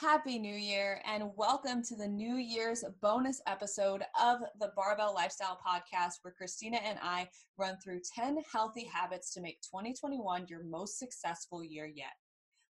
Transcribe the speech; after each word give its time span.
Happy 0.00 0.38
New 0.38 0.54
Year, 0.54 1.02
and 1.04 1.30
welcome 1.36 1.82
to 1.84 1.94
the 1.94 2.08
New 2.08 2.36
Year's 2.36 2.82
bonus 3.02 3.42
episode 3.46 4.02
of 4.18 4.38
the 4.58 4.72
Barbell 4.74 5.12
Lifestyle 5.12 5.60
Podcast, 5.60 6.20
where 6.22 6.32
Christina 6.32 6.78
and 6.78 6.98
I 7.02 7.28
run 7.58 7.76
through 7.84 8.00
10 8.16 8.38
healthy 8.50 8.86
habits 8.86 9.30
to 9.34 9.42
make 9.42 9.60
2021 9.60 10.46
your 10.48 10.64
most 10.64 10.98
successful 10.98 11.62
year 11.62 11.84
yet. 11.84 12.14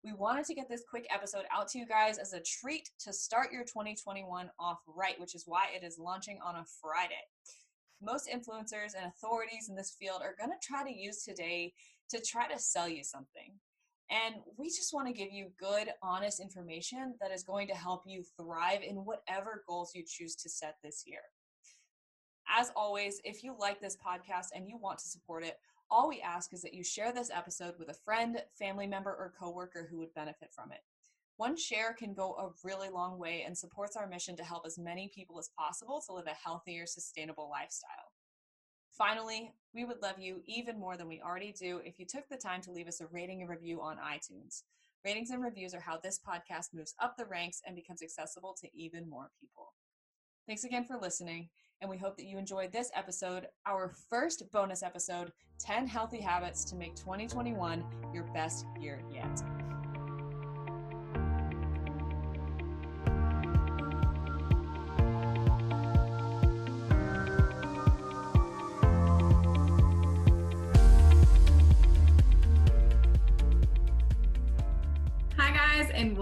We 0.05 0.13
wanted 0.13 0.45
to 0.45 0.53
get 0.53 0.69
this 0.69 0.85
quick 0.89 1.05
episode 1.13 1.43
out 1.53 1.67
to 1.69 1.79
you 1.79 1.85
guys 1.85 2.17
as 2.17 2.31
a 2.31 2.39
treat 2.39 2.89
to 2.99 3.11
start 3.11 3.51
your 3.51 3.65
2021 3.65 4.49
off 4.57 4.79
right, 4.87 5.19
which 5.19 5.35
is 5.35 5.43
why 5.45 5.65
it 5.75 5.85
is 5.85 5.99
launching 5.99 6.39
on 6.41 6.55
a 6.55 6.65
Friday. 6.81 7.25
Most 8.01 8.29
influencers 8.33 8.95
and 8.97 9.05
authorities 9.05 9.67
in 9.67 9.75
this 9.75 9.97
field 9.99 10.21
are 10.21 10.35
going 10.39 10.57
to 10.57 10.65
try 10.65 10.89
to 10.89 10.97
use 10.97 11.23
today 11.23 11.73
to 12.09 12.21
try 12.21 12.47
to 12.47 12.57
sell 12.57 12.87
you 12.87 13.03
something. 13.03 13.51
And 14.09 14.35
we 14.57 14.67
just 14.67 14.93
want 14.93 15.07
to 15.07 15.13
give 15.13 15.31
you 15.31 15.49
good, 15.59 15.89
honest 16.01 16.39
information 16.39 17.15
that 17.19 17.31
is 17.31 17.43
going 17.43 17.67
to 17.67 17.75
help 17.75 18.03
you 18.05 18.23
thrive 18.39 18.81
in 18.81 18.97
whatever 18.97 19.63
goals 19.67 19.91
you 19.93 20.03
choose 20.07 20.35
to 20.35 20.49
set 20.49 20.75
this 20.81 21.03
year. 21.05 21.19
As 22.49 22.71
always, 22.75 23.19
if 23.25 23.43
you 23.43 23.55
like 23.59 23.81
this 23.81 23.97
podcast 23.97 24.47
and 24.55 24.67
you 24.67 24.77
want 24.77 24.99
to 24.99 25.07
support 25.07 25.43
it, 25.43 25.57
all 25.91 26.07
we 26.07 26.21
ask 26.21 26.53
is 26.53 26.61
that 26.61 26.73
you 26.73 26.83
share 26.83 27.11
this 27.11 27.29
episode 27.33 27.73
with 27.77 27.89
a 27.89 27.93
friend, 27.93 28.41
family 28.57 28.87
member, 28.87 29.11
or 29.11 29.33
coworker 29.37 29.87
who 29.89 29.97
would 29.99 30.13
benefit 30.13 30.49
from 30.53 30.71
it. 30.71 30.79
One 31.35 31.55
share 31.55 31.93
can 31.93 32.13
go 32.13 32.33
a 32.33 32.49
really 32.65 32.89
long 32.89 33.19
way 33.19 33.43
and 33.45 33.57
supports 33.57 33.95
our 33.95 34.07
mission 34.07 34.35
to 34.37 34.43
help 34.43 34.65
as 34.65 34.79
many 34.79 35.11
people 35.13 35.37
as 35.37 35.49
possible 35.57 36.01
to 36.07 36.13
live 36.13 36.27
a 36.27 36.31
healthier, 36.31 36.85
sustainable 36.85 37.49
lifestyle. 37.49 38.11
Finally, 38.97 39.53
we 39.75 39.85
would 39.85 40.01
love 40.01 40.17
you 40.17 40.41
even 40.47 40.79
more 40.79 40.97
than 40.97 41.07
we 41.07 41.21
already 41.21 41.51
do 41.51 41.79
if 41.85 41.99
you 41.99 42.05
took 42.05 42.27
the 42.29 42.37
time 42.37 42.61
to 42.61 42.71
leave 42.71 42.87
us 42.87 42.99
a 42.99 43.05
rating 43.07 43.41
and 43.41 43.49
review 43.49 43.79
on 43.79 43.97
iTunes. 43.97 44.63
Ratings 45.05 45.29
and 45.29 45.43
reviews 45.43 45.75
are 45.75 45.79
how 45.79 45.97
this 45.97 46.19
podcast 46.19 46.73
moves 46.73 46.95
up 46.99 47.15
the 47.15 47.25
ranks 47.25 47.61
and 47.65 47.75
becomes 47.75 48.01
accessible 48.01 48.55
to 48.59 48.67
even 48.73 49.07
more 49.07 49.29
people. 49.39 49.75
Thanks 50.47 50.63
again 50.63 50.83
for 50.83 50.97
listening, 50.97 51.49
and 51.81 51.89
we 51.89 51.97
hope 51.97 52.17
that 52.17 52.25
you 52.25 52.39
enjoyed 52.39 52.71
this 52.71 52.89
episode, 52.95 53.47
our 53.67 53.93
first 54.09 54.51
bonus 54.51 54.81
episode 54.81 55.31
10 55.59 55.85
Healthy 55.85 56.21
Habits 56.21 56.63
to 56.65 56.75
Make 56.75 56.95
2021 56.95 57.83
Your 58.13 58.23
Best 58.33 58.65
Year 58.79 59.03
Yet. 59.13 59.56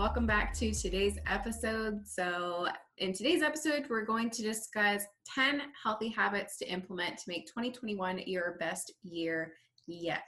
Welcome 0.05 0.27
back 0.27 0.53
to 0.53 0.71
today's 0.71 1.17
episode. 1.25 2.07
So, 2.07 2.67
in 2.99 3.11
today's 3.11 3.41
episode, 3.41 3.87
we're 3.89 4.05
going 4.05 4.29
to 4.29 4.43
discuss 4.43 5.01
10 5.33 5.63
healthy 5.83 6.09
habits 6.09 6.59
to 6.59 6.65
implement 6.67 7.17
to 7.17 7.23
make 7.27 7.47
2021 7.47 8.21
your 8.27 8.55
best 8.59 8.93
year 9.01 9.53
yet. 9.87 10.21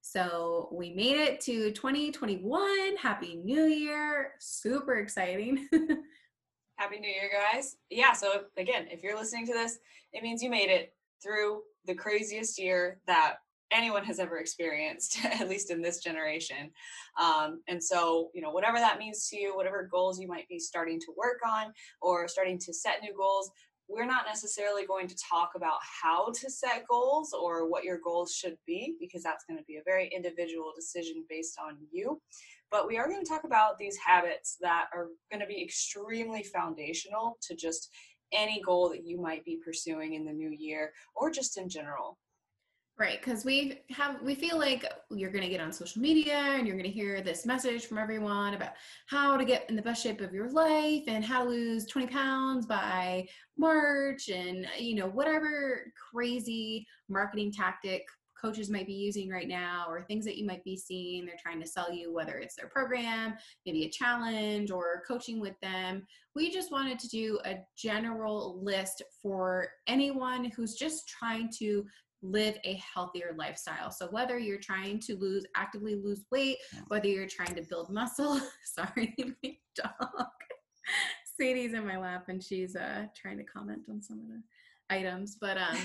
So, 0.00 0.70
we 0.72 0.94
made 0.94 1.16
it 1.16 1.42
to 1.42 1.70
2021. 1.72 2.96
Happy 2.96 3.36
New 3.44 3.64
Year! 3.64 4.32
Super 4.40 4.94
exciting. 4.94 5.68
Happy 6.78 6.98
New 6.98 7.10
Year, 7.10 7.30
guys. 7.30 7.76
Yeah, 7.90 8.14
so 8.14 8.44
again, 8.56 8.86
if 8.90 9.02
you're 9.02 9.18
listening 9.18 9.46
to 9.48 9.52
this, 9.52 9.78
it 10.14 10.22
means 10.22 10.42
you 10.42 10.48
made 10.48 10.70
it 10.70 10.94
through 11.22 11.60
the 11.84 11.94
craziest 11.94 12.58
year 12.58 13.02
that 13.06 13.34
anyone 13.72 14.04
has 14.04 14.18
ever 14.18 14.38
experienced, 14.38 15.18
at 15.24 15.48
least 15.48 15.70
in 15.70 15.82
this 15.82 16.00
generation. 16.00 16.70
Um, 17.20 17.60
and 17.68 17.82
so, 17.82 18.30
you 18.34 18.42
know, 18.42 18.50
whatever 18.50 18.78
that 18.78 18.98
means 18.98 19.28
to 19.28 19.36
you, 19.36 19.56
whatever 19.56 19.88
goals 19.90 20.20
you 20.20 20.28
might 20.28 20.48
be 20.48 20.58
starting 20.58 21.00
to 21.00 21.12
work 21.16 21.40
on 21.46 21.72
or 22.00 22.28
starting 22.28 22.58
to 22.60 22.72
set 22.72 23.02
new 23.02 23.14
goals, 23.16 23.50
we're 23.88 24.06
not 24.06 24.26
necessarily 24.26 24.86
going 24.86 25.08
to 25.08 25.16
talk 25.16 25.52
about 25.56 25.78
how 26.02 26.30
to 26.32 26.50
set 26.50 26.86
goals 26.88 27.32
or 27.32 27.68
what 27.68 27.84
your 27.84 27.98
goals 27.98 28.34
should 28.34 28.56
be 28.66 28.96
because 29.00 29.22
that's 29.22 29.44
going 29.46 29.58
to 29.58 29.64
be 29.64 29.76
a 29.76 29.82
very 29.84 30.10
individual 30.14 30.72
decision 30.76 31.24
based 31.28 31.58
on 31.58 31.78
you. 31.90 32.20
But 32.70 32.86
we 32.86 32.98
are 32.98 33.08
going 33.08 33.24
to 33.24 33.28
talk 33.28 33.44
about 33.44 33.78
these 33.78 33.96
habits 33.96 34.58
that 34.60 34.88
are 34.92 35.08
going 35.30 35.40
to 35.40 35.46
be 35.46 35.62
extremely 35.62 36.42
foundational 36.42 37.38
to 37.48 37.56
just 37.56 37.90
any 38.30 38.60
goal 38.60 38.90
that 38.90 39.06
you 39.06 39.18
might 39.18 39.42
be 39.44 39.58
pursuing 39.64 40.12
in 40.12 40.26
the 40.26 40.32
new 40.32 40.50
year 40.50 40.92
or 41.16 41.30
just 41.30 41.56
in 41.56 41.70
general. 41.70 42.18
Right, 42.98 43.20
because 43.22 43.44
we 43.44 43.78
have 43.90 44.20
we 44.22 44.34
feel 44.34 44.58
like 44.58 44.84
you're 45.12 45.30
going 45.30 45.44
to 45.44 45.48
get 45.48 45.60
on 45.60 45.72
social 45.72 46.02
media 46.02 46.34
and 46.34 46.66
you're 46.66 46.74
going 46.74 46.90
to 46.90 46.90
hear 46.90 47.20
this 47.20 47.46
message 47.46 47.86
from 47.86 47.96
everyone 47.96 48.54
about 48.54 48.72
how 49.06 49.36
to 49.36 49.44
get 49.44 49.70
in 49.70 49.76
the 49.76 49.82
best 49.82 50.02
shape 50.02 50.20
of 50.20 50.34
your 50.34 50.50
life 50.50 51.04
and 51.06 51.24
how 51.24 51.44
to 51.44 51.50
lose 51.50 51.86
20 51.86 52.08
pounds 52.08 52.66
by 52.66 53.24
March 53.56 54.30
and 54.30 54.66
you 54.80 54.96
know 54.96 55.06
whatever 55.06 55.92
crazy 56.12 56.88
marketing 57.08 57.52
tactic 57.52 58.02
coaches 58.40 58.68
might 58.68 58.86
be 58.86 58.94
using 58.94 59.28
right 59.28 59.48
now 59.48 59.86
or 59.88 60.02
things 60.02 60.24
that 60.24 60.36
you 60.36 60.46
might 60.46 60.64
be 60.64 60.76
seeing 60.76 61.24
they're 61.24 61.34
trying 61.40 61.60
to 61.60 61.66
sell 61.66 61.92
you 61.92 62.12
whether 62.12 62.38
it's 62.38 62.56
their 62.56 62.68
program 62.68 63.34
maybe 63.64 63.84
a 63.84 63.90
challenge 63.90 64.70
or 64.70 65.02
coaching 65.06 65.40
with 65.40 65.54
them 65.60 66.04
we 66.34 66.50
just 66.50 66.70
wanted 66.70 66.98
to 66.98 67.08
do 67.08 67.38
a 67.44 67.56
general 67.76 68.60
list 68.62 69.02
for 69.20 69.68
anyone 69.88 70.50
who's 70.56 70.74
just 70.74 71.08
trying 71.08 71.50
to 71.58 71.84
live 72.22 72.56
a 72.64 72.80
healthier 72.94 73.34
lifestyle. 73.36 73.90
So 73.90 74.08
whether 74.10 74.38
you're 74.38 74.58
trying 74.58 75.00
to 75.00 75.16
lose 75.16 75.44
actively 75.56 75.94
lose 75.94 76.24
weight, 76.30 76.58
whether 76.88 77.06
you're 77.06 77.28
trying 77.28 77.54
to 77.54 77.62
build 77.62 77.90
muscle, 77.90 78.40
sorry, 78.64 79.14
my 79.42 79.56
dog. 79.74 80.26
Sadie's 81.38 81.74
in 81.74 81.86
my 81.86 81.98
lap 81.98 82.24
and 82.28 82.42
she's 82.42 82.74
uh 82.74 83.06
trying 83.14 83.38
to 83.38 83.44
comment 83.44 83.82
on 83.88 84.02
some 84.02 84.18
of 84.20 84.26
the 84.28 84.42
items, 84.94 85.36
but 85.40 85.56
um 85.58 85.78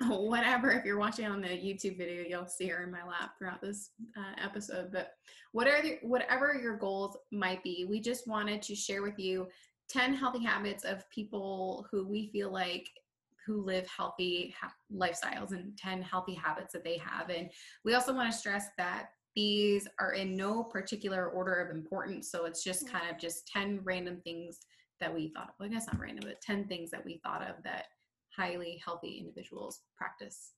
whatever 0.08 0.70
if 0.70 0.84
you're 0.84 0.98
watching 0.98 1.26
on 1.26 1.42
the 1.42 1.48
youtube 1.48 1.98
video 1.98 2.22
you'll 2.26 2.46
see 2.46 2.66
her 2.66 2.84
in 2.84 2.90
my 2.90 3.04
lap 3.04 3.32
throughout 3.38 3.60
this 3.60 3.90
uh, 4.16 4.42
episode 4.42 4.90
but 4.90 5.12
whatever 5.52 5.88
whatever 6.00 6.58
your 6.60 6.76
goals 6.76 7.18
might 7.32 7.62
be 7.62 7.84
we 7.86 8.00
just 8.00 8.26
wanted 8.26 8.62
to 8.62 8.74
share 8.74 9.02
with 9.02 9.18
you 9.18 9.46
10 9.90 10.14
healthy 10.14 10.42
habits 10.42 10.84
of 10.84 11.08
people 11.10 11.86
who 11.90 12.06
we 12.06 12.30
feel 12.32 12.50
like 12.50 12.88
who 13.46 13.62
live 13.62 13.86
healthy 13.86 14.54
ha- 14.60 14.72
lifestyles 14.92 15.52
and 15.52 15.76
10 15.76 16.02
healthy 16.02 16.34
habits 16.34 16.72
that 16.72 16.84
they 16.84 16.98
have. 16.98 17.30
And 17.30 17.50
we 17.84 17.94
also 17.94 18.14
want 18.14 18.30
to 18.30 18.36
stress 18.36 18.66
that 18.78 19.10
these 19.36 19.86
are 19.98 20.12
in 20.12 20.36
no 20.36 20.62
particular 20.62 21.28
order 21.28 21.54
of 21.54 21.74
importance. 21.74 22.30
So 22.30 22.44
it's 22.44 22.64
just 22.64 22.86
mm. 22.86 22.92
kind 22.92 23.10
of 23.10 23.18
just 23.18 23.46
10 23.48 23.80
random 23.84 24.20
things 24.22 24.58
that 25.00 25.14
we 25.14 25.28
thought 25.28 25.48
of. 25.48 25.54
Well, 25.58 25.68
I 25.68 25.72
guess 25.72 25.86
not 25.86 26.00
random, 26.00 26.24
but 26.26 26.40
10 26.40 26.66
things 26.66 26.90
that 26.90 27.04
we 27.04 27.20
thought 27.24 27.42
of 27.42 27.62
that 27.64 27.86
highly 28.36 28.80
healthy 28.84 29.18
individuals 29.18 29.80
practice. 29.96 30.52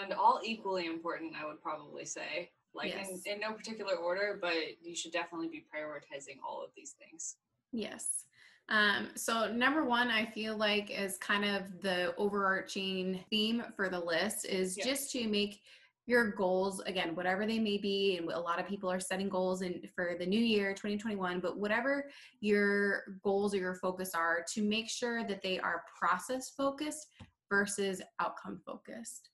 And 0.00 0.12
all 0.12 0.40
equally 0.42 0.86
important, 0.86 1.34
I 1.40 1.46
would 1.46 1.60
probably 1.60 2.04
say. 2.04 2.50
Like 2.74 2.94
yes. 2.94 3.08
in, 3.26 3.34
in 3.34 3.40
no 3.40 3.52
particular 3.52 3.96
order, 3.96 4.38
but 4.40 4.54
you 4.80 4.96
should 4.96 5.12
definitely 5.12 5.48
be 5.48 5.66
prioritizing 5.74 6.38
all 6.46 6.64
of 6.64 6.70
these 6.74 6.94
things. 6.98 7.36
Yes. 7.70 8.24
Um, 8.68 9.10
so 9.16 9.52
number 9.52 9.84
one, 9.84 10.08
I 10.08 10.24
feel 10.24 10.56
like 10.56 10.90
is 10.90 11.18
kind 11.18 11.44
of 11.44 11.80
the 11.82 12.14
overarching 12.16 13.20
theme 13.28 13.64
for 13.76 13.88
the 13.88 14.00
list 14.00 14.46
is 14.46 14.78
yeah. 14.78 14.84
just 14.84 15.10
to 15.12 15.28
make 15.28 15.60
your 16.06 16.32
goals 16.32 16.80
again 16.80 17.14
whatever 17.14 17.46
they 17.46 17.58
may 17.58 17.78
be 17.78 18.16
and 18.16 18.28
a 18.30 18.38
lot 18.38 18.58
of 18.58 18.66
people 18.66 18.90
are 18.90 18.98
setting 18.98 19.28
goals 19.28 19.62
in 19.62 19.80
for 19.94 20.16
the 20.18 20.26
new 20.26 20.40
year 20.40 20.70
2021 20.70 21.38
but 21.38 21.58
whatever 21.58 22.10
your 22.40 23.04
goals 23.22 23.54
or 23.54 23.58
your 23.58 23.74
focus 23.76 24.10
are 24.14 24.44
to 24.52 24.62
make 24.62 24.90
sure 24.90 25.24
that 25.24 25.42
they 25.42 25.60
are 25.60 25.84
process 25.98 26.50
focused 26.50 27.06
versus 27.48 28.02
outcome 28.18 28.60
focused 28.66 29.30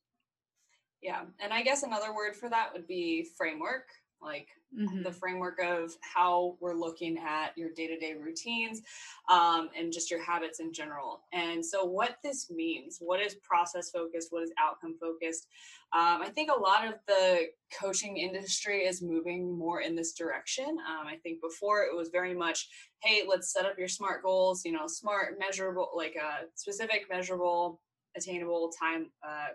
yeah 1.00 1.22
and 1.40 1.52
i 1.52 1.62
guess 1.62 1.84
another 1.84 2.14
word 2.14 2.36
for 2.36 2.50
that 2.50 2.70
would 2.72 2.86
be 2.86 3.26
framework 3.36 3.88
like 4.22 4.48
mm-hmm. 4.76 5.02
the 5.02 5.12
framework 5.12 5.58
of 5.62 5.92
how 6.00 6.56
we're 6.60 6.74
looking 6.74 7.18
at 7.18 7.56
your 7.56 7.70
day-to-day 7.70 8.14
routines 8.14 8.82
um, 9.30 9.68
and 9.76 9.92
just 9.92 10.10
your 10.10 10.22
habits 10.22 10.60
in 10.60 10.72
general 10.72 11.20
and 11.32 11.64
so 11.64 11.84
what 11.84 12.16
this 12.22 12.50
means 12.50 12.98
what 13.00 13.20
is 13.20 13.36
process 13.36 13.90
focused 13.90 14.28
what 14.30 14.42
is 14.42 14.52
outcome 14.58 14.96
focused 15.00 15.46
um, 15.92 16.20
i 16.22 16.28
think 16.28 16.50
a 16.50 16.60
lot 16.60 16.86
of 16.86 16.94
the 17.06 17.46
coaching 17.80 18.16
industry 18.16 18.80
is 18.80 19.02
moving 19.02 19.56
more 19.56 19.80
in 19.80 19.94
this 19.94 20.12
direction 20.12 20.68
um, 20.68 21.06
i 21.06 21.16
think 21.22 21.40
before 21.40 21.82
it 21.82 21.96
was 21.96 22.08
very 22.08 22.34
much 22.34 22.68
hey 23.02 23.22
let's 23.28 23.52
set 23.52 23.64
up 23.64 23.78
your 23.78 23.88
smart 23.88 24.22
goals 24.22 24.64
you 24.64 24.72
know 24.72 24.86
smart 24.86 25.38
measurable 25.38 25.90
like 25.94 26.16
a 26.20 26.24
uh, 26.24 26.38
specific 26.54 27.06
measurable 27.10 27.80
attainable 28.16 28.70
time 28.80 29.10
uh, 29.26 29.48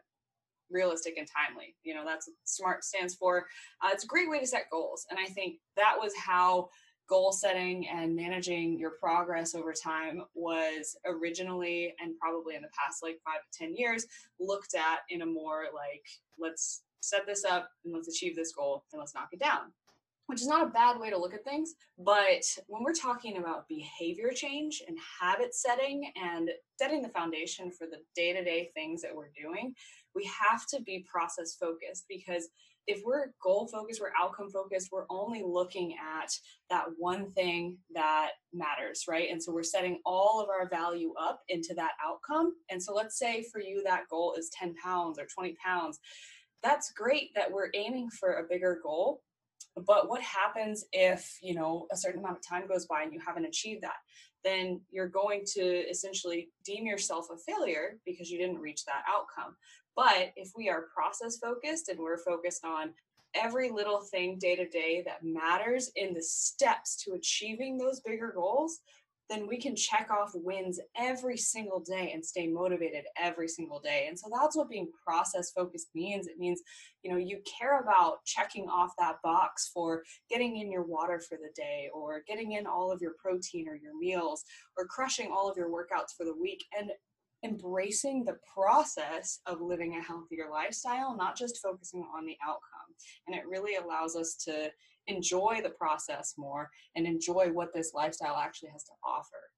realistic 0.69 1.15
and 1.17 1.27
timely. 1.27 1.75
You 1.83 1.95
know, 1.95 2.03
that's 2.05 2.29
SMART 2.45 2.83
stands 2.83 3.15
for. 3.15 3.45
Uh, 3.81 3.89
it's 3.91 4.03
a 4.03 4.07
great 4.07 4.29
way 4.29 4.39
to 4.39 4.47
set 4.47 4.69
goals. 4.71 5.05
And 5.09 5.19
I 5.19 5.25
think 5.25 5.57
that 5.75 5.95
was 5.99 6.13
how 6.15 6.69
goal 7.09 7.31
setting 7.31 7.87
and 7.89 8.15
managing 8.15 8.79
your 8.79 8.91
progress 8.91 9.55
over 9.55 9.73
time 9.73 10.23
was 10.33 10.95
originally 11.05 11.93
and 11.99 12.17
probably 12.17 12.55
in 12.55 12.61
the 12.61 12.69
past 12.69 13.03
like 13.03 13.19
five 13.25 13.41
to 13.51 13.59
10 13.65 13.75
years 13.75 14.05
looked 14.39 14.73
at 14.73 14.99
in 15.09 15.21
a 15.21 15.25
more 15.25 15.65
like, 15.73 16.03
let's 16.39 16.83
set 17.01 17.25
this 17.27 17.43
up 17.43 17.69
and 17.83 17.93
let's 17.93 18.07
achieve 18.07 18.35
this 18.35 18.53
goal 18.53 18.85
and 18.93 18.99
let's 18.99 19.13
knock 19.13 19.27
it 19.33 19.39
down 19.39 19.73
which 20.33 20.41
is 20.41 20.47
not 20.47 20.65
a 20.65 20.71
bad 20.71 20.99
way 20.99 21.11
to 21.11 21.17
look 21.17 21.35
at 21.35 21.43
things. 21.43 21.75
But 21.99 22.43
when 22.65 22.81
we're 22.81 22.95
talking 22.95 23.37
about 23.37 23.67
behavior 23.67 24.31
change 24.33 24.81
and 24.87 24.97
habit 25.21 25.53
setting 25.53 26.11
and 26.15 26.49
setting 26.79 27.03
the 27.03 27.09
foundation 27.09 27.69
for 27.69 27.85
the 27.85 27.97
day 28.15 28.33
to 28.33 28.43
day 28.43 28.71
things 28.73 29.03
that 29.03 29.15
we're 29.15 29.29
doing, 29.39 29.75
we 30.15 30.25
have 30.25 30.65
to 30.69 30.81
be 30.81 31.05
process 31.07 31.53
focused 31.53 32.05
because 32.09 32.49
if 32.87 33.03
we're 33.05 33.27
goal 33.43 33.67
focused, 33.67 34.01
we're 34.01 34.09
outcome 34.19 34.49
focused, 34.49 34.89
we're 34.91 35.05
only 35.11 35.43
looking 35.45 35.93
at 35.93 36.31
that 36.71 36.85
one 36.97 37.31
thing 37.33 37.77
that 37.93 38.31
matters, 38.51 39.03
right? 39.07 39.29
And 39.29 39.41
so 39.41 39.53
we're 39.53 39.61
setting 39.61 39.99
all 40.03 40.41
of 40.41 40.49
our 40.49 40.67
value 40.67 41.13
up 41.21 41.41
into 41.47 41.75
that 41.75 41.91
outcome. 42.03 42.53
And 42.71 42.81
so 42.81 42.95
let's 42.95 43.19
say 43.19 43.45
for 43.51 43.61
you 43.61 43.83
that 43.83 44.09
goal 44.09 44.33
is 44.35 44.49
10 44.49 44.73
pounds 44.83 45.19
or 45.19 45.27
20 45.31 45.55
pounds. 45.63 45.99
That's 46.63 46.91
great 46.91 47.29
that 47.35 47.51
we're 47.51 47.69
aiming 47.75 48.09
for 48.09 48.33
a 48.33 48.47
bigger 48.49 48.79
goal. 48.81 49.21
But 49.75 50.07
what 50.07 50.21
happens 50.21 50.85
if, 50.91 51.37
you 51.41 51.55
know, 51.55 51.87
a 51.91 51.97
certain 51.97 52.19
amount 52.19 52.37
of 52.37 52.47
time 52.47 52.67
goes 52.67 52.85
by 52.85 53.03
and 53.03 53.13
you 53.13 53.19
haven't 53.25 53.45
achieved 53.45 53.83
that? 53.83 53.97
Then 54.43 54.81
you're 54.91 55.07
going 55.07 55.43
to 55.53 55.63
essentially 55.89 56.49
deem 56.65 56.85
yourself 56.85 57.27
a 57.31 57.37
failure 57.37 57.97
because 58.05 58.29
you 58.29 58.37
didn't 58.37 58.59
reach 58.59 58.85
that 58.85 59.03
outcome. 59.07 59.55
But 59.95 60.33
if 60.35 60.51
we 60.55 60.69
are 60.69 60.89
process 60.93 61.37
focused 61.37 61.89
and 61.89 61.99
we're 61.99 62.17
focused 62.17 62.65
on 62.65 62.93
every 63.35 63.71
little 63.71 64.01
thing 64.01 64.37
day 64.37 64.55
to 64.55 64.67
day 64.67 65.03
that 65.05 65.23
matters 65.23 65.91
in 65.95 66.13
the 66.13 66.21
steps 66.21 66.95
to 67.03 67.13
achieving 67.13 67.77
those 67.77 67.99
bigger 68.01 68.31
goals, 68.35 68.79
then 69.33 69.47
we 69.47 69.57
can 69.57 69.75
check 69.75 70.09
off 70.11 70.31
wins 70.35 70.79
every 70.95 71.37
single 71.37 71.79
day 71.79 72.11
and 72.13 72.23
stay 72.23 72.47
motivated 72.47 73.05
every 73.19 73.47
single 73.47 73.79
day. 73.79 74.05
And 74.07 74.17
so 74.17 74.29
that's 74.31 74.55
what 74.55 74.69
being 74.69 74.91
process 75.05 75.51
focused 75.51 75.87
means. 75.95 76.27
It 76.27 76.37
means, 76.37 76.61
you 77.01 77.11
know, 77.11 77.17
you 77.17 77.39
care 77.59 77.81
about 77.81 78.23
checking 78.25 78.69
off 78.69 78.91
that 78.99 79.15
box 79.23 79.71
for 79.73 80.03
getting 80.29 80.57
in 80.57 80.71
your 80.71 80.83
water 80.83 81.19
for 81.19 81.37
the 81.37 81.49
day 81.55 81.89
or 81.93 82.21
getting 82.27 82.51
in 82.51 82.67
all 82.67 82.91
of 82.91 83.01
your 83.01 83.13
protein 83.17 83.67
or 83.67 83.75
your 83.75 83.97
meals 83.99 84.43
or 84.77 84.85
crushing 84.85 85.31
all 85.31 85.49
of 85.49 85.57
your 85.57 85.69
workouts 85.69 86.15
for 86.15 86.25
the 86.25 86.35
week. 86.35 86.63
And 86.77 86.91
embracing 87.43 88.23
the 88.23 88.37
process 88.53 89.39
of 89.45 89.61
living 89.61 89.97
a 89.97 90.01
healthier 90.01 90.49
lifestyle, 90.51 91.15
not 91.15 91.37
just 91.37 91.61
focusing 91.61 92.05
on 92.15 92.25
the 92.25 92.37
outcome. 92.43 92.95
And 93.27 93.35
it 93.35 93.47
really 93.47 93.75
allows 93.75 94.15
us 94.15 94.35
to 94.45 94.69
enjoy 95.07 95.59
the 95.61 95.69
process 95.71 96.35
more 96.37 96.69
and 96.95 97.05
enjoy 97.05 97.51
what 97.51 97.73
this 97.73 97.93
lifestyle 97.93 98.37
actually 98.37 98.69
has 98.69 98.83
to 98.85 98.93
offer. 99.03 99.51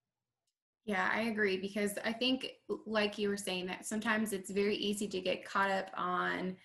Yeah, 0.86 1.10
I 1.12 1.22
agree 1.22 1.58
because 1.58 1.94
I 2.04 2.14
think, 2.14 2.48
like 2.86 3.18
you 3.18 3.30
were 3.30 3.38
saying, 3.38 3.66
that 3.68 3.86
sometimes 3.86 4.34
it's 4.34 4.52
very 4.52 4.76
easy 4.76 5.08
to 5.08 5.20
get 5.20 5.46
caught 5.46 5.72
up 5.72 5.90
on, 5.98 6.56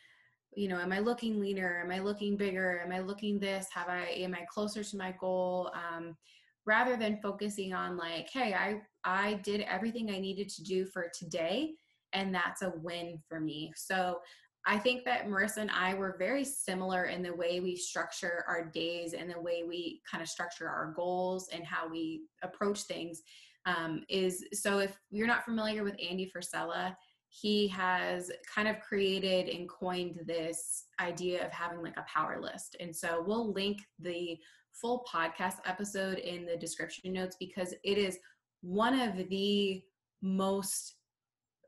you 0.55 0.69
know, 0.69 0.79
am 0.79 0.93
I 0.93 0.99
looking 0.99 1.41
leaner? 1.41 1.81
Am 1.83 1.91
I 1.91 2.01
looking 2.01 2.37
bigger? 2.37 2.83
Am 2.85 2.93
I 2.93 3.01
looking 3.01 3.39
this? 3.39 3.67
Have 3.73 3.89
I, 3.89 4.07
am 4.09 4.35
I 4.35 4.45
closer 4.53 4.85
to 4.85 4.97
my 4.97 5.15
goal? 5.19 5.71
Um, 5.75 6.17
rather 6.67 6.97
than 6.97 7.21
focusing 7.23 7.73
on 7.73 7.97
like 7.97 8.29
hey 8.33 8.55
i 8.55 8.81
i 9.05 9.35
did 9.43 9.63
everything 9.63 10.11
i 10.11 10.19
needed 10.19 10.49
to 10.49 10.63
do 10.63 10.85
for 10.87 11.11
today 11.19 11.73
and 12.13 12.35
that's 12.35 12.63
a 12.63 12.73
win 12.83 13.21
for 13.29 13.39
me. 13.39 13.73
So 13.77 14.19
i 14.67 14.79
think 14.79 15.05
that 15.05 15.27
marissa 15.27 15.59
and 15.59 15.71
i 15.71 15.95
were 15.95 16.17
very 16.19 16.45
similar 16.45 17.05
in 17.05 17.23
the 17.23 17.35
way 17.35 17.61
we 17.61 17.77
structure 17.77 18.45
our 18.47 18.67
days 18.67 19.15
and 19.15 19.31
the 19.31 19.41
way 19.41 19.65
we 19.67 20.03
kind 20.11 20.23
of 20.23 20.29
structure 20.29 20.69
our 20.69 20.93
goals 20.95 21.49
and 21.53 21.65
how 21.65 21.89
we 21.89 22.23
approach 22.43 22.83
things 22.83 23.23
um, 23.67 24.03
is 24.09 24.45
so 24.53 24.79
if 24.79 24.99
you're 25.11 25.27
not 25.27 25.45
familiar 25.45 25.83
with 25.83 25.97
andy 25.99 26.31
frisella 26.31 26.95
he 27.31 27.69
has 27.69 28.31
kind 28.53 28.67
of 28.67 28.81
created 28.81 29.49
and 29.49 29.69
coined 29.69 30.19
this 30.27 30.87
idea 31.01 31.47
of 31.47 31.53
having 31.53 31.81
like 31.81 31.97
a 31.97 32.05
power 32.13 32.41
list. 32.41 32.77
And 32.81 32.95
so 32.95 33.23
we'll 33.25 33.53
link 33.53 33.79
the 34.01 34.37
full 34.73 35.05
podcast 35.13 35.57
episode 35.67 36.19
in 36.19 36.47
the 36.47 36.57
description 36.57 37.13
notes 37.13 37.37
because 37.39 37.75
it 37.85 37.99
is 37.99 38.19
one 38.63 38.99
of 38.99 39.29
the 39.29 39.83
most 40.23 40.97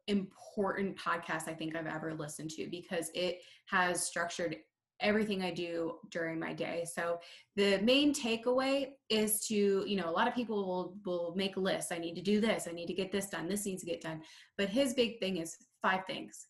important 0.09 0.97
podcasts 0.97 1.49
I 1.49 1.55
think 1.55 1.77
I've 1.77 1.87
ever 1.87 2.15
listened 2.15 2.51
to 2.51 2.69
because 2.71 3.11
it 3.15 3.39
has 3.67 4.05
structured 4.05 4.57
everything 5.01 5.43
I 5.43 5.51
do 5.53 5.95
during 6.11 6.39
my 6.39 6.53
day. 6.53 6.85
So 6.93 7.19
the 7.57 7.79
main 7.79 8.15
takeaway 8.15 8.91
is 9.11 9.45
to, 9.49 9.85
you 9.87 9.97
know, 9.97 10.09
a 10.09 10.11
lot 10.11 10.29
of 10.29 10.35
people 10.35 10.65
will 10.67 10.97
will 11.05 11.35
make 11.37 11.57
lists. 11.57 11.93
I 11.93 11.99
need 11.99 12.15
to 12.15 12.23
do 12.23 12.41
this, 12.41 12.69
I 12.69 12.73
need 12.73 12.87
to 12.87 12.95
get 12.95 13.13
this 13.13 13.29
done, 13.29 13.49
this 13.49 13.67
needs 13.67 13.83
to 13.83 13.91
get 13.91 14.01
done. 14.01 14.23
But 14.57 14.69
his 14.69 14.95
big 14.95 15.19
thing 15.19 15.39
is 15.39 15.57
five 15.83 16.07
things. 16.07 16.47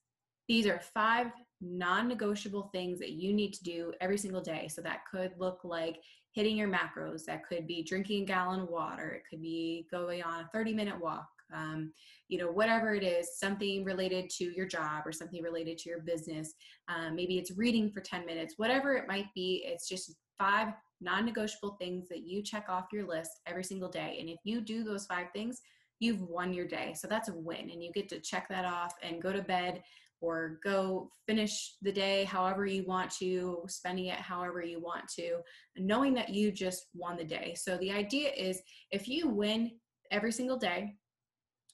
These 0.48 0.66
are 0.66 0.80
five 0.80 1.28
non-negotiable 1.60 2.70
things 2.72 2.98
that 2.98 3.12
you 3.12 3.32
need 3.32 3.52
to 3.54 3.64
do 3.64 3.92
every 4.00 4.18
single 4.18 4.40
day. 4.40 4.68
So 4.68 4.82
that 4.82 5.06
could 5.10 5.32
look 5.38 5.60
like 5.62 5.96
hitting 6.32 6.56
your 6.56 6.68
macros. 6.68 7.24
That 7.26 7.46
could 7.46 7.66
be 7.66 7.82
drinking 7.82 8.22
a 8.22 8.26
gallon 8.26 8.60
of 8.60 8.68
water. 8.68 9.10
It 9.10 9.22
could 9.28 9.42
be 9.42 9.86
going 9.90 10.22
on 10.22 10.40
a 10.40 10.48
30 10.52 10.72
minute 10.74 11.00
walk. 11.00 11.28
Um, 11.54 11.92
you 12.28 12.38
know, 12.38 12.50
whatever 12.50 12.94
it 12.94 13.02
is, 13.02 13.38
something 13.38 13.84
related 13.84 14.30
to 14.38 14.44
your 14.56 14.66
job 14.66 15.02
or 15.04 15.12
something 15.12 15.42
related 15.42 15.76
to 15.78 15.90
your 15.90 16.00
business. 16.00 16.54
Um, 16.88 17.14
maybe 17.14 17.36
it's 17.36 17.52
reading 17.52 17.90
for 17.90 18.00
10 18.00 18.24
minutes, 18.24 18.54
whatever 18.56 18.94
it 18.94 19.06
might 19.06 19.26
be. 19.34 19.62
It's 19.66 19.86
just 19.86 20.14
five 20.38 20.68
non 21.02 21.26
negotiable 21.26 21.76
things 21.80 22.08
that 22.08 22.26
you 22.26 22.42
check 22.42 22.66
off 22.68 22.86
your 22.92 23.06
list 23.06 23.40
every 23.46 23.64
single 23.64 23.90
day. 23.90 24.16
And 24.18 24.30
if 24.30 24.38
you 24.44 24.62
do 24.62 24.82
those 24.82 25.04
five 25.04 25.26
things, 25.34 25.60
you've 26.00 26.22
won 26.22 26.52
your 26.52 26.66
day. 26.66 26.94
So 26.96 27.06
that's 27.06 27.28
a 27.28 27.34
win. 27.34 27.70
And 27.70 27.82
you 27.82 27.92
get 27.92 28.08
to 28.08 28.20
check 28.20 28.48
that 28.48 28.64
off 28.64 28.94
and 29.02 29.22
go 29.22 29.32
to 29.32 29.42
bed 29.42 29.82
or 30.22 30.60
go 30.62 31.10
finish 31.26 31.74
the 31.82 31.92
day 31.92 32.24
however 32.24 32.64
you 32.64 32.84
want 32.84 33.10
to, 33.10 33.64
spending 33.68 34.06
it 34.06 34.18
however 34.18 34.62
you 34.62 34.80
want 34.80 35.06
to, 35.08 35.38
knowing 35.76 36.14
that 36.14 36.30
you 36.30 36.52
just 36.52 36.86
won 36.94 37.16
the 37.16 37.24
day. 37.24 37.54
So 37.58 37.76
the 37.78 37.90
idea 37.90 38.30
is 38.30 38.62
if 38.92 39.08
you 39.08 39.28
win 39.28 39.72
every 40.10 40.32
single 40.32 40.56
day, 40.56 40.94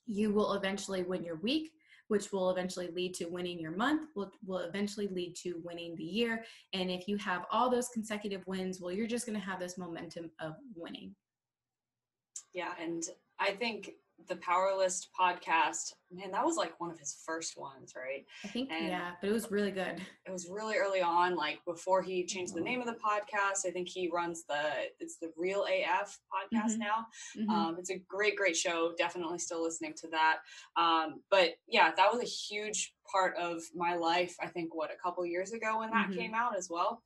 you 0.06 0.32
will 0.32 0.54
eventually 0.54 1.02
win 1.02 1.22
your 1.22 1.36
week, 1.36 1.70
which 2.08 2.32
will 2.32 2.50
eventually 2.50 2.88
lead 2.88 3.12
to 3.14 3.26
winning 3.26 3.60
your 3.60 3.76
month, 3.76 4.08
will, 4.16 4.32
will 4.46 4.60
eventually 4.60 5.08
lead 5.08 5.36
to 5.42 5.60
winning 5.62 5.94
the 5.96 6.04
year. 6.04 6.42
And 6.72 6.90
if 6.90 7.06
you 7.06 7.18
have 7.18 7.44
all 7.52 7.70
those 7.70 7.90
consecutive 7.90 8.42
wins, 8.46 8.80
well, 8.80 8.92
you're 8.92 9.06
just 9.06 9.26
going 9.26 9.38
to 9.38 9.44
have 9.44 9.60
this 9.60 9.76
momentum 9.76 10.30
of 10.40 10.54
winning. 10.74 11.14
Yeah. 12.54 12.72
And 12.82 13.02
I 13.38 13.50
think 13.50 13.90
the 14.28 14.36
Power 14.36 14.74
List 14.76 15.08
podcast, 15.18 15.94
man, 16.12 16.30
that 16.32 16.44
was 16.44 16.56
like 16.56 16.78
one 16.80 16.90
of 16.90 16.98
his 16.98 17.16
first 17.24 17.58
ones, 17.58 17.94
right? 17.96 18.24
I 18.44 18.48
think, 18.48 18.70
and 18.70 18.88
yeah, 18.88 19.12
but 19.20 19.30
it 19.30 19.32
was 19.32 19.50
really 19.50 19.70
good. 19.70 20.00
It 20.26 20.30
was 20.30 20.48
really 20.50 20.76
early 20.76 21.00
on, 21.00 21.36
like 21.36 21.60
before 21.66 22.02
he 22.02 22.26
changed 22.26 22.54
the 22.54 22.60
name 22.60 22.80
of 22.80 22.86
the 22.86 22.94
podcast. 22.94 23.66
I 23.66 23.70
think 23.70 23.88
he 23.88 24.10
runs 24.12 24.44
the 24.44 24.60
it's 24.98 25.16
the 25.16 25.30
Real 25.36 25.64
AF 25.64 26.18
podcast 26.32 26.72
mm-hmm. 26.72 26.80
now. 26.80 27.06
Mm-hmm. 27.38 27.50
Um, 27.50 27.76
it's 27.78 27.90
a 27.90 27.98
great, 28.08 28.36
great 28.36 28.56
show. 28.56 28.92
Definitely 28.98 29.38
still 29.38 29.62
listening 29.62 29.94
to 29.98 30.08
that. 30.08 30.38
Um, 30.76 31.20
but 31.30 31.50
yeah, 31.66 31.92
that 31.96 32.12
was 32.12 32.22
a 32.22 32.26
huge 32.26 32.94
part 33.10 33.36
of 33.36 33.62
my 33.74 33.94
life. 33.94 34.36
I 34.42 34.46
think 34.46 34.74
what 34.74 34.90
a 34.92 35.02
couple 35.02 35.24
years 35.24 35.52
ago 35.52 35.78
when 35.78 35.90
that 35.90 36.08
mm-hmm. 36.08 36.18
came 36.18 36.34
out 36.34 36.56
as 36.56 36.68
well. 36.70 37.02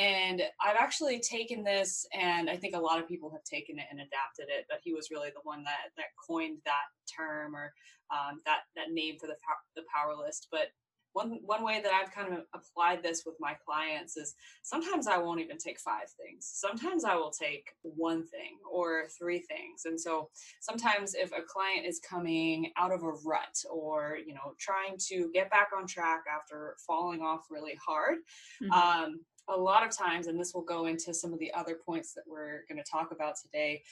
And 0.00 0.40
I've 0.64 0.78
actually 0.78 1.20
taken 1.20 1.62
this, 1.62 2.06
and 2.18 2.48
I 2.48 2.56
think 2.56 2.74
a 2.74 2.80
lot 2.80 2.98
of 2.98 3.06
people 3.06 3.30
have 3.32 3.44
taken 3.44 3.78
it 3.78 3.84
and 3.90 4.00
adapted 4.00 4.48
it. 4.48 4.64
But 4.68 4.78
he 4.82 4.94
was 4.94 5.10
really 5.10 5.28
the 5.28 5.42
one 5.42 5.62
that 5.64 5.92
that 5.98 6.06
coined 6.26 6.58
that 6.64 6.88
term 7.14 7.54
or 7.54 7.74
um, 8.10 8.40
that 8.46 8.60
that 8.76 8.92
name 8.92 9.16
for 9.20 9.26
the 9.26 9.36
the 9.76 9.82
power 9.94 10.14
list. 10.16 10.48
But 10.50 10.68
one 11.12 11.38
one 11.44 11.64
way 11.64 11.80
that 11.82 11.92
I've 11.92 12.12
kind 12.12 12.32
of 12.32 12.44
applied 12.54 13.02
this 13.02 13.24
with 13.26 13.34
my 13.40 13.54
clients 13.66 14.16
is 14.16 14.34
sometimes 14.62 15.06
I 15.06 15.18
won't 15.18 15.40
even 15.40 15.58
take 15.58 15.80
five 15.80 16.08
things. 16.10 16.50
Sometimes 16.52 17.04
I 17.04 17.16
will 17.16 17.30
take 17.30 17.72
one 17.82 18.24
thing 18.26 18.58
or 18.70 19.06
three 19.18 19.40
things. 19.40 19.82
And 19.86 20.00
so 20.00 20.30
sometimes 20.60 21.14
if 21.14 21.32
a 21.32 21.42
client 21.42 21.86
is 21.86 22.00
coming 22.00 22.72
out 22.76 22.92
of 22.92 23.02
a 23.02 23.12
rut 23.24 23.62
or 23.70 24.18
you 24.24 24.34
know 24.34 24.54
trying 24.58 24.96
to 25.08 25.30
get 25.34 25.50
back 25.50 25.68
on 25.76 25.86
track 25.86 26.24
after 26.32 26.76
falling 26.86 27.20
off 27.20 27.46
really 27.50 27.78
hard, 27.84 28.18
mm-hmm. 28.62 28.72
um, 28.72 29.20
a 29.50 29.56
lot 29.56 29.86
of 29.86 29.96
times, 29.96 30.26
and 30.26 30.38
this 30.38 30.54
will 30.54 30.62
go 30.62 30.86
into 30.86 31.12
some 31.12 31.32
of 31.32 31.38
the 31.38 31.52
other 31.54 31.76
points 31.84 32.14
that 32.14 32.24
we're 32.26 32.64
going 32.68 32.82
to 32.82 32.90
talk 32.90 33.12
about 33.12 33.34
today, 33.40 33.82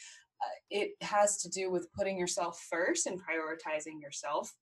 uh, 0.41 0.57
it 0.71 0.91
has 1.01 1.43
to 1.43 1.49
do 1.49 1.71
with 1.71 1.93
putting 1.93 2.19
yourself 2.19 2.67
first 2.71 3.07
and 3.07 3.21
prioritizing 3.21 4.01
yourself 4.01 4.55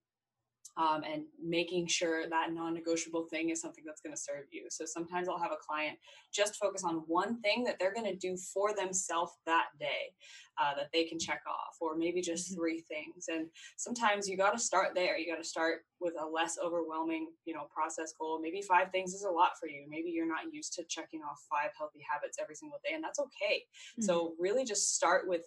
um, 0.77 1.03
and 1.11 1.23
making 1.43 1.87
sure 1.87 2.29
that 2.29 2.53
non-negotiable 2.53 3.27
thing 3.31 3.51
is 3.51 3.61
something 3.61 3.85
that's 3.87 4.01
going 4.01 4.15
to 4.15 4.21
serve 4.21 4.45
you. 4.51 4.67
So 4.69 4.85
sometimes 4.85 5.29
i'll 5.29 5.39
have 5.39 5.53
a 5.53 5.67
client 5.67 5.99
just 6.33 6.57
focus 6.57 6.85
on 6.85 7.03
one 7.07 7.41
thing 7.41 7.65
that 7.65 7.79
they're 7.79 7.95
going 7.95 8.07
to 8.07 8.17
do 8.17 8.37
for 8.37 8.75
themselves 8.75 9.33
that 9.47 9.67
day 9.81 10.13
uh, 10.59 10.75
that 10.75 10.89
they 10.93 11.05
can 11.05 11.19
check 11.19 11.43
off 11.47 11.77
or 11.81 11.97
maybe 11.97 12.21
just 12.21 12.51
mm-hmm. 12.51 12.61
three 12.61 12.81
things. 12.81 13.27
And 13.29 13.47
sometimes 13.77 14.29
you 14.29 14.37
got 14.37 14.53
to 14.53 14.59
start 14.59 14.95
there. 14.95 15.19
You 15.19 15.31
got 15.31 15.43
to 15.43 15.49
start 15.49 15.85
with 16.01 16.15
a 16.21 16.27
less 16.27 16.59
overwhelming 16.63 17.29
you 17.45 17.55
know 17.55 17.67
process 17.75 18.13
goal. 18.19 18.41
Maybe 18.41 18.63
five 18.63 18.91
things 18.91 19.15
is 19.15 19.25
a 19.25 19.31
lot 19.31 19.53
for 19.59 19.69
you. 19.69 19.87
Maybe 19.89 20.11
you're 20.11 20.29
not 20.29 20.53
used 20.53 20.75
to 20.75 20.85
checking 20.85 21.21
off 21.21 21.45
five 21.51 21.71
healthy 21.77 22.01
habits 22.11 22.39
every 22.41 22.55
single 22.55 22.79
day 22.85 22.95
and 22.95 23.03
that's 23.03 23.19
okay. 23.19 23.65
Mm-hmm. 23.67 24.03
so 24.03 24.35
really 24.39 24.65
just 24.65 24.95
start 24.95 25.29
with 25.29 25.43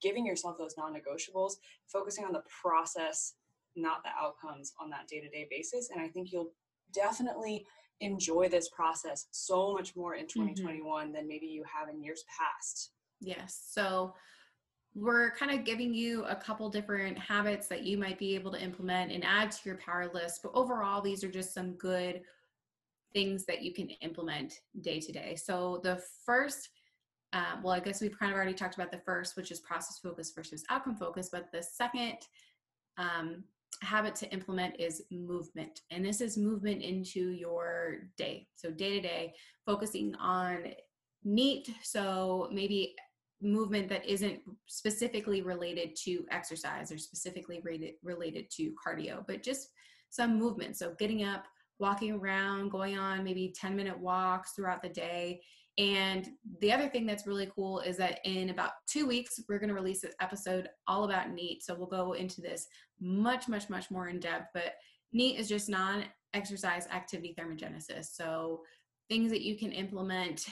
giving 0.00 0.24
yourself 0.26 0.56
those 0.58 0.74
non-negotiables 0.76 1.54
focusing 1.86 2.24
on 2.24 2.32
the 2.32 2.42
process 2.62 3.34
not 3.76 4.02
the 4.02 4.10
outcomes 4.18 4.72
on 4.80 4.90
that 4.90 5.08
day 5.08 5.20
to 5.20 5.28
day 5.28 5.46
basis. 5.50 5.90
And 5.90 6.00
I 6.00 6.08
think 6.08 6.32
you'll 6.32 6.52
definitely 6.92 7.66
enjoy 8.00 8.48
this 8.48 8.68
process 8.68 9.26
so 9.30 9.72
much 9.72 9.96
more 9.96 10.14
in 10.14 10.26
2021 10.26 10.82
mm-hmm. 10.82 11.12
than 11.12 11.28
maybe 11.28 11.46
you 11.46 11.64
have 11.64 11.88
in 11.88 12.02
years 12.02 12.24
past. 12.38 12.92
Yes. 13.20 13.66
So 13.70 14.14
we're 14.94 15.30
kind 15.32 15.52
of 15.52 15.64
giving 15.64 15.94
you 15.94 16.24
a 16.24 16.36
couple 16.36 16.68
different 16.70 17.18
habits 17.18 17.68
that 17.68 17.82
you 17.82 17.98
might 17.98 18.18
be 18.18 18.34
able 18.34 18.50
to 18.52 18.60
implement 18.60 19.12
and 19.12 19.24
add 19.24 19.50
to 19.52 19.58
your 19.64 19.76
power 19.76 20.10
list. 20.12 20.40
But 20.42 20.52
overall, 20.54 21.00
these 21.00 21.22
are 21.22 21.30
just 21.30 21.54
some 21.54 21.72
good 21.72 22.22
things 23.12 23.44
that 23.46 23.62
you 23.62 23.72
can 23.72 23.88
implement 24.02 24.60
day 24.80 25.00
to 25.00 25.12
day. 25.12 25.34
So 25.36 25.80
the 25.82 26.02
first, 26.24 26.70
um, 27.32 27.62
well, 27.62 27.74
I 27.74 27.80
guess 27.80 28.00
we've 28.00 28.18
kind 28.18 28.32
of 28.32 28.36
already 28.36 28.54
talked 28.54 28.74
about 28.74 28.90
the 28.90 29.00
first, 29.04 29.36
which 29.36 29.50
is 29.50 29.60
process 29.60 29.98
focus 29.98 30.32
versus 30.34 30.64
outcome 30.70 30.96
focus. 30.96 31.28
But 31.30 31.50
the 31.52 31.62
second 31.62 32.18
um, 32.96 33.44
habit 33.82 34.14
to 34.16 34.30
implement 34.32 34.78
is 34.78 35.02
movement. 35.10 35.80
And 35.90 36.04
this 36.04 36.20
is 36.20 36.36
movement 36.36 36.82
into 36.82 37.30
your 37.30 38.08
day. 38.16 38.48
So 38.56 38.70
day 38.70 39.00
to 39.00 39.00
day, 39.00 39.34
focusing 39.66 40.14
on 40.16 40.72
NEAT. 41.24 41.70
So 41.82 42.48
maybe 42.52 42.94
movement 43.40 43.88
that 43.88 44.04
isn't 44.04 44.40
specifically 44.66 45.42
related 45.42 45.94
to 46.04 46.24
exercise 46.30 46.90
or 46.90 46.98
specifically 46.98 47.60
related 47.62 47.94
related 48.02 48.50
to 48.50 48.72
cardio, 48.84 49.24
but 49.26 49.42
just 49.42 49.68
some 50.10 50.38
movement. 50.38 50.76
So 50.76 50.94
getting 50.98 51.24
up, 51.24 51.44
walking 51.78 52.12
around, 52.12 52.70
going 52.70 52.98
on 52.98 53.22
maybe 53.22 53.54
10 53.56 53.76
minute 53.76 53.98
walks 53.98 54.52
throughout 54.52 54.82
the 54.82 54.88
day. 54.88 55.40
And 55.78 56.28
the 56.60 56.72
other 56.72 56.88
thing 56.88 57.06
that's 57.06 57.26
really 57.26 57.48
cool 57.54 57.80
is 57.80 57.96
that 57.98 58.18
in 58.24 58.50
about 58.50 58.72
two 58.88 59.06
weeks, 59.06 59.38
we're 59.48 59.60
going 59.60 59.68
to 59.68 59.74
release 59.74 60.02
an 60.02 60.10
episode 60.20 60.68
all 60.88 61.04
about 61.04 61.30
NEAT. 61.30 61.62
So 61.62 61.74
we'll 61.74 61.86
go 61.86 62.14
into 62.14 62.40
this 62.40 62.66
much, 63.00 63.48
much, 63.48 63.70
much 63.70 63.90
more 63.90 64.08
in 64.08 64.18
depth. 64.18 64.48
But 64.52 64.74
NEAT 65.12 65.38
is 65.38 65.48
just 65.48 65.68
non 65.68 66.04
exercise 66.34 66.88
activity 66.88 67.34
thermogenesis. 67.38 68.06
So 68.12 68.62
things 69.08 69.30
that 69.30 69.42
you 69.42 69.56
can 69.56 69.72
implement 69.72 70.46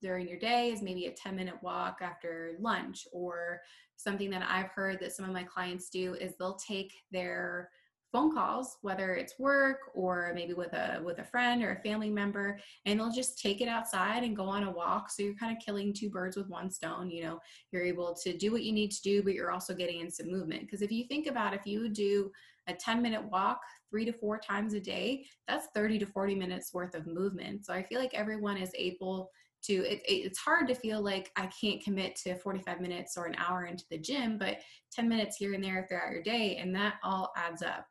during 0.00 0.28
your 0.28 0.38
day 0.38 0.70
is 0.70 0.82
maybe 0.82 1.06
a 1.06 1.12
10 1.12 1.34
minute 1.34 1.56
walk 1.62 1.98
after 2.02 2.52
lunch 2.60 3.06
or 3.12 3.60
something 3.96 4.30
that 4.30 4.46
i've 4.48 4.70
heard 4.70 5.00
that 5.00 5.12
some 5.12 5.24
of 5.24 5.32
my 5.32 5.42
clients 5.42 5.90
do 5.90 6.14
is 6.14 6.36
they'll 6.36 6.54
take 6.56 6.92
their 7.10 7.68
phone 8.12 8.34
calls 8.34 8.78
whether 8.82 9.14
it's 9.14 9.38
work 9.38 9.78
or 9.94 10.32
maybe 10.34 10.54
with 10.54 10.72
a 10.72 11.00
with 11.04 11.18
a 11.18 11.24
friend 11.24 11.62
or 11.62 11.72
a 11.72 11.82
family 11.82 12.10
member 12.10 12.58
and 12.86 12.98
they'll 12.98 13.12
just 13.12 13.38
take 13.38 13.60
it 13.60 13.68
outside 13.68 14.22
and 14.22 14.36
go 14.36 14.44
on 14.44 14.64
a 14.64 14.70
walk. 14.70 15.10
So 15.10 15.22
you're 15.22 15.34
kind 15.34 15.56
of 15.56 15.62
killing 15.64 15.92
two 15.92 16.08
birds 16.08 16.36
with 16.36 16.48
one 16.48 16.70
stone 16.70 17.10
you 17.10 17.22
know 17.22 17.38
you're 17.70 17.84
able 17.84 18.14
to 18.22 18.36
do 18.36 18.50
what 18.52 18.62
you 18.62 18.72
need 18.72 18.90
to 18.92 19.02
do 19.02 19.22
but 19.22 19.34
you're 19.34 19.50
also 19.50 19.74
getting 19.74 20.00
in 20.00 20.10
some 20.10 20.30
movement. 20.30 20.62
Because 20.62 20.82
if 20.82 20.90
you 20.90 21.04
think 21.04 21.26
about 21.26 21.54
if 21.54 21.66
you 21.66 21.88
do 21.88 22.30
a 22.66 22.74
10 22.74 23.02
minute 23.02 23.22
walk 23.30 23.60
three 23.90 24.04
to 24.04 24.12
four 24.12 24.38
times 24.38 24.74
a 24.74 24.80
day 24.80 25.24
that's 25.46 25.68
30 25.74 25.98
to 26.00 26.06
40 26.06 26.34
minutes 26.34 26.72
worth 26.72 26.94
of 26.94 27.06
movement. 27.06 27.66
So 27.66 27.72
i 27.74 27.82
feel 27.82 28.00
like 28.00 28.14
everyone 28.14 28.56
is 28.56 28.72
able 28.74 29.30
to 29.64 29.74
it, 29.74 30.00
it's 30.06 30.38
hard 30.38 30.68
to 30.68 30.74
feel 30.74 31.02
like 31.02 31.32
i 31.36 31.46
can't 31.60 31.82
commit 31.82 32.14
to 32.14 32.36
45 32.36 32.80
minutes 32.80 33.16
or 33.16 33.26
an 33.26 33.34
hour 33.38 33.64
into 33.64 33.84
the 33.90 33.98
gym 33.98 34.38
but 34.38 34.58
10 34.92 35.08
minutes 35.08 35.36
here 35.36 35.54
and 35.54 35.64
there 35.64 35.84
throughout 35.88 36.12
your 36.12 36.22
day 36.22 36.56
and 36.56 36.74
that 36.74 36.94
all 37.02 37.32
adds 37.36 37.62
up 37.62 37.86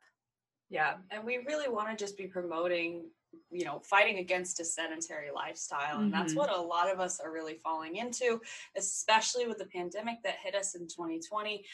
yeah 0.70 0.94
and 1.10 1.24
we 1.24 1.38
really 1.46 1.68
want 1.68 1.88
to 1.88 1.96
just 1.96 2.16
be 2.16 2.26
promoting 2.26 3.04
you 3.50 3.64
know 3.64 3.80
fighting 3.80 4.18
against 4.18 4.60
a 4.60 4.64
sedentary 4.64 5.28
lifestyle 5.34 5.98
and 5.98 6.12
mm-hmm. 6.12 6.20
that's 6.20 6.34
what 6.34 6.50
a 6.50 6.60
lot 6.60 6.90
of 6.90 7.00
us 7.00 7.20
are 7.20 7.32
really 7.32 7.54
falling 7.62 7.96
into 7.96 8.40
especially 8.76 9.46
with 9.46 9.58
the 9.58 9.66
pandemic 9.66 10.16
that 10.22 10.36
hit 10.42 10.54
us 10.54 10.74
in 10.74 10.82
2020 10.82 11.64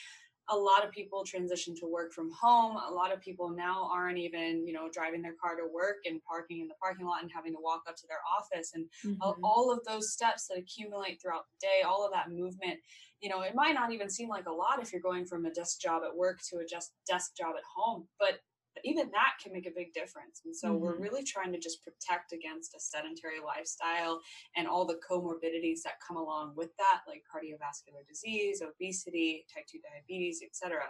a 0.50 0.56
lot 0.56 0.84
of 0.84 0.90
people 0.90 1.24
transition 1.24 1.74
to 1.76 1.86
work 1.86 2.12
from 2.12 2.30
home. 2.30 2.76
A 2.76 2.92
lot 2.92 3.12
of 3.12 3.20
people 3.20 3.48
now 3.48 3.88
aren't 3.90 4.18
even, 4.18 4.66
you 4.66 4.74
know, 4.74 4.88
driving 4.92 5.22
their 5.22 5.34
car 5.40 5.56
to 5.56 5.66
work 5.72 5.98
and 6.04 6.22
parking 6.22 6.60
in 6.60 6.68
the 6.68 6.74
parking 6.74 7.06
lot 7.06 7.22
and 7.22 7.30
having 7.34 7.52
to 7.52 7.58
walk 7.62 7.82
up 7.88 7.96
to 7.96 8.06
their 8.06 8.18
office. 8.38 8.72
And 8.74 8.86
mm-hmm. 9.04 9.42
all 9.42 9.72
of 9.72 9.80
those 9.86 10.12
steps 10.12 10.48
that 10.48 10.58
accumulate 10.58 11.20
throughout 11.20 11.46
the 11.50 11.66
day, 11.66 11.82
all 11.86 12.04
of 12.04 12.12
that 12.12 12.30
movement, 12.30 12.78
you 13.20 13.30
know, 13.30 13.40
it 13.40 13.54
might 13.54 13.72
not 13.72 13.92
even 13.92 14.10
seem 14.10 14.28
like 14.28 14.46
a 14.46 14.52
lot 14.52 14.82
if 14.82 14.92
you're 14.92 15.00
going 15.00 15.24
from 15.24 15.46
a 15.46 15.50
desk 15.50 15.80
job 15.80 16.02
at 16.06 16.14
work 16.14 16.40
to 16.50 16.58
a 16.58 16.66
just 16.66 16.92
desk 17.08 17.34
job 17.36 17.54
at 17.56 17.64
home, 17.74 18.06
but 18.18 18.40
even 18.82 19.10
that 19.12 19.38
can 19.42 19.52
make 19.52 19.66
a 19.66 19.74
big 19.74 19.92
difference. 19.92 20.42
And 20.44 20.54
so 20.56 20.68
mm-hmm. 20.68 20.82
we're 20.82 20.98
really 20.98 21.22
trying 21.22 21.52
to 21.52 21.58
just 21.58 21.84
protect 21.84 22.32
against 22.32 22.74
a 22.74 22.80
sedentary 22.80 23.38
lifestyle 23.44 24.20
and 24.56 24.66
all 24.66 24.84
the 24.84 24.98
comorbidities 25.08 25.82
that 25.84 26.02
come 26.06 26.16
along 26.16 26.54
with 26.56 26.70
that, 26.78 27.02
like 27.06 27.22
cardiovascular 27.30 28.06
disease, 28.08 28.62
obesity, 28.62 29.46
type 29.54 29.66
2 29.70 29.78
diabetes, 29.78 30.42
etc. 30.42 30.82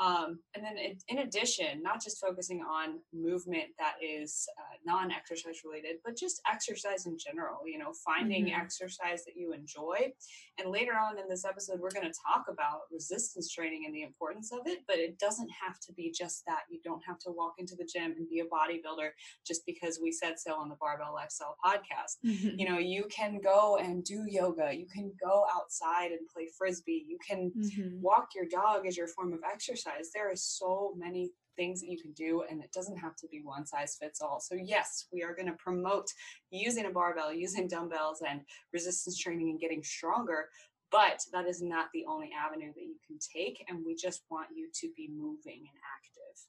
Um, 0.00 0.38
and 0.54 0.64
then 0.64 0.78
in, 0.78 0.96
in, 1.08 1.18
addition, 1.18 1.82
not 1.82 2.02
just 2.02 2.18
focusing 2.18 2.62
on 2.62 3.00
movement 3.12 3.64
that 3.78 3.96
is 4.02 4.48
uh, 4.58 4.76
non-exercise 4.86 5.60
related, 5.62 5.96
but 6.02 6.16
just 6.16 6.40
exercise 6.50 7.04
in 7.04 7.18
general, 7.18 7.58
you 7.66 7.76
know, 7.76 7.92
finding 7.92 8.46
mm-hmm. 8.46 8.58
exercise 8.58 9.26
that 9.26 9.36
you 9.36 9.52
enjoy. 9.52 10.10
And 10.58 10.70
later 10.70 10.92
on 10.92 11.18
in 11.18 11.28
this 11.28 11.44
episode, 11.44 11.80
we're 11.80 11.90
going 11.90 12.10
to 12.10 12.18
talk 12.26 12.46
about 12.48 12.88
resistance 12.90 13.50
training 13.52 13.82
and 13.84 13.94
the 13.94 14.02
importance 14.02 14.52
of 14.52 14.60
it, 14.64 14.84
but 14.88 14.96
it 14.96 15.18
doesn't 15.18 15.50
have 15.50 15.78
to 15.80 15.92
be 15.92 16.10
just 16.10 16.46
that. 16.46 16.60
You 16.70 16.80
don't 16.82 17.02
have 17.06 17.18
to 17.20 17.30
walk 17.30 17.56
into 17.58 17.76
the 17.76 17.84
gym 17.84 18.14
and 18.16 18.26
be 18.26 18.40
a 18.40 18.44
bodybuilder 18.44 19.10
just 19.46 19.66
because 19.66 20.00
we 20.02 20.12
said 20.12 20.38
so 20.38 20.54
on 20.54 20.70
the 20.70 20.76
Barbell 20.76 21.12
Lifestyle 21.12 21.56
podcast. 21.62 22.24
Mm-hmm. 22.24 22.58
You 22.58 22.68
know, 22.70 22.78
you 22.78 23.04
can 23.10 23.38
go 23.44 23.76
and 23.76 24.02
do 24.02 24.24
yoga. 24.26 24.74
You 24.74 24.86
can 24.86 25.12
go 25.22 25.44
outside 25.54 26.12
and 26.12 26.20
play 26.32 26.48
frisbee. 26.56 27.04
You 27.06 27.18
can 27.26 27.52
mm-hmm. 27.54 28.00
walk 28.00 28.30
your 28.34 28.46
dog 28.46 28.86
as 28.86 28.96
your 28.96 29.06
form 29.06 29.34
of 29.34 29.40
exercise 29.44 29.89
There 30.14 30.30
are 30.30 30.36
so 30.36 30.92
many 30.96 31.30
things 31.56 31.80
that 31.80 31.90
you 31.90 32.00
can 32.00 32.12
do, 32.12 32.44
and 32.48 32.62
it 32.62 32.72
doesn't 32.72 32.96
have 32.96 33.16
to 33.16 33.28
be 33.28 33.42
one 33.42 33.66
size 33.66 33.96
fits 34.00 34.20
all. 34.20 34.40
So, 34.40 34.54
yes, 34.54 35.06
we 35.12 35.22
are 35.22 35.34
going 35.34 35.48
to 35.48 35.56
promote 35.58 36.06
using 36.50 36.86
a 36.86 36.90
barbell, 36.90 37.32
using 37.32 37.68
dumbbells, 37.68 38.22
and 38.26 38.40
resistance 38.72 39.18
training 39.18 39.50
and 39.50 39.60
getting 39.60 39.82
stronger. 39.82 40.48
But 40.90 41.20
that 41.32 41.46
is 41.46 41.62
not 41.62 41.86
the 41.94 42.04
only 42.08 42.30
avenue 42.36 42.72
that 42.74 42.82
you 42.82 42.96
can 43.06 43.18
take. 43.34 43.64
And 43.68 43.84
we 43.84 43.94
just 43.94 44.22
want 44.30 44.48
you 44.54 44.68
to 44.80 44.88
be 44.96 45.08
moving 45.08 45.58
and 45.58 45.78
active. 45.96 46.40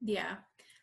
Yeah. 0.00 0.36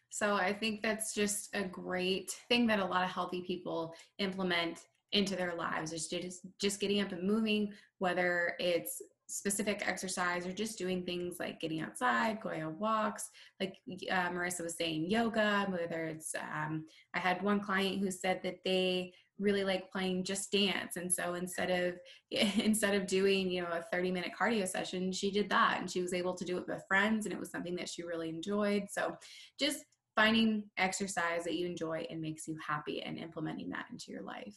So 0.09 0.35
I 0.35 0.53
think 0.53 0.81
that's 0.81 1.13
just 1.13 1.49
a 1.53 1.63
great 1.63 2.31
thing 2.49 2.67
that 2.67 2.79
a 2.79 2.85
lot 2.85 3.03
of 3.03 3.11
healthy 3.11 3.43
people 3.45 3.93
implement 4.17 4.79
into 5.11 5.35
their 5.35 5.55
lives 5.55 5.91
is 5.91 6.07
just 6.07 6.45
just 6.61 6.79
getting 6.79 7.01
up 7.01 7.11
and 7.11 7.27
moving 7.27 7.73
whether 7.97 8.53
it's 8.59 9.01
specific 9.29 9.83
exercise 9.87 10.45
or 10.45 10.51
just 10.51 10.77
doing 10.77 11.03
things 11.03 11.37
like 11.39 11.59
getting 11.59 11.81
outside, 11.81 12.41
going 12.41 12.63
on 12.63 12.79
walks, 12.79 13.29
like 13.59 13.77
uh, 14.11 14.29
Marissa 14.29 14.63
was 14.63 14.75
saying, 14.75 15.09
yoga, 15.09 15.67
whether 15.69 16.05
it's, 16.05 16.33
um, 16.35 16.85
I 17.13 17.19
had 17.19 17.41
one 17.43 17.59
client 17.59 17.99
who 17.99 18.09
said 18.09 18.41
that 18.43 18.57
they 18.65 19.13
really 19.37 19.63
like 19.63 19.91
playing 19.91 20.23
just 20.23 20.51
dance. 20.51 20.97
And 20.97 21.11
so 21.13 21.35
instead 21.35 21.69
of 21.69 21.95
instead 22.57 22.93
of 22.95 23.07
doing 23.07 23.49
you 23.49 23.61
know 23.61 23.69
a 23.69 23.85
30 23.91 24.11
minute 24.11 24.31
cardio 24.37 24.67
session 24.67 25.13
she 25.13 25.31
did 25.31 25.49
that 25.49 25.77
and 25.79 25.89
she 25.89 26.01
was 26.01 26.13
able 26.13 26.33
to 26.35 26.43
do 26.43 26.57
it 26.57 26.67
with 26.67 26.83
friends 26.87 27.25
and 27.25 27.33
it 27.33 27.39
was 27.39 27.49
something 27.49 27.75
that 27.77 27.87
she 27.87 28.03
really 28.03 28.29
enjoyed. 28.29 28.87
So 28.89 29.15
just 29.59 29.85
finding 30.15 30.63
exercise 30.77 31.45
that 31.45 31.55
you 31.55 31.65
enjoy 31.65 32.05
and 32.09 32.19
makes 32.19 32.47
you 32.47 32.57
happy 32.65 33.01
and 33.01 33.17
implementing 33.17 33.69
that 33.69 33.85
into 33.91 34.11
your 34.11 34.23
life 34.23 34.55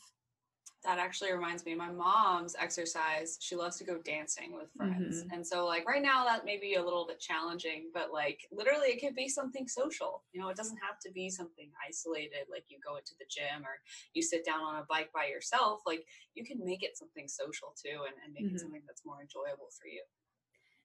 that 0.85 0.99
actually 0.99 1.33
reminds 1.33 1.65
me 1.65 1.75
my 1.75 1.91
mom's 1.91 2.57
exercise 2.59 3.39
she 3.41 3.55
loves 3.55 3.77
to 3.77 3.85
go 3.85 3.99
dancing 4.05 4.53
with 4.53 4.71
friends. 4.77 5.23
Mm-hmm. 5.23 5.35
and 5.35 5.47
so 5.47 5.67
like 5.67 5.87
right 5.87 6.03
now 6.03 6.25
that 6.25 6.45
may 6.45 6.59
be 6.59 6.75
a 6.75 6.83
little 6.83 7.07
bit 7.07 7.21
challenging 7.21 7.91
but 7.95 8.13
like 8.13 8.41
literally 8.51 8.89
it 8.89 9.01
could 9.01 9.15
be 9.15 9.29
something 9.29 9.69
social. 9.69 10.23
You 10.33 10.41
know 10.41 10.49
it 10.49 10.57
doesn't 10.57 10.79
have 10.79 10.99
to 11.07 11.13
be 11.13 11.31
something 11.31 11.71
isolated 11.87 12.47
like 12.51 12.65
you 12.69 12.79
go 12.85 12.97
into 12.97 13.13
the 13.19 13.27
gym 13.31 13.63
or 13.63 13.79
you 14.15 14.23
sit 14.23 14.45
down 14.45 14.61
on 14.63 14.77
a 14.77 14.87
bike 14.89 15.11
by 15.15 15.27
yourself. 15.27 15.81
Like 15.87 16.05
you 16.35 16.45
can 16.45 16.65
make 16.65 16.83
it 16.83 16.97
something 16.97 17.29
social 17.29 17.75
too 17.81 18.03
and, 18.07 18.15
and 18.25 18.33
make 18.35 18.47
mm-hmm. 18.47 18.57
it 18.57 18.61
something 18.61 18.83
that's 18.87 19.07
more 19.07 19.21
enjoyable 19.21 19.69
for 19.71 19.87
you. 19.87 20.03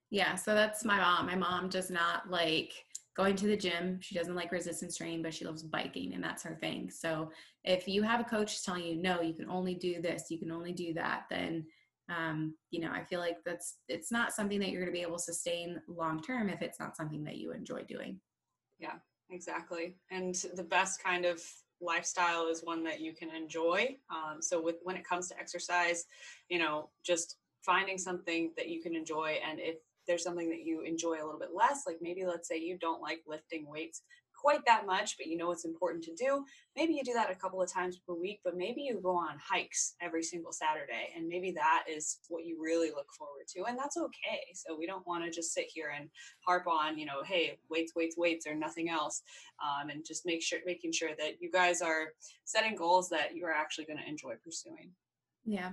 Yeah 0.09 0.35
so 0.35 0.53
that's 0.53 0.85
my 0.85 0.97
mom. 0.97 1.25
My 1.25 1.35
mom 1.35 1.69
does 1.69 1.89
not 1.89 2.29
like 2.29 2.73
going 3.17 3.35
to 3.35 3.47
the 3.47 3.57
gym. 3.57 3.99
She 3.99 4.15
doesn't 4.15 4.35
like 4.35 4.51
resistance 4.51 4.95
training, 4.95 5.23
but 5.23 5.33
she 5.33 5.43
loves 5.43 5.63
biking 5.63 6.13
and 6.13 6.23
that's 6.23 6.43
her 6.43 6.55
thing. 6.61 6.91
So 6.91 7.31
if 7.63 7.87
you 7.87 8.03
have 8.03 8.21
a 8.21 8.23
coach 8.23 8.63
telling 8.63 8.83
you, 8.83 8.95
no, 8.95 9.21
you 9.21 9.33
can 9.33 9.49
only 9.49 9.73
do 9.73 9.99
this, 10.01 10.25
you 10.29 10.37
can 10.37 10.51
only 10.51 10.71
do 10.71 10.93
that, 10.93 11.23
then 11.29 11.65
um, 12.15 12.55
you 12.71 12.79
know, 12.79 12.91
I 12.91 13.03
feel 13.03 13.19
like 13.19 13.37
that's 13.43 13.79
it's 13.89 14.11
not 14.13 14.31
something 14.31 14.59
that 14.59 14.69
you're 14.69 14.81
going 14.81 14.93
to 14.93 14.97
be 14.97 15.01
able 15.01 15.17
to 15.17 15.23
sustain 15.23 15.81
long 15.89 16.21
term 16.21 16.47
if 16.47 16.61
it's 16.61 16.79
not 16.79 16.95
something 16.95 17.23
that 17.25 17.35
you 17.35 17.51
enjoy 17.51 17.83
doing. 17.83 18.21
Yeah, 18.79 18.93
exactly. 19.29 19.95
And 20.09 20.33
the 20.55 20.63
best 20.63 21.03
kind 21.03 21.25
of 21.25 21.41
lifestyle 21.81 22.47
is 22.47 22.61
one 22.63 22.83
that 22.85 23.01
you 23.01 23.13
can 23.13 23.29
enjoy. 23.29 23.97
Um, 24.09 24.41
so 24.41 24.61
with 24.61 24.77
when 24.83 24.95
it 24.95 25.07
comes 25.07 25.27
to 25.29 25.37
exercise, 25.37 26.05
you 26.49 26.59
know, 26.59 26.89
just 27.03 27.35
finding 27.65 27.97
something 27.97 28.51
that 28.55 28.69
you 28.69 28.81
can 28.81 28.95
enjoy 28.95 29.39
and 29.45 29.59
if 29.59 29.77
there's 30.07 30.23
something 30.23 30.49
that 30.49 30.63
you 30.63 30.81
enjoy 30.81 31.15
a 31.15 31.25
little 31.25 31.39
bit 31.39 31.55
less, 31.55 31.83
like 31.85 31.97
maybe 32.01 32.25
let's 32.25 32.47
say 32.47 32.57
you 32.57 32.77
don't 32.77 33.01
like 33.01 33.21
lifting 33.27 33.69
weights 33.69 34.01
quite 34.37 34.65
that 34.65 34.85
much, 34.85 35.17
but 35.17 35.27
you 35.27 35.35
know 35.35 35.51
it's 35.51 35.65
important 35.65 36.03
to 36.03 36.13
do, 36.13 36.45
maybe 36.75 36.93
you 36.93 37.03
do 37.03 37.13
that 37.13 37.31
a 37.31 37.35
couple 37.35 37.61
of 37.61 37.71
times 37.71 37.97
per 37.97 38.13
week, 38.13 38.39
but 38.43 38.55
maybe 38.55 38.81
you 38.81 38.99
go 39.01 39.15
on 39.15 39.37
hikes 39.43 39.95
every 40.01 40.23
single 40.23 40.51
Saturday. 40.51 41.09
And 41.15 41.27
maybe 41.27 41.51
that 41.51 41.85
is 41.89 42.19
what 42.29 42.45
you 42.45 42.57
really 42.61 42.89
look 42.89 43.07
forward 43.17 43.47
to. 43.55 43.65
And 43.65 43.77
that's 43.77 43.97
okay. 43.97 44.41
So 44.53 44.77
we 44.77 44.85
don't 44.85 45.05
want 45.07 45.25
to 45.25 45.31
just 45.31 45.53
sit 45.53 45.65
here 45.73 45.91
and 45.97 46.09
harp 46.45 46.67
on, 46.67 46.97
you 46.97 47.05
know, 47.05 47.23
hey, 47.25 47.57
weights, 47.69 47.93
weights, 47.95 48.15
weights, 48.17 48.45
or 48.47 48.55
nothing 48.55 48.89
else. 48.89 49.23
Um, 49.61 49.89
and 49.89 50.05
just 50.05 50.25
make 50.25 50.43
sure, 50.43 50.59
making 50.65 50.91
sure 50.91 51.11
that 51.17 51.41
you 51.41 51.51
guys 51.51 51.81
are 51.81 52.13
setting 52.45 52.75
goals 52.75 53.09
that 53.09 53.35
you 53.35 53.45
are 53.45 53.53
actually 53.53 53.85
going 53.85 53.99
to 53.99 54.07
enjoy 54.07 54.35
pursuing. 54.43 54.91
Yeah. 55.45 55.71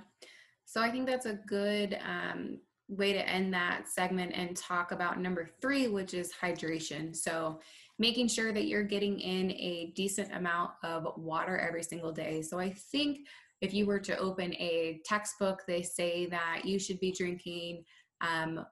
So 0.64 0.80
I 0.80 0.90
think 0.90 1.06
that's 1.06 1.26
a 1.26 1.38
good 1.46 1.98
um, 2.02 2.58
way 2.88 3.12
to 3.12 3.28
end 3.28 3.52
that 3.54 3.88
segment 3.88 4.32
and 4.34 4.56
talk 4.56 4.92
about 4.92 5.20
number 5.20 5.48
three, 5.60 5.88
which 5.88 6.14
is 6.14 6.32
hydration. 6.40 7.14
So 7.14 7.60
making 7.98 8.28
sure 8.28 8.52
that 8.52 8.66
you're 8.66 8.82
getting 8.82 9.20
in 9.20 9.52
a 9.52 9.92
decent 9.94 10.34
amount 10.34 10.72
of 10.82 11.06
water 11.16 11.58
every 11.58 11.82
single 11.82 12.12
day. 12.12 12.42
So 12.42 12.58
I 12.58 12.70
think 12.92 13.20
if 13.60 13.72
you 13.72 13.86
were 13.86 14.00
to 14.00 14.18
open 14.18 14.52
a 14.54 15.00
textbook, 15.04 15.62
they 15.66 15.82
say 15.82 16.26
that 16.26 16.62
you 16.64 16.78
should 16.78 17.00
be 17.00 17.12
drinking 17.12 17.84
um, 18.20 18.66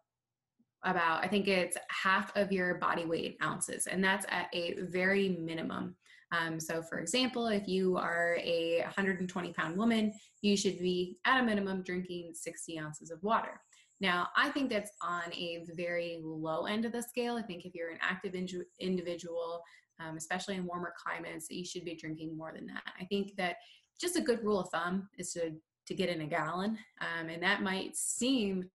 about, 0.84 1.24
I 1.24 1.28
think 1.28 1.48
it's 1.48 1.76
half 1.88 2.36
of 2.36 2.52
your 2.52 2.74
body 2.74 3.04
weight 3.04 3.38
ounces, 3.42 3.86
and 3.86 4.02
that's 4.02 4.26
at 4.28 4.48
a 4.52 4.74
very 4.80 5.30
minimum. 5.40 5.96
Um, 6.32 6.58
so, 6.58 6.82
for 6.82 6.98
example, 6.98 7.46
if 7.46 7.68
you 7.68 7.96
are 7.96 8.38
a 8.42 8.80
120 8.80 9.52
pound 9.52 9.76
woman, 9.76 10.12
you 10.40 10.56
should 10.56 10.78
be 10.78 11.18
at 11.26 11.40
a 11.40 11.44
minimum 11.44 11.82
drinking 11.82 12.32
60 12.34 12.78
ounces 12.78 13.10
of 13.10 13.22
water. 13.22 13.60
Now, 14.02 14.26
I 14.36 14.50
think 14.50 14.68
that's 14.68 14.90
on 15.00 15.32
a 15.32 15.64
very 15.76 16.18
low 16.20 16.66
end 16.66 16.84
of 16.84 16.90
the 16.90 17.02
scale. 17.02 17.36
I 17.36 17.42
think 17.42 17.64
if 17.64 17.72
you're 17.72 17.90
an 17.90 18.00
active 18.02 18.34
in- 18.34 18.66
individual, 18.80 19.62
um, 20.00 20.16
especially 20.16 20.56
in 20.56 20.66
warmer 20.66 20.92
climates, 21.00 21.46
you 21.48 21.64
should 21.64 21.84
be 21.84 21.94
drinking 21.94 22.36
more 22.36 22.52
than 22.52 22.66
that. 22.66 22.82
I 23.00 23.04
think 23.04 23.36
that 23.36 23.58
just 24.00 24.16
a 24.16 24.20
good 24.20 24.42
rule 24.42 24.58
of 24.58 24.68
thumb 24.70 25.08
is 25.16 25.32
to 25.34 25.52
to 25.84 25.94
get 25.94 26.08
in 26.08 26.20
a 26.20 26.26
gallon, 26.26 26.78
um, 27.00 27.28
and 27.28 27.42
that 27.42 27.60
might 27.60 27.96
seem 27.96 28.70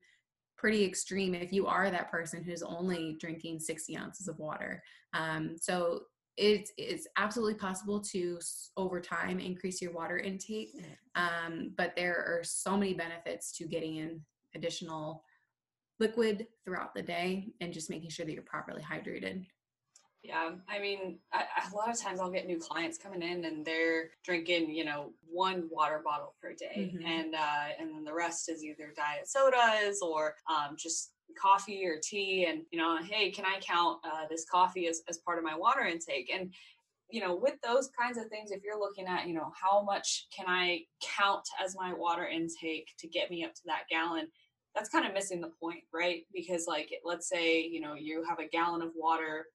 pretty 0.58 0.84
extreme 0.84 1.34
if 1.34 1.54
you 1.54 1.66
are 1.66 1.90
that 1.90 2.12
person 2.12 2.44
who's 2.44 2.62
only 2.62 3.16
drinking 3.20 3.60
60 3.60 3.98
ounces 3.98 4.28
of 4.28 4.38
water. 4.40 4.84
Um, 5.14 5.56
so 5.60 6.02
it's, 6.36 6.72
it's 6.78 7.08
absolutely 7.18 7.56
possible 7.56 8.02
to 8.12 8.40
over 8.76 9.00
time 9.00 9.40
increase 9.40 9.82
your 9.82 9.94
water 9.94 10.20
intake 10.20 10.70
um, 11.16 11.72
but 11.78 11.94
there 11.96 12.16
are 12.16 12.44
so 12.44 12.78
many 12.78 12.94
benefits 12.94 13.52
to 13.54 13.66
getting 13.66 13.96
in 13.96 14.22
additional 14.56 15.24
liquid 16.00 16.48
throughout 16.64 16.94
the 16.94 17.02
day 17.02 17.50
and 17.62 17.74
just 17.74 17.90
making 17.90 18.10
sure 18.10 18.26
that 18.26 18.34
you're 18.34 18.44
properly 18.44 18.82
hydrated. 18.82 19.46
Yeah, 20.24 20.52
I 20.68 20.80
mean, 20.80 21.20
I, 21.32 21.44
a 21.72 21.76
lot 21.76 21.90
of 21.90 22.00
times 22.00 22.20
I'll 22.20 22.32
get 22.32 22.48
new 22.48 22.60
clients 22.60 22.98
coming 22.98 23.22
in 23.22 23.46
and 23.46 23.66
they're 23.66 24.10
drinking, 24.26 24.74
you 24.76 24.84
know, 24.84 25.14
one 25.30 25.70
water 25.72 26.02
bottle 26.04 26.36
per 26.42 26.54
day, 26.54 26.92
mm-hmm. 26.94 27.06
and 27.06 27.36
uh, 27.36 27.68
and 27.80 27.92
then 27.92 28.04
the 28.04 28.14
rest 28.14 28.50
is 28.50 28.64
either 28.64 28.94
diet 28.96 29.30
sodas 29.30 30.02
or 30.02 30.36
um, 30.50 30.76
just 30.78 31.12
coffee 31.40 31.86
or 31.86 31.98
tea 32.02 32.46
and 32.46 32.64
you 32.72 32.80
know 32.80 32.98
hey 33.04 33.30
can 33.30 33.46
i 33.46 33.60
count 33.60 34.00
uh, 34.04 34.26
this 34.30 34.46
coffee 34.50 34.88
as, 34.88 35.02
as 35.08 35.18
part 35.20 35.38
of 35.38 35.44
my 35.44 35.56
water 35.56 35.82
intake? 35.82 36.32
And 36.34 36.52
you 37.10 37.22
know 37.22 37.36
with 37.36 37.56
those 37.64 37.90
kinds 38.00 38.18
of 38.18 38.28
things 38.28 38.52
if 38.52 38.62
you're 38.64 38.80
looking 38.80 39.08
at 39.08 39.28
you 39.28 39.34
know 39.34 39.52
how 39.60 39.82
much 39.84 40.28
can 40.36 40.46
i 40.48 40.80
count 41.02 41.48
as 41.64 41.76
my 41.76 41.94
water 41.94 42.26
intake 42.26 42.90
to 43.00 43.08
get 43.08 43.30
me 43.30 43.46
up 43.46 43.54
to 43.54 43.62
that 43.66 43.84
gallon 43.90 44.28
that's 44.78 44.90
kind 44.90 45.08
of 45.08 45.14
missing 45.14 45.42
the 45.42 45.52
point 45.60 45.84
right? 45.94 46.24
Because 46.34 46.66
like 46.68 46.90
let's 47.04 47.28
say 47.28 47.62
you 47.62 47.82
know 47.82 47.96
you 47.96 48.24
have 48.28 48.40
a 48.40 48.48
gallon 48.48 48.82
of 48.82 48.92
water 48.96 49.46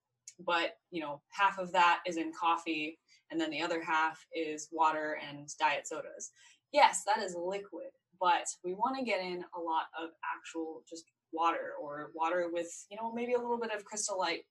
but 0.44 0.76
you 0.90 1.00
know 1.00 1.21
half 1.30 1.59
of 1.59 1.73
that 1.73 2.00
is 2.06 2.16
in 2.16 2.32
coffee 2.38 2.99
and 3.30 3.40
then 3.40 3.50
the 3.50 3.62
other 3.62 3.82
half 3.82 4.25
is 4.35 4.68
water 4.73 5.18
and 5.28 5.49
diet 5.59 5.87
sodas. 5.87 6.32
Yes 6.73 7.02
that 7.06 7.23
is 7.23 7.37
liquid 7.38 7.90
but 8.21 8.47
we 8.64 8.75
want 8.75 8.97
to 8.99 9.04
get 9.04 9.21
in 9.21 9.44
a 9.56 9.61
lot 9.61 9.87
of 10.00 10.11
actual 10.37 10.82
just 10.88 11.04
water 11.32 11.73
or 11.80 12.11
water 12.14 12.50
with 12.52 12.68
you 12.90 12.97
know 12.97 13.12
maybe 13.12 13.35
a 13.35 13.38
little 13.38 13.59
bit 13.59 13.73
of 13.75 13.85
crystal 13.85 14.18
light 14.18 14.42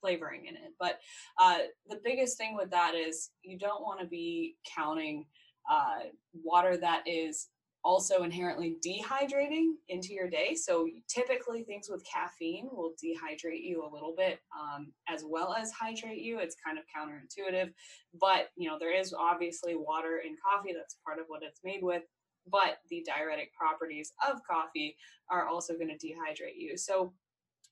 flavoring 0.00 0.46
in 0.46 0.56
it. 0.56 0.74
But 0.78 1.00
uh, 1.38 1.58
the 1.88 2.00
biggest 2.04 2.38
thing 2.38 2.56
with 2.56 2.70
that 2.70 2.94
is 2.94 3.30
you 3.42 3.58
don't 3.58 3.82
want 3.82 4.00
to 4.00 4.06
be 4.06 4.56
counting 4.76 5.26
uh, 5.70 6.08
water 6.42 6.76
that 6.76 7.02
is 7.06 7.48
also 7.82 8.24
inherently 8.24 8.76
dehydrating 8.86 9.72
into 9.88 10.12
your 10.12 10.28
day. 10.28 10.54
So 10.54 10.86
typically 11.08 11.62
things 11.62 11.88
with 11.88 12.04
caffeine 12.04 12.68
will 12.70 12.92
dehydrate 13.02 13.62
you 13.62 13.82
a 13.82 13.92
little 13.92 14.14
bit 14.14 14.40
um, 14.58 14.92
as 15.08 15.24
well 15.26 15.54
as 15.54 15.72
hydrate 15.72 16.20
you. 16.20 16.40
It's 16.40 16.56
kind 16.62 16.78
of 16.78 16.84
counterintuitive 16.94 17.72
but 18.18 18.48
you 18.56 18.68
know 18.68 18.78
there 18.78 18.94
is 18.96 19.14
obviously 19.14 19.76
water 19.76 20.22
in 20.24 20.36
coffee. 20.42 20.72
That's 20.76 20.96
part 21.04 21.18
of 21.18 21.26
what 21.28 21.42
it's 21.42 21.60
made 21.64 21.82
with. 21.82 22.02
But 22.50 22.78
the 22.88 23.04
diuretic 23.06 23.52
properties 23.54 24.12
of 24.28 24.40
coffee 24.48 24.96
are 25.30 25.46
also 25.46 25.74
going 25.74 25.96
to 25.96 26.06
dehydrate 26.06 26.56
you. 26.56 26.76
So 26.76 27.12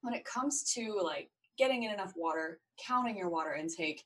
when 0.03 0.15
it 0.15 0.25
comes 0.25 0.63
to 0.75 1.01
like 1.03 1.31
getting 1.59 1.83
in 1.83 1.93
enough 1.93 2.13
water, 2.17 2.61
counting 2.87 3.17
your 3.17 3.29
water 3.29 3.55
intake, 3.55 4.05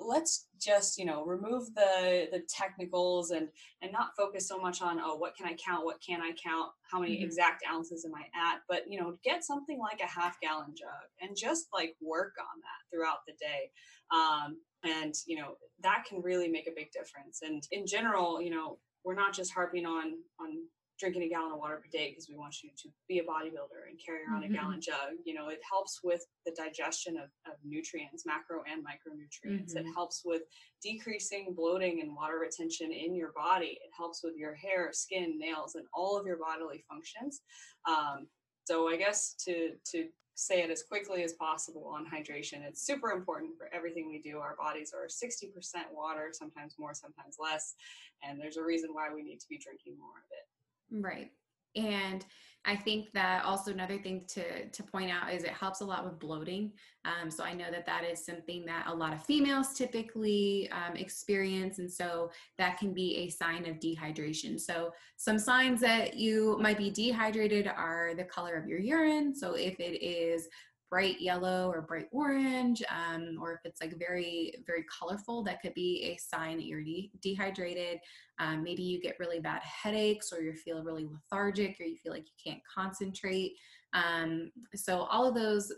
let's 0.00 0.46
just 0.60 0.98
you 0.98 1.04
know 1.04 1.24
remove 1.24 1.74
the 1.74 2.28
the 2.32 2.42
technicals 2.48 3.30
and 3.30 3.48
and 3.82 3.92
not 3.92 4.10
focus 4.16 4.48
so 4.48 4.58
much 4.58 4.82
on 4.82 5.00
oh 5.02 5.16
what 5.16 5.36
can 5.36 5.46
i 5.46 5.56
count 5.64 5.84
what 5.84 6.00
can 6.04 6.20
i 6.20 6.32
count 6.42 6.70
how 6.90 7.00
many 7.00 7.16
mm-hmm. 7.16 7.24
exact 7.24 7.62
ounces 7.72 8.04
am 8.04 8.12
i 8.14 8.22
at 8.38 8.60
but 8.68 8.82
you 8.88 8.98
know 8.98 9.16
get 9.24 9.44
something 9.44 9.78
like 9.78 10.00
a 10.00 10.06
half 10.06 10.40
gallon 10.40 10.74
jug 10.76 10.88
and 11.20 11.36
just 11.36 11.66
like 11.72 11.94
work 12.00 12.34
on 12.40 12.60
that 12.60 12.96
throughout 12.96 13.18
the 13.26 13.34
day 13.40 13.70
um, 14.10 14.56
and 14.84 15.14
you 15.26 15.36
know 15.36 15.54
that 15.82 16.04
can 16.08 16.20
really 16.22 16.48
make 16.48 16.66
a 16.68 16.74
big 16.74 16.90
difference 16.92 17.40
and 17.42 17.62
in 17.72 17.86
general 17.86 18.40
you 18.40 18.50
know 18.50 18.78
we're 19.04 19.14
not 19.14 19.34
just 19.34 19.52
harping 19.52 19.86
on 19.86 20.14
on 20.40 20.58
drinking 20.98 21.22
a 21.22 21.28
gallon 21.28 21.52
of 21.52 21.58
water 21.58 21.76
per 21.76 21.88
day 21.90 22.10
because 22.10 22.28
we 22.28 22.36
want 22.36 22.62
you 22.62 22.70
to 22.76 22.88
be 23.08 23.18
a 23.18 23.22
bodybuilder 23.22 23.88
and 23.88 23.98
carry 24.04 24.20
around 24.24 24.42
mm-hmm. 24.42 24.54
a 24.54 24.56
gallon 24.56 24.80
jug. 24.80 25.14
You 25.24 25.34
know, 25.34 25.48
it 25.48 25.60
helps 25.68 26.00
with 26.02 26.26
the 26.44 26.52
digestion 26.52 27.16
of, 27.16 27.30
of 27.46 27.58
nutrients, 27.64 28.26
macro 28.26 28.62
and 28.70 28.84
micronutrients. 28.84 29.74
Mm-hmm. 29.74 29.86
It 29.86 29.92
helps 29.94 30.22
with 30.24 30.42
decreasing 30.82 31.54
bloating 31.56 32.00
and 32.00 32.14
water 32.14 32.38
retention 32.40 32.92
in 32.92 33.14
your 33.14 33.32
body. 33.32 33.78
It 33.82 33.90
helps 33.96 34.22
with 34.22 34.34
your 34.36 34.54
hair, 34.54 34.90
skin, 34.92 35.38
nails, 35.38 35.74
and 35.76 35.86
all 35.94 36.18
of 36.18 36.26
your 36.26 36.38
bodily 36.38 36.84
functions. 36.88 37.40
Um, 37.86 38.26
so 38.64 38.88
I 38.88 38.96
guess 38.96 39.34
to 39.46 39.72
to 39.92 40.08
say 40.38 40.62
it 40.62 40.70
as 40.70 40.84
quickly 40.84 41.24
as 41.24 41.32
possible 41.32 41.90
on 41.92 42.06
hydration. 42.06 42.62
It's 42.62 42.86
super 42.86 43.10
important 43.10 43.58
for 43.58 43.68
everything 43.74 44.08
we 44.08 44.22
do. 44.22 44.38
Our 44.38 44.54
bodies 44.54 44.94
are 44.94 45.08
60% 45.08 45.50
water, 45.92 46.30
sometimes 46.30 46.76
more, 46.78 46.94
sometimes 46.94 47.38
less. 47.40 47.74
And 48.22 48.40
there's 48.40 48.56
a 48.56 48.62
reason 48.62 48.90
why 48.92 49.12
we 49.12 49.24
need 49.24 49.40
to 49.40 49.48
be 49.50 49.58
drinking 49.58 49.98
more 49.98 50.14
of 50.14 50.30
it. 50.30 50.46
Right. 50.90 51.30
And 51.76 52.24
I 52.64 52.76
think 52.76 53.12
that 53.12 53.44
also 53.44 53.72
another 53.72 53.98
thing 53.98 54.24
to, 54.28 54.68
to 54.68 54.82
point 54.82 55.10
out 55.10 55.32
is 55.32 55.42
it 55.42 55.50
helps 55.50 55.80
a 55.80 55.84
lot 55.84 56.04
with 56.04 56.18
bloating. 56.18 56.72
Um, 57.04 57.30
so 57.30 57.42
I 57.42 57.54
know 57.54 57.70
that 57.70 57.86
that 57.86 58.04
is 58.04 58.26
something 58.26 58.66
that 58.66 58.86
a 58.88 58.94
lot 58.94 59.14
of 59.14 59.24
females 59.24 59.72
typically 59.72 60.68
um, 60.70 60.94
experience. 60.96 61.78
And 61.78 61.90
so 61.90 62.30
that 62.58 62.76
can 62.76 62.92
be 62.92 63.16
a 63.18 63.30
sign 63.30 63.66
of 63.66 63.76
dehydration. 63.76 64.60
So 64.60 64.92
some 65.16 65.38
signs 65.38 65.80
that 65.80 66.16
you 66.16 66.58
might 66.60 66.76
be 66.76 66.90
dehydrated 66.90 67.68
are 67.68 68.12
the 68.14 68.24
color 68.24 68.56
of 68.56 68.66
your 68.66 68.80
urine. 68.80 69.34
So 69.34 69.54
if 69.54 69.80
it 69.80 70.02
is 70.02 70.48
bright 70.90 71.20
yellow 71.20 71.70
or 71.70 71.82
bright 71.82 72.08
orange, 72.12 72.82
um, 72.88 73.38
or 73.40 73.52
if 73.52 73.60
it's 73.64 73.80
like 73.80 73.98
very, 73.98 74.54
very 74.66 74.84
colorful, 74.84 75.42
that 75.44 75.60
could 75.60 75.74
be 75.74 76.02
a 76.04 76.16
sign 76.16 76.56
that 76.56 76.66
you're 76.66 76.82
de- 76.82 77.10
dehydrated. 77.20 77.98
Um, 78.38 78.62
maybe 78.62 78.82
you 78.82 79.00
get 79.00 79.18
really 79.18 79.40
bad 79.40 79.62
headaches, 79.62 80.32
or 80.32 80.40
you 80.40 80.52
feel 80.54 80.82
really 80.82 81.06
lethargic, 81.06 81.76
or 81.80 81.84
you 81.84 81.96
feel 81.96 82.12
like 82.12 82.26
you 82.26 82.52
can't 82.52 82.62
concentrate. 82.72 83.52
Um, 83.92 84.50
so, 84.74 85.02
all 85.10 85.26
of 85.26 85.34
those 85.34 85.72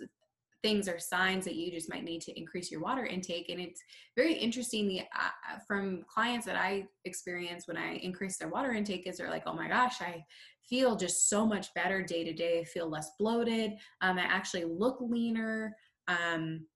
things 0.63 0.89
are 0.89 0.99
signs 0.99 1.45
that 1.45 1.55
you 1.55 1.71
just 1.71 1.89
might 1.89 2.05
need 2.05 2.21
to 2.23 2.39
increase 2.39 2.71
your 2.71 2.81
water 2.81 3.07
intake. 3.07 3.49
And 3.49 3.61
it's 3.61 3.83
very 4.17 4.35
interesting 4.35 4.89
the, 4.89 5.01
uh, 5.01 5.59
from 5.67 6.05
clients 6.07 6.47
that 6.47 6.57
I 6.57 6.87
experience 7.05 7.67
when 7.67 7.77
I 7.77 7.95
increase 7.95 8.37
their 8.37 8.49
water 8.49 8.73
intake 8.73 9.07
is 9.07 9.17
they're 9.17 9.31
like, 9.31 9.45
oh 9.47 9.55
my 9.55 9.69
gosh, 9.69 10.01
I 10.01 10.25
feel 10.71 10.97
just 10.97 11.29
so 11.29 11.45
much 11.45 11.75
better 11.75 12.03
day 12.03 12.25
to 12.25 12.33
day. 12.33 12.61
I 12.61 12.65
feel 12.65 12.89
less 12.89 13.11
bloated. 13.19 13.73
Um, 14.01 14.19
I 14.19 14.23
actually 14.23 14.65
look 14.65 14.99
leaner. 15.01 15.77
Um, 16.09 16.67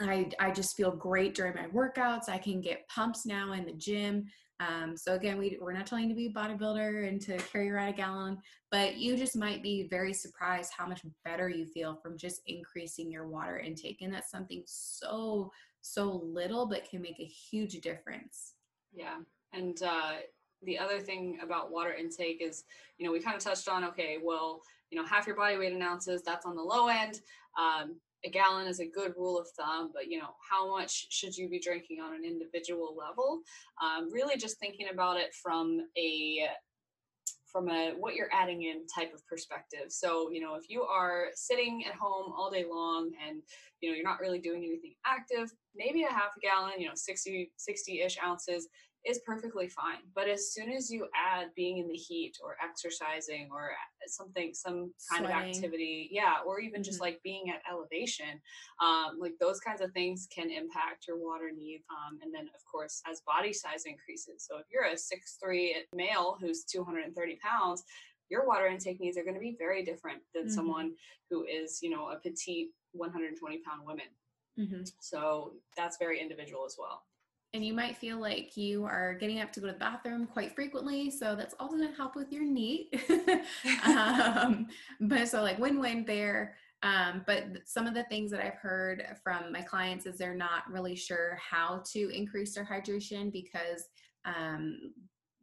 I, 0.00 0.30
I 0.38 0.50
just 0.50 0.76
feel 0.76 0.90
great 0.90 1.34
during 1.34 1.54
my 1.54 1.66
workouts. 1.68 2.28
I 2.28 2.38
can 2.38 2.60
get 2.60 2.86
pumps 2.88 3.26
now 3.26 3.52
in 3.52 3.64
the 3.64 3.72
gym. 3.72 4.26
Um, 4.60 4.96
so 4.96 5.14
again, 5.14 5.38
we, 5.38 5.58
we're 5.60 5.72
not 5.72 5.86
telling 5.86 6.04
you 6.04 6.10
to 6.10 6.14
be 6.14 6.26
a 6.26 6.30
bodybuilder 6.30 7.08
and 7.08 7.20
to 7.22 7.36
carry 7.38 7.70
around 7.70 7.88
a 7.88 7.92
gallon, 7.92 8.38
but 8.70 8.96
you 8.96 9.16
just 9.16 9.36
might 9.36 9.62
be 9.62 9.88
very 9.88 10.12
surprised 10.12 10.72
how 10.76 10.86
much 10.86 11.02
better 11.24 11.48
you 11.48 11.66
feel 11.66 11.96
from 11.96 12.16
just 12.16 12.42
increasing 12.46 13.10
your 13.10 13.26
water 13.26 13.58
intake. 13.58 14.02
And 14.02 14.12
that's 14.12 14.30
something 14.30 14.62
so, 14.66 15.50
so 15.80 16.22
little, 16.24 16.66
but 16.66 16.88
can 16.88 17.02
make 17.02 17.18
a 17.18 17.24
huge 17.24 17.80
difference. 17.80 18.54
Yeah. 18.92 19.18
And 19.52 19.82
uh, 19.82 20.18
the 20.64 20.78
other 20.78 21.00
thing 21.00 21.38
about 21.42 21.72
water 21.72 21.92
intake 21.92 22.40
is, 22.40 22.64
you 22.98 23.06
know, 23.06 23.12
we 23.12 23.20
kind 23.20 23.36
of 23.36 23.42
touched 23.42 23.68
on, 23.68 23.84
okay, 23.84 24.18
well, 24.22 24.60
you 24.90 24.98
know, 24.98 25.06
half 25.06 25.26
your 25.26 25.36
body 25.36 25.56
weight 25.56 25.72
in 25.72 25.82
ounces, 25.82 26.22
that's 26.22 26.46
on 26.46 26.56
the 26.56 26.62
low 26.62 26.88
end. 26.88 27.20
Um, 27.58 27.96
a 28.24 28.30
gallon 28.30 28.66
is 28.66 28.80
a 28.80 28.86
good 28.86 29.14
rule 29.16 29.38
of 29.38 29.48
thumb, 29.58 29.90
but 29.92 30.08
you 30.08 30.18
know, 30.18 30.30
how 30.48 30.70
much 30.70 31.06
should 31.10 31.36
you 31.36 31.48
be 31.48 31.58
drinking 31.58 32.00
on 32.00 32.14
an 32.14 32.24
individual 32.24 32.96
level? 32.96 33.40
Um, 33.82 34.12
really 34.12 34.36
just 34.36 34.58
thinking 34.60 34.88
about 34.92 35.16
it 35.16 35.34
from 35.34 35.80
a 35.98 36.46
from 37.46 37.68
a 37.68 37.92
what 37.98 38.14
you're 38.14 38.32
adding 38.32 38.62
in 38.62 38.86
type 38.86 39.12
of 39.12 39.26
perspective. 39.26 39.90
So, 39.90 40.30
you 40.30 40.40
know, 40.40 40.54
if 40.54 40.70
you 40.70 40.82
are 40.82 41.26
sitting 41.34 41.84
at 41.86 41.94
home 41.94 42.32
all 42.34 42.50
day 42.50 42.64
long 42.68 43.10
and, 43.26 43.42
you 43.80 43.90
know, 43.90 43.94
you're 43.94 44.04
not 44.04 44.20
really 44.20 44.38
doing 44.38 44.64
anything 44.64 44.94
active, 45.04 45.52
maybe 45.76 46.04
a 46.04 46.08
half 46.08 46.30
a 46.36 46.40
gallon, 46.40 46.72
you 46.78 46.86
know, 46.86 46.94
60, 46.94 47.52
60-ish 47.58 48.16
ounces 48.24 48.68
is 49.04 49.20
perfectly 49.26 49.68
fine. 49.68 49.98
But 50.14 50.28
as 50.28 50.52
soon 50.52 50.70
as 50.70 50.90
you 50.90 51.08
add 51.14 51.48
being 51.56 51.78
in 51.78 51.88
the 51.88 51.94
heat 51.94 52.36
or 52.42 52.56
exercising 52.62 53.48
or 53.52 53.70
something, 54.06 54.54
some 54.54 54.92
kind 55.10 55.26
Sweating. 55.26 55.50
of 55.50 55.56
activity, 55.56 56.08
yeah, 56.12 56.36
or 56.46 56.60
even 56.60 56.76
mm-hmm. 56.76 56.82
just 56.84 57.00
like 57.00 57.20
being 57.24 57.50
at 57.50 57.62
elevation, 57.70 58.40
um, 58.80 59.18
like 59.20 59.32
those 59.40 59.58
kinds 59.60 59.80
of 59.80 59.92
things 59.92 60.28
can 60.34 60.50
impact 60.50 61.06
your 61.08 61.18
water 61.18 61.50
need. 61.54 61.82
Um, 61.90 62.18
and 62.22 62.32
then, 62.32 62.48
of 62.54 62.64
course, 62.70 63.02
as 63.10 63.22
body 63.26 63.52
size 63.52 63.84
increases. 63.86 64.46
So 64.48 64.58
if 64.58 64.66
you're 64.72 64.92
a 64.92 64.96
six-three 64.96 65.76
male 65.94 66.36
who's 66.40 66.64
230 66.64 67.38
pounds, 67.42 67.82
your 68.30 68.46
water 68.46 68.66
intake 68.66 69.00
needs 69.00 69.18
are 69.18 69.24
going 69.24 69.34
to 69.34 69.40
be 69.40 69.56
very 69.58 69.84
different 69.84 70.22
than 70.32 70.44
mm-hmm. 70.44 70.54
someone 70.54 70.92
who 71.28 71.44
is, 71.44 71.80
you 71.82 71.90
know, 71.90 72.10
a 72.10 72.16
petite 72.16 72.68
120 72.92 73.58
pound 73.66 73.84
woman. 73.84 74.06
Mm-hmm. 74.58 74.82
So 75.00 75.54
that's 75.76 75.96
very 75.96 76.20
individual 76.20 76.64
as 76.66 76.76
well 76.78 77.02
and 77.54 77.64
you 77.64 77.74
might 77.74 77.96
feel 77.96 78.18
like 78.18 78.56
you 78.56 78.84
are 78.84 79.14
getting 79.14 79.40
up 79.40 79.52
to 79.52 79.60
go 79.60 79.66
to 79.66 79.72
the 79.72 79.78
bathroom 79.78 80.26
quite 80.26 80.54
frequently 80.54 81.10
so 81.10 81.34
that's 81.34 81.54
also 81.60 81.76
going 81.76 81.88
to 81.88 81.94
help 81.94 82.16
with 82.16 82.32
your 82.32 82.44
NEAT 82.44 82.94
um, 83.84 84.66
but 85.00 85.28
so 85.28 85.42
like 85.42 85.58
win-win 85.58 86.04
there. 86.04 86.54
Um, 86.84 87.22
but 87.26 87.44
some 87.64 87.86
of 87.86 87.94
the 87.94 88.02
things 88.04 88.32
that 88.32 88.44
i've 88.44 88.56
heard 88.56 89.04
from 89.22 89.52
my 89.52 89.62
clients 89.62 90.04
is 90.04 90.18
they're 90.18 90.34
not 90.34 90.68
really 90.68 90.96
sure 90.96 91.38
how 91.40 91.80
to 91.92 92.10
increase 92.12 92.56
their 92.56 92.64
hydration 92.64 93.32
because 93.32 93.88
um, 94.24 94.92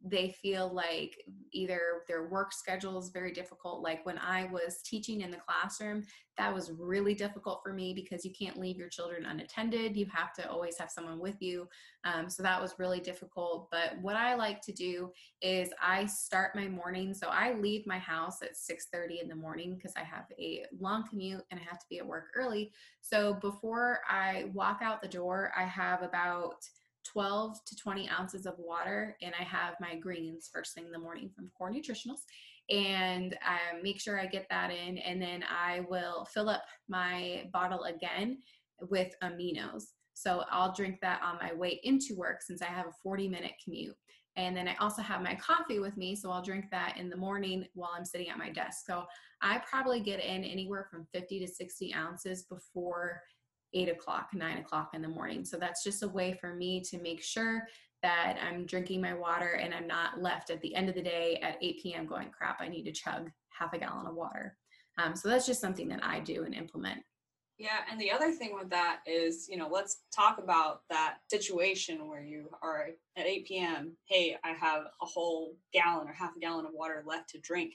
they 0.02 0.30
feel 0.30 0.72
like 0.72 1.16
either 1.52 2.02
their 2.08 2.28
work 2.28 2.52
schedule 2.52 2.98
is 2.98 3.10
very 3.10 3.32
difficult. 3.32 3.82
Like 3.82 4.04
when 4.06 4.18
I 4.18 4.46
was 4.46 4.80
teaching 4.82 5.20
in 5.20 5.30
the 5.30 5.36
classroom, 5.36 6.04
that 6.38 6.54
was 6.54 6.72
really 6.78 7.14
difficult 7.14 7.60
for 7.62 7.74
me 7.74 7.92
because 7.92 8.24
you 8.24 8.32
can't 8.32 8.58
leave 8.58 8.78
your 8.78 8.88
children 8.88 9.26
unattended. 9.26 9.94
You 9.96 10.06
have 10.06 10.32
to 10.34 10.50
always 10.50 10.78
have 10.78 10.90
someone 10.90 11.18
with 11.18 11.42
you. 11.42 11.68
Um, 12.04 12.30
so 12.30 12.42
that 12.42 12.62
was 12.62 12.78
really 12.78 13.00
difficult. 13.00 13.68
But 13.70 14.00
what 14.00 14.16
I 14.16 14.34
like 14.36 14.62
to 14.62 14.72
do 14.72 15.10
is 15.42 15.68
I 15.82 16.06
start 16.06 16.56
my 16.56 16.66
morning. 16.66 17.12
So 17.12 17.28
I 17.28 17.52
leave 17.52 17.86
my 17.86 17.98
house 17.98 18.40
at 18.42 18.56
6:30 18.56 19.20
in 19.20 19.28
the 19.28 19.34
morning 19.34 19.74
because 19.74 19.92
I 19.96 20.04
have 20.04 20.24
a 20.38 20.64
long 20.78 21.06
commute 21.06 21.44
and 21.50 21.60
I 21.60 21.62
have 21.64 21.78
to 21.78 21.86
be 21.90 21.98
at 21.98 22.06
work 22.06 22.28
early. 22.34 22.72
So 23.02 23.34
before 23.34 24.00
I 24.08 24.50
walk 24.54 24.80
out 24.82 25.02
the 25.02 25.08
door, 25.08 25.52
I 25.54 25.64
have 25.64 26.02
about 26.02 26.64
12 27.12 27.64
to 27.64 27.76
20 27.76 28.08
ounces 28.08 28.46
of 28.46 28.54
water 28.58 29.16
and 29.22 29.32
I 29.38 29.42
have 29.42 29.74
my 29.80 29.96
greens 29.96 30.50
first 30.52 30.74
thing 30.74 30.84
in 30.84 30.92
the 30.92 30.98
morning 30.98 31.30
from 31.34 31.50
Core 31.56 31.72
Nutritionals 31.72 32.20
and 32.70 33.36
I 33.42 33.80
make 33.82 34.00
sure 34.00 34.20
I 34.20 34.26
get 34.26 34.46
that 34.50 34.70
in 34.70 34.98
and 34.98 35.20
then 35.20 35.42
I 35.48 35.80
will 35.88 36.24
fill 36.26 36.48
up 36.48 36.62
my 36.88 37.48
bottle 37.52 37.84
again 37.84 38.38
with 38.88 39.12
aminos. 39.22 39.84
So 40.14 40.44
I'll 40.50 40.72
drink 40.72 40.98
that 41.02 41.20
on 41.22 41.38
my 41.40 41.52
way 41.54 41.80
into 41.82 42.14
work 42.14 42.42
since 42.42 42.62
I 42.62 42.66
have 42.66 42.86
a 42.86 42.92
40 43.02 43.28
minute 43.28 43.52
commute. 43.62 43.96
And 44.36 44.56
then 44.56 44.68
I 44.68 44.76
also 44.78 45.02
have 45.02 45.22
my 45.22 45.34
coffee 45.34 45.80
with 45.80 45.96
me, 45.96 46.14
so 46.14 46.30
I'll 46.30 46.42
drink 46.42 46.66
that 46.70 46.96
in 46.96 47.10
the 47.10 47.16
morning 47.16 47.66
while 47.74 47.90
I'm 47.96 48.04
sitting 48.04 48.28
at 48.28 48.38
my 48.38 48.50
desk. 48.50 48.86
So 48.86 49.04
I 49.42 49.60
probably 49.68 50.00
get 50.00 50.20
in 50.20 50.44
anywhere 50.44 50.86
from 50.88 51.06
50 51.12 51.40
to 51.40 51.48
60 51.48 51.92
ounces 51.94 52.44
before 52.44 53.20
eight 53.74 53.88
o'clock, 53.88 54.30
nine 54.32 54.58
o'clock 54.58 54.90
in 54.94 55.02
the 55.02 55.08
morning. 55.08 55.44
So 55.44 55.56
that's 55.56 55.82
just 55.84 56.02
a 56.02 56.08
way 56.08 56.36
for 56.40 56.54
me 56.54 56.80
to 56.82 57.00
make 57.00 57.22
sure 57.22 57.66
that 58.02 58.38
I'm 58.42 58.66
drinking 58.66 59.00
my 59.00 59.14
water 59.14 59.52
and 59.62 59.74
I'm 59.74 59.86
not 59.86 60.22
left 60.22 60.50
at 60.50 60.60
the 60.62 60.74
end 60.74 60.88
of 60.88 60.94
the 60.94 61.02
day 61.02 61.38
at 61.42 61.58
8 61.60 61.82
p.m. 61.82 62.06
going, 62.06 62.30
crap, 62.30 62.60
I 62.60 62.68
need 62.68 62.84
to 62.84 62.92
chug 62.92 63.30
half 63.50 63.74
a 63.74 63.78
gallon 63.78 64.06
of 64.06 64.14
water. 64.14 64.56
Um, 64.98 65.14
so 65.14 65.28
that's 65.28 65.46
just 65.46 65.60
something 65.60 65.88
that 65.88 66.02
I 66.02 66.20
do 66.20 66.44
and 66.44 66.54
implement. 66.54 67.02
Yeah, 67.58 67.80
and 67.90 68.00
the 68.00 68.10
other 68.10 68.32
thing 68.32 68.54
with 68.58 68.70
that 68.70 69.00
is, 69.06 69.46
you 69.46 69.58
know, 69.58 69.68
let's 69.70 70.04
talk 70.16 70.38
about 70.38 70.80
that 70.88 71.18
situation 71.28 72.08
where 72.08 72.22
you 72.22 72.48
are 72.62 72.88
at 73.18 73.26
8 73.26 73.46
p.m. 73.46 73.92
Hey, 74.06 74.34
I 74.42 74.52
have 74.52 74.84
a 75.02 75.06
whole 75.06 75.54
gallon 75.70 76.08
or 76.08 76.12
half 76.14 76.34
a 76.34 76.40
gallon 76.40 76.64
of 76.64 76.72
water 76.72 77.04
left 77.06 77.28
to 77.30 77.38
drink 77.40 77.74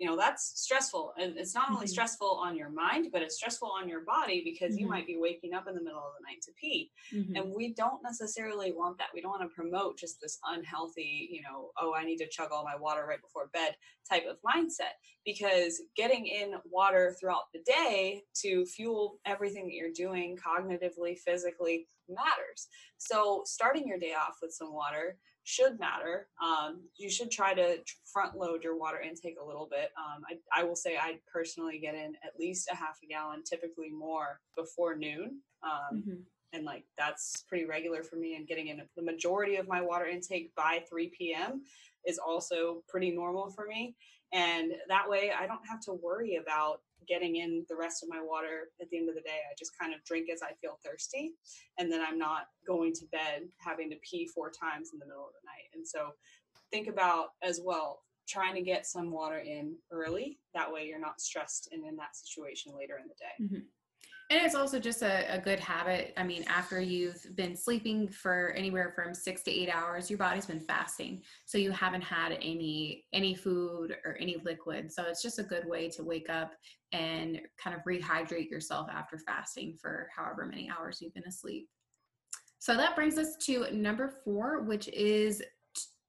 you 0.00 0.06
know 0.06 0.16
that's 0.16 0.52
stressful 0.54 1.12
and 1.20 1.36
it's 1.36 1.54
not 1.54 1.70
only 1.70 1.84
mm-hmm. 1.84 1.90
stressful 1.90 2.40
on 2.42 2.56
your 2.56 2.70
mind 2.70 3.08
but 3.12 3.20
it's 3.20 3.36
stressful 3.36 3.70
on 3.70 3.86
your 3.88 4.00
body 4.00 4.42
because 4.42 4.74
mm-hmm. 4.74 4.84
you 4.84 4.88
might 4.88 5.06
be 5.06 5.18
waking 5.18 5.52
up 5.52 5.68
in 5.68 5.74
the 5.74 5.82
middle 5.82 5.98
of 5.98 6.12
the 6.18 6.26
night 6.26 6.40
to 6.42 6.50
pee 6.58 6.90
mm-hmm. 7.14 7.36
and 7.36 7.52
we 7.54 7.74
don't 7.74 8.02
necessarily 8.02 8.72
want 8.72 8.96
that 8.96 9.08
we 9.14 9.20
don't 9.20 9.30
want 9.30 9.42
to 9.42 9.54
promote 9.54 9.98
just 9.98 10.18
this 10.20 10.38
unhealthy 10.46 11.28
you 11.30 11.42
know 11.42 11.70
oh 11.78 11.94
i 11.94 12.02
need 12.02 12.16
to 12.16 12.28
chug 12.28 12.48
all 12.50 12.64
my 12.64 12.76
water 12.80 13.04
right 13.06 13.20
before 13.20 13.50
bed 13.52 13.76
type 14.10 14.24
of 14.28 14.38
mindset 14.38 14.96
because 15.26 15.82
getting 15.96 16.26
in 16.26 16.54
water 16.64 17.14
throughout 17.20 17.52
the 17.52 17.60
day 17.66 18.22
to 18.34 18.64
fuel 18.64 19.18
everything 19.26 19.66
that 19.66 19.74
you're 19.74 19.92
doing 19.94 20.36
cognitively 20.36 21.16
physically 21.18 21.86
matters 22.08 22.68
so 22.96 23.42
starting 23.44 23.86
your 23.86 23.98
day 23.98 24.14
off 24.14 24.38
with 24.40 24.52
some 24.52 24.72
water 24.72 25.16
should 25.50 25.80
matter. 25.80 26.28
Um, 26.42 26.82
you 26.96 27.10
should 27.10 27.30
try 27.30 27.54
to 27.54 27.78
front 28.12 28.36
load 28.36 28.62
your 28.62 28.78
water 28.78 29.00
intake 29.00 29.36
a 29.42 29.44
little 29.44 29.68
bit. 29.70 29.90
Um, 29.98 30.22
I, 30.30 30.60
I, 30.60 30.64
will 30.64 30.76
say 30.76 30.96
I 30.96 31.18
personally 31.32 31.80
get 31.80 31.94
in 31.94 32.14
at 32.24 32.38
least 32.38 32.68
a 32.72 32.76
half 32.76 32.98
a 33.02 33.06
gallon, 33.06 33.42
typically 33.42 33.90
more 33.90 34.38
before 34.56 34.94
noon. 34.96 35.40
Um, 35.64 35.98
mm-hmm. 35.98 36.20
And 36.52 36.64
like 36.64 36.84
that's 36.96 37.44
pretty 37.48 37.64
regular 37.64 38.02
for 38.04 38.16
me. 38.16 38.36
And 38.36 38.46
getting 38.46 38.68
in 38.68 38.80
the 38.96 39.02
majority 39.02 39.56
of 39.56 39.66
my 39.66 39.80
water 39.80 40.06
intake 40.06 40.54
by 40.54 40.84
3 40.88 41.12
p.m. 41.16 41.62
is 42.06 42.18
also 42.18 42.82
pretty 42.88 43.10
normal 43.10 43.50
for 43.50 43.66
me. 43.66 43.96
And 44.32 44.72
that 44.88 45.08
way 45.08 45.32
I 45.36 45.46
don't 45.46 45.66
have 45.68 45.80
to 45.86 45.92
worry 45.92 46.36
about 46.36 46.80
getting 47.10 47.36
in 47.36 47.66
the 47.68 47.76
rest 47.76 48.02
of 48.02 48.08
my 48.08 48.22
water 48.22 48.70
at 48.80 48.88
the 48.88 48.96
end 48.96 49.08
of 49.08 49.16
the 49.16 49.20
day. 49.20 49.42
I 49.50 49.54
just 49.58 49.72
kind 49.78 49.92
of 49.92 50.02
drink 50.04 50.28
as 50.32 50.42
I 50.42 50.52
feel 50.60 50.78
thirsty. 50.86 51.32
And 51.78 51.90
then 51.92 52.00
I'm 52.00 52.18
not 52.18 52.46
going 52.66 52.92
to 52.94 53.06
bed 53.10 53.42
having 53.58 53.90
to 53.90 53.96
pee 54.08 54.28
four 54.32 54.50
times 54.50 54.90
in 54.92 55.00
the 55.00 55.06
middle 55.06 55.24
of 55.24 55.32
the 55.32 55.44
night. 55.44 55.68
And 55.74 55.86
so 55.86 56.10
think 56.70 56.86
about 56.88 57.30
as 57.42 57.60
well 57.62 58.00
trying 58.28 58.54
to 58.54 58.62
get 58.62 58.86
some 58.86 59.10
water 59.10 59.38
in 59.38 59.74
early. 59.90 60.38
That 60.54 60.72
way 60.72 60.86
you're 60.86 61.00
not 61.00 61.20
stressed 61.20 61.68
and 61.72 61.84
in 61.84 61.96
that 61.96 62.14
situation 62.14 62.72
later 62.78 62.96
in 63.02 63.08
the 63.08 63.14
day. 63.18 63.44
Mm-hmm. 63.44 63.66
And 64.30 64.46
it's 64.46 64.54
also 64.54 64.78
just 64.78 65.02
a, 65.02 65.26
a, 65.34 65.40
good 65.40 65.58
habit. 65.58 66.12
I 66.16 66.22
mean, 66.22 66.44
after 66.46 66.80
you've 66.80 67.26
been 67.34 67.56
sleeping 67.56 68.08
for 68.08 68.52
anywhere 68.56 68.92
from 68.94 69.12
six 69.12 69.42
to 69.42 69.50
eight 69.50 69.68
hours, 69.68 70.08
your 70.08 70.20
body's 70.20 70.46
been 70.46 70.60
fasting. 70.60 71.22
So 71.46 71.58
you 71.58 71.72
haven't 71.72 72.02
had 72.02 72.38
any 72.40 73.06
any 73.12 73.34
food 73.34 73.96
or 74.04 74.16
any 74.20 74.36
liquid. 74.44 74.92
So 74.92 75.02
it's 75.02 75.20
just 75.20 75.40
a 75.40 75.42
good 75.42 75.66
way 75.66 75.90
to 75.90 76.04
wake 76.04 76.30
up 76.30 76.52
and 76.92 77.40
kind 77.62 77.76
of 77.76 77.82
rehydrate 77.84 78.50
yourself 78.50 78.88
after 78.92 79.18
fasting 79.18 79.76
for 79.80 80.08
however 80.14 80.46
many 80.46 80.70
hours 80.70 81.00
you've 81.00 81.14
been 81.14 81.26
asleep. 81.26 81.68
So 82.58 82.76
that 82.76 82.94
brings 82.94 83.16
us 83.16 83.36
to 83.46 83.70
number 83.72 84.12
four, 84.24 84.62
which 84.62 84.88
is 84.88 85.42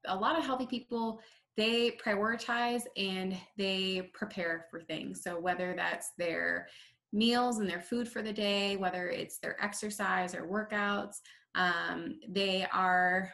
a 0.06 0.16
lot 0.16 0.38
of 0.38 0.44
healthy 0.44 0.66
people 0.66 1.20
they 1.56 1.98
prioritize 2.04 2.82
and 2.96 3.36
they 3.58 4.10
prepare 4.14 4.66
for 4.70 4.80
things. 4.80 5.22
So 5.22 5.38
whether 5.38 5.74
that's 5.76 6.12
their 6.16 6.66
meals 7.12 7.58
and 7.58 7.68
their 7.68 7.80
food 7.80 8.08
for 8.08 8.22
the 8.22 8.32
day, 8.32 8.76
whether 8.76 9.08
it's 9.08 9.38
their 9.38 9.62
exercise 9.62 10.34
or 10.34 10.46
workouts. 10.46 11.16
Um, 11.54 12.18
they 12.28 12.66
are 12.72 13.32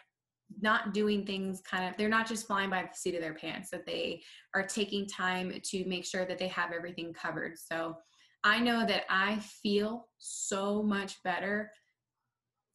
not 0.60 0.92
doing 0.94 1.24
things 1.24 1.60
kind 1.60 1.88
of, 1.88 1.96
they're 1.96 2.08
not 2.08 2.26
just 2.28 2.46
flying 2.46 2.70
by 2.70 2.82
the 2.82 2.88
seat 2.96 3.14
of 3.14 3.20
their 3.20 3.34
pants, 3.34 3.70
that 3.70 3.86
they 3.86 4.22
are 4.54 4.66
taking 4.66 5.06
time 5.06 5.52
to 5.62 5.84
make 5.86 6.04
sure 6.04 6.24
that 6.24 6.38
they 6.38 6.48
have 6.48 6.72
everything 6.72 7.12
covered. 7.12 7.58
So 7.58 7.96
I 8.44 8.60
know 8.60 8.86
that 8.86 9.04
I 9.10 9.36
feel 9.62 10.08
so 10.18 10.82
much 10.82 11.22
better 11.22 11.70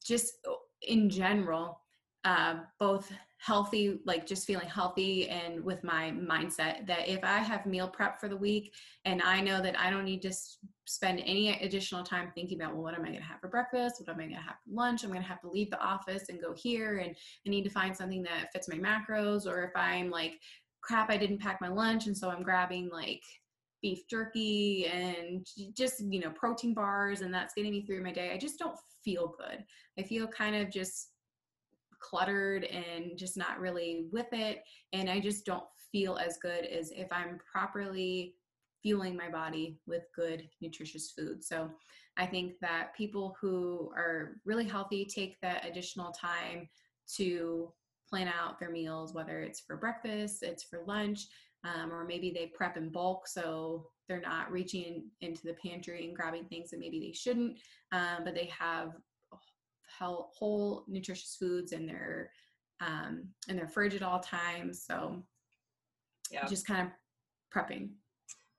just 0.05 0.33
in 0.81 1.09
general, 1.09 1.82
uh, 2.25 2.55
both 2.79 3.11
healthy, 3.37 3.99
like 4.05 4.25
just 4.25 4.47
feeling 4.47 4.69
healthy 4.69 5.27
and 5.27 5.61
with 5.61 5.83
my 5.83 6.11
mindset 6.11 6.87
that 6.87 7.09
if 7.09 7.21
I 7.23 7.39
have 7.39 7.65
meal 7.65 7.89
prep 7.89 8.17
for 8.17 8.29
the 8.29 8.37
week 8.37 8.73
and 9.03 9.21
I 9.21 9.41
know 9.41 9.61
that 9.61 9.77
I 9.77 9.89
don't 9.89 10.05
need 10.05 10.21
to 10.21 10.33
spend 10.85 11.21
any 11.25 11.59
additional 11.61 12.03
time 12.03 12.31
thinking 12.33 12.61
about, 12.61 12.73
well, 12.73 12.83
what 12.83 12.93
am 12.93 13.01
I 13.01 13.09
going 13.09 13.19
to 13.19 13.25
have 13.25 13.41
for 13.41 13.49
breakfast? 13.49 13.95
What 13.99 14.13
am 14.13 14.19
I 14.21 14.23
going 14.23 14.35
to 14.35 14.41
have 14.41 14.55
for 14.63 14.73
lunch? 14.73 15.03
I'm 15.03 15.09
going 15.09 15.21
to 15.21 15.27
have 15.27 15.41
to 15.41 15.49
leave 15.49 15.69
the 15.69 15.81
office 15.81 16.29
and 16.29 16.41
go 16.41 16.53
here 16.53 16.99
and 16.99 17.13
I 17.45 17.49
need 17.49 17.63
to 17.63 17.69
find 17.69 17.95
something 17.95 18.23
that 18.23 18.53
fits 18.53 18.69
my 18.69 18.77
macros. 18.77 19.45
Or 19.45 19.63
if 19.63 19.71
I'm 19.75 20.09
like, 20.09 20.39
crap, 20.79 21.09
I 21.11 21.17
didn't 21.17 21.41
pack 21.41 21.59
my 21.59 21.67
lunch. 21.67 22.07
And 22.07 22.17
so 22.17 22.29
I'm 22.29 22.43
grabbing 22.43 22.89
like 22.89 23.23
beef 23.81 24.07
jerky 24.09 24.85
and 24.87 25.45
just, 25.75 25.99
you 25.99 26.21
know, 26.21 26.29
protein 26.29 26.73
bars 26.73 27.19
and 27.19 27.33
that's 27.33 27.53
getting 27.53 27.71
me 27.71 27.85
through 27.85 28.03
my 28.03 28.13
day. 28.13 28.31
I 28.31 28.37
just 28.37 28.57
don't 28.57 28.77
feel 29.03 29.35
good. 29.37 29.65
I 29.99 30.03
feel 30.03 30.27
kind 30.27 30.55
of 30.55 30.71
just 30.71 31.09
cluttered 32.03 32.65
and 32.65 33.17
just 33.17 33.37
not 33.37 33.59
really 33.59 34.07
with 34.11 34.27
it. 34.31 34.63
And 34.91 35.09
I 35.09 35.19
just 35.19 35.45
don't 35.45 35.63
feel 35.91 36.17
as 36.17 36.37
good 36.37 36.65
as 36.65 36.91
if 36.91 37.07
I'm 37.11 37.39
properly 37.51 38.35
fueling 38.81 39.15
my 39.15 39.29
body 39.29 39.79
with 39.87 40.03
good, 40.15 40.47
nutritious 40.61 41.13
food. 41.17 41.43
So 41.43 41.69
I 42.17 42.25
think 42.25 42.53
that 42.61 42.93
people 42.95 43.35
who 43.39 43.91
are 43.95 44.37
really 44.45 44.67
healthy 44.67 45.05
take 45.05 45.39
that 45.41 45.65
additional 45.65 46.11
time 46.11 46.67
to 47.15 47.71
plan 48.09 48.27
out 48.27 48.59
their 48.59 48.69
meals, 48.69 49.13
whether 49.13 49.39
it's 49.39 49.61
for 49.61 49.77
breakfast, 49.77 50.43
it's 50.43 50.63
for 50.63 50.83
lunch, 50.85 51.27
um, 51.63 51.91
or 51.91 52.05
maybe 52.05 52.31
they 52.31 52.51
prep 52.53 52.75
in 52.75 52.91
bulk 52.91 53.27
so 53.27 53.87
they're 54.07 54.21
not 54.21 54.51
reaching 54.51 55.05
into 55.21 55.41
the 55.43 55.55
pantry 55.65 56.05
and 56.05 56.15
grabbing 56.15 56.45
things 56.45 56.69
that 56.69 56.79
maybe 56.79 56.99
they 56.99 57.13
shouldn't, 57.13 57.57
um, 57.93 58.23
but 58.25 58.35
they 58.35 58.51
have 58.57 58.89
whole, 59.99 60.31
whole 60.37 60.83
nutritious 60.87 61.35
foods 61.39 61.71
in 61.71 61.85
their 61.85 62.31
um, 62.81 63.29
in 63.47 63.55
their 63.55 63.67
fridge 63.67 63.95
at 63.95 64.03
all 64.03 64.19
times. 64.19 64.83
So 64.85 65.23
yeah, 66.31 66.45
just 66.47 66.67
kind 66.67 66.87
of 66.87 66.93
prepping. 67.55 67.91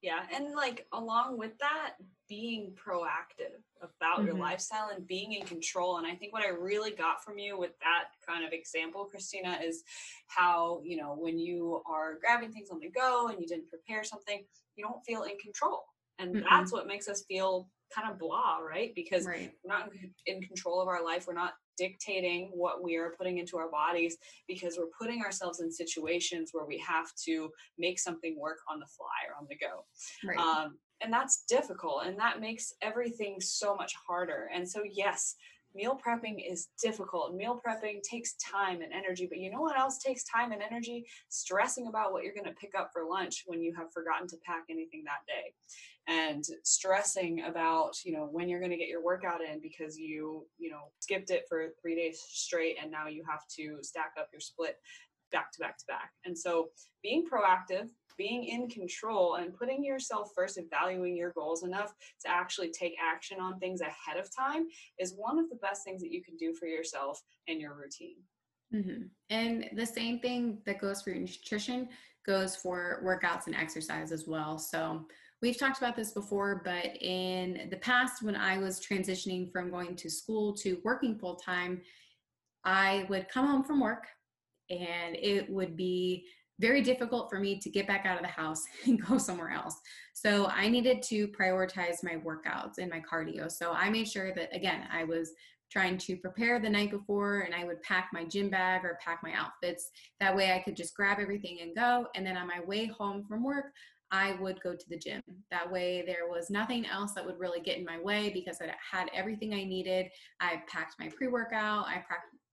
Yeah, 0.00 0.20
and 0.34 0.54
like 0.54 0.86
along 0.92 1.38
with 1.38 1.56
that, 1.58 1.94
being 2.28 2.72
proactive 2.74 3.60
about 3.82 4.18
mm-hmm. 4.18 4.26
your 4.26 4.36
lifestyle 4.36 4.90
and 4.94 5.06
being 5.06 5.32
in 5.32 5.46
control. 5.46 5.98
And 5.98 6.06
I 6.06 6.14
think 6.14 6.32
what 6.32 6.44
I 6.44 6.48
really 6.48 6.90
got 6.90 7.22
from 7.22 7.38
you 7.38 7.58
with 7.58 7.72
that 7.80 8.04
kind 8.26 8.44
of 8.44 8.52
example, 8.52 9.04
Christina, 9.04 9.58
is 9.64 9.82
how, 10.26 10.80
you 10.84 10.96
know, 10.96 11.14
when 11.18 11.38
you 11.38 11.82
are 11.86 12.18
grabbing 12.18 12.52
things 12.52 12.70
on 12.70 12.80
the 12.80 12.90
go 12.90 13.28
and 13.28 13.40
you 13.40 13.46
didn't 13.46 13.68
prepare 13.68 14.04
something, 14.04 14.44
you 14.76 14.84
don't 14.84 15.04
feel 15.04 15.22
in 15.24 15.36
control. 15.38 15.84
And 16.18 16.34
mm-hmm. 16.34 16.46
that's 16.48 16.72
what 16.72 16.86
makes 16.86 17.08
us 17.08 17.24
feel 17.28 17.68
kind 17.94 18.10
of 18.10 18.18
blah, 18.18 18.58
right? 18.58 18.92
Because 18.94 19.26
right. 19.26 19.52
we're 19.64 19.74
not 19.76 19.90
in 20.26 20.40
control 20.42 20.80
of 20.80 20.88
our 20.88 21.04
life. 21.04 21.26
We're 21.26 21.34
not 21.34 21.54
dictating 21.76 22.50
what 22.54 22.82
we 22.82 22.96
are 22.96 23.14
putting 23.16 23.38
into 23.38 23.56
our 23.56 23.70
bodies 23.70 24.16
because 24.46 24.76
we're 24.78 24.90
putting 24.98 25.22
ourselves 25.22 25.60
in 25.60 25.70
situations 25.70 26.50
where 26.52 26.66
we 26.66 26.78
have 26.78 27.12
to 27.26 27.50
make 27.78 27.98
something 27.98 28.38
work 28.38 28.58
on 28.70 28.78
the 28.78 28.86
fly 28.86 29.06
or 29.28 29.40
on 29.40 29.46
the 29.48 29.56
go. 29.56 29.84
Right. 30.24 30.38
Um, 30.38 30.78
and 31.02 31.12
that's 31.12 31.44
difficult 31.48 32.06
and 32.06 32.18
that 32.18 32.40
makes 32.40 32.72
everything 32.80 33.40
so 33.40 33.74
much 33.74 33.92
harder. 34.06 34.48
And 34.54 34.68
so, 34.68 34.82
yes, 34.90 35.34
meal 35.74 35.98
prepping 36.04 36.36
is 36.48 36.68
difficult. 36.80 37.34
Meal 37.34 37.60
prepping 37.66 38.02
takes 38.02 38.34
time 38.34 38.80
and 38.80 38.92
energy, 38.92 39.26
but 39.28 39.38
you 39.38 39.50
know 39.50 39.60
what 39.60 39.78
else 39.78 39.98
takes 39.98 40.24
time 40.24 40.52
and 40.52 40.62
energy? 40.62 41.06
Stressing 41.28 41.88
about 41.88 42.12
what 42.12 42.24
you're 42.24 42.34
going 42.34 42.46
to 42.46 42.60
pick 42.60 42.72
up 42.78 42.90
for 42.92 43.04
lunch 43.04 43.44
when 43.46 43.60
you 43.60 43.74
have 43.76 43.92
forgotten 43.92 44.28
to 44.28 44.36
pack 44.46 44.64
anything 44.70 45.02
that 45.04 45.26
day 45.26 45.52
and 46.06 46.44
stressing 46.64 47.44
about 47.44 47.92
you 48.04 48.12
know 48.12 48.28
when 48.30 48.48
you're 48.48 48.60
going 48.60 48.70
to 48.70 48.76
get 48.76 48.88
your 48.88 49.02
workout 49.02 49.40
in 49.40 49.58
because 49.60 49.98
you 49.98 50.46
you 50.58 50.70
know 50.70 50.82
skipped 51.00 51.30
it 51.30 51.44
for 51.48 51.68
three 51.80 51.94
days 51.94 52.22
straight 52.28 52.76
and 52.80 52.90
now 52.90 53.06
you 53.06 53.24
have 53.28 53.40
to 53.48 53.78
stack 53.82 54.12
up 54.18 54.28
your 54.32 54.40
split 54.40 54.76
back 55.32 55.50
to 55.50 55.60
back 55.60 55.78
to 55.78 55.84
back 55.88 56.10
and 56.26 56.38
so 56.38 56.68
being 57.02 57.24
proactive 57.24 57.88
being 58.16 58.44
in 58.44 58.68
control 58.68 59.36
and 59.36 59.54
putting 59.54 59.84
yourself 59.84 60.30
first 60.34 60.56
and 60.56 60.68
valuing 60.70 61.16
your 61.16 61.32
goals 61.32 61.64
enough 61.64 61.92
to 62.20 62.30
actually 62.30 62.70
take 62.70 62.94
action 63.02 63.40
on 63.40 63.58
things 63.58 63.80
ahead 63.80 64.18
of 64.18 64.28
time 64.34 64.66
is 64.98 65.14
one 65.16 65.38
of 65.38 65.48
the 65.50 65.56
best 65.56 65.84
things 65.84 66.00
that 66.00 66.12
you 66.12 66.22
can 66.22 66.36
do 66.36 66.54
for 66.54 66.66
yourself 66.66 67.20
and 67.48 67.60
your 67.60 67.74
routine 67.74 68.16
mm-hmm. 68.74 69.02
and 69.30 69.68
the 69.76 69.86
same 69.86 70.18
thing 70.20 70.58
that 70.66 70.80
goes 70.80 71.02
for 71.02 71.10
nutrition 71.10 71.88
goes 72.26 72.56
for 72.56 73.02
workouts 73.04 73.46
and 73.46 73.54
exercise 73.54 74.12
as 74.12 74.26
well 74.26 74.58
so 74.58 75.04
We've 75.44 75.58
talked 75.58 75.76
about 75.76 75.94
this 75.94 76.12
before, 76.12 76.62
but 76.64 76.96
in 77.02 77.68
the 77.70 77.76
past, 77.76 78.22
when 78.22 78.34
I 78.34 78.56
was 78.56 78.80
transitioning 78.80 79.52
from 79.52 79.70
going 79.70 79.94
to 79.96 80.08
school 80.08 80.54
to 80.54 80.80
working 80.84 81.18
full 81.18 81.36
time, 81.36 81.82
I 82.64 83.04
would 83.10 83.28
come 83.28 83.46
home 83.46 83.62
from 83.62 83.80
work 83.80 84.06
and 84.70 85.14
it 85.14 85.50
would 85.50 85.76
be 85.76 86.24
very 86.60 86.82
difficult 86.82 87.28
for 87.28 87.40
me 87.40 87.58
to 87.58 87.70
get 87.70 87.86
back 87.86 88.06
out 88.06 88.16
of 88.16 88.22
the 88.22 88.28
house 88.28 88.62
and 88.86 89.04
go 89.04 89.18
somewhere 89.18 89.50
else. 89.50 89.76
So 90.14 90.46
I 90.46 90.68
needed 90.68 91.02
to 91.04 91.28
prioritize 91.28 92.02
my 92.02 92.16
workouts 92.16 92.78
and 92.78 92.90
my 92.90 93.00
cardio. 93.00 93.50
So 93.50 93.72
I 93.72 93.90
made 93.90 94.08
sure 94.08 94.34
that, 94.34 94.54
again, 94.54 94.86
I 94.92 95.04
was 95.04 95.32
trying 95.70 95.98
to 95.98 96.16
prepare 96.16 96.60
the 96.60 96.70
night 96.70 96.90
before 96.90 97.40
and 97.40 97.54
I 97.54 97.64
would 97.64 97.82
pack 97.82 98.10
my 98.12 98.24
gym 98.24 98.48
bag 98.48 98.84
or 98.84 98.98
pack 99.04 99.20
my 99.22 99.32
outfits. 99.32 99.90
That 100.20 100.36
way 100.36 100.52
I 100.52 100.60
could 100.60 100.76
just 100.76 100.94
grab 100.94 101.18
everything 101.20 101.58
and 101.62 101.74
go. 101.74 102.06
And 102.14 102.24
then 102.24 102.36
on 102.36 102.46
my 102.46 102.60
way 102.60 102.86
home 102.86 103.24
from 103.28 103.42
work, 103.42 103.72
I 104.10 104.36
would 104.40 104.60
go 104.60 104.74
to 104.74 104.88
the 104.88 104.98
gym. 104.98 105.20
That 105.50 105.70
way, 105.70 106.04
there 106.06 106.28
was 106.28 106.48
nothing 106.48 106.86
else 106.86 107.14
that 107.14 107.26
would 107.26 107.40
really 107.40 107.60
get 107.60 107.78
in 107.78 107.84
my 107.84 108.00
way 108.00 108.30
because 108.32 108.58
I 108.60 108.72
had 108.88 109.10
everything 109.12 109.52
I 109.52 109.64
needed. 109.64 110.06
I 110.40 110.62
packed 110.68 110.94
my 111.00 111.08
pre 111.08 111.26
workout, 111.26 111.86
I 111.86 112.04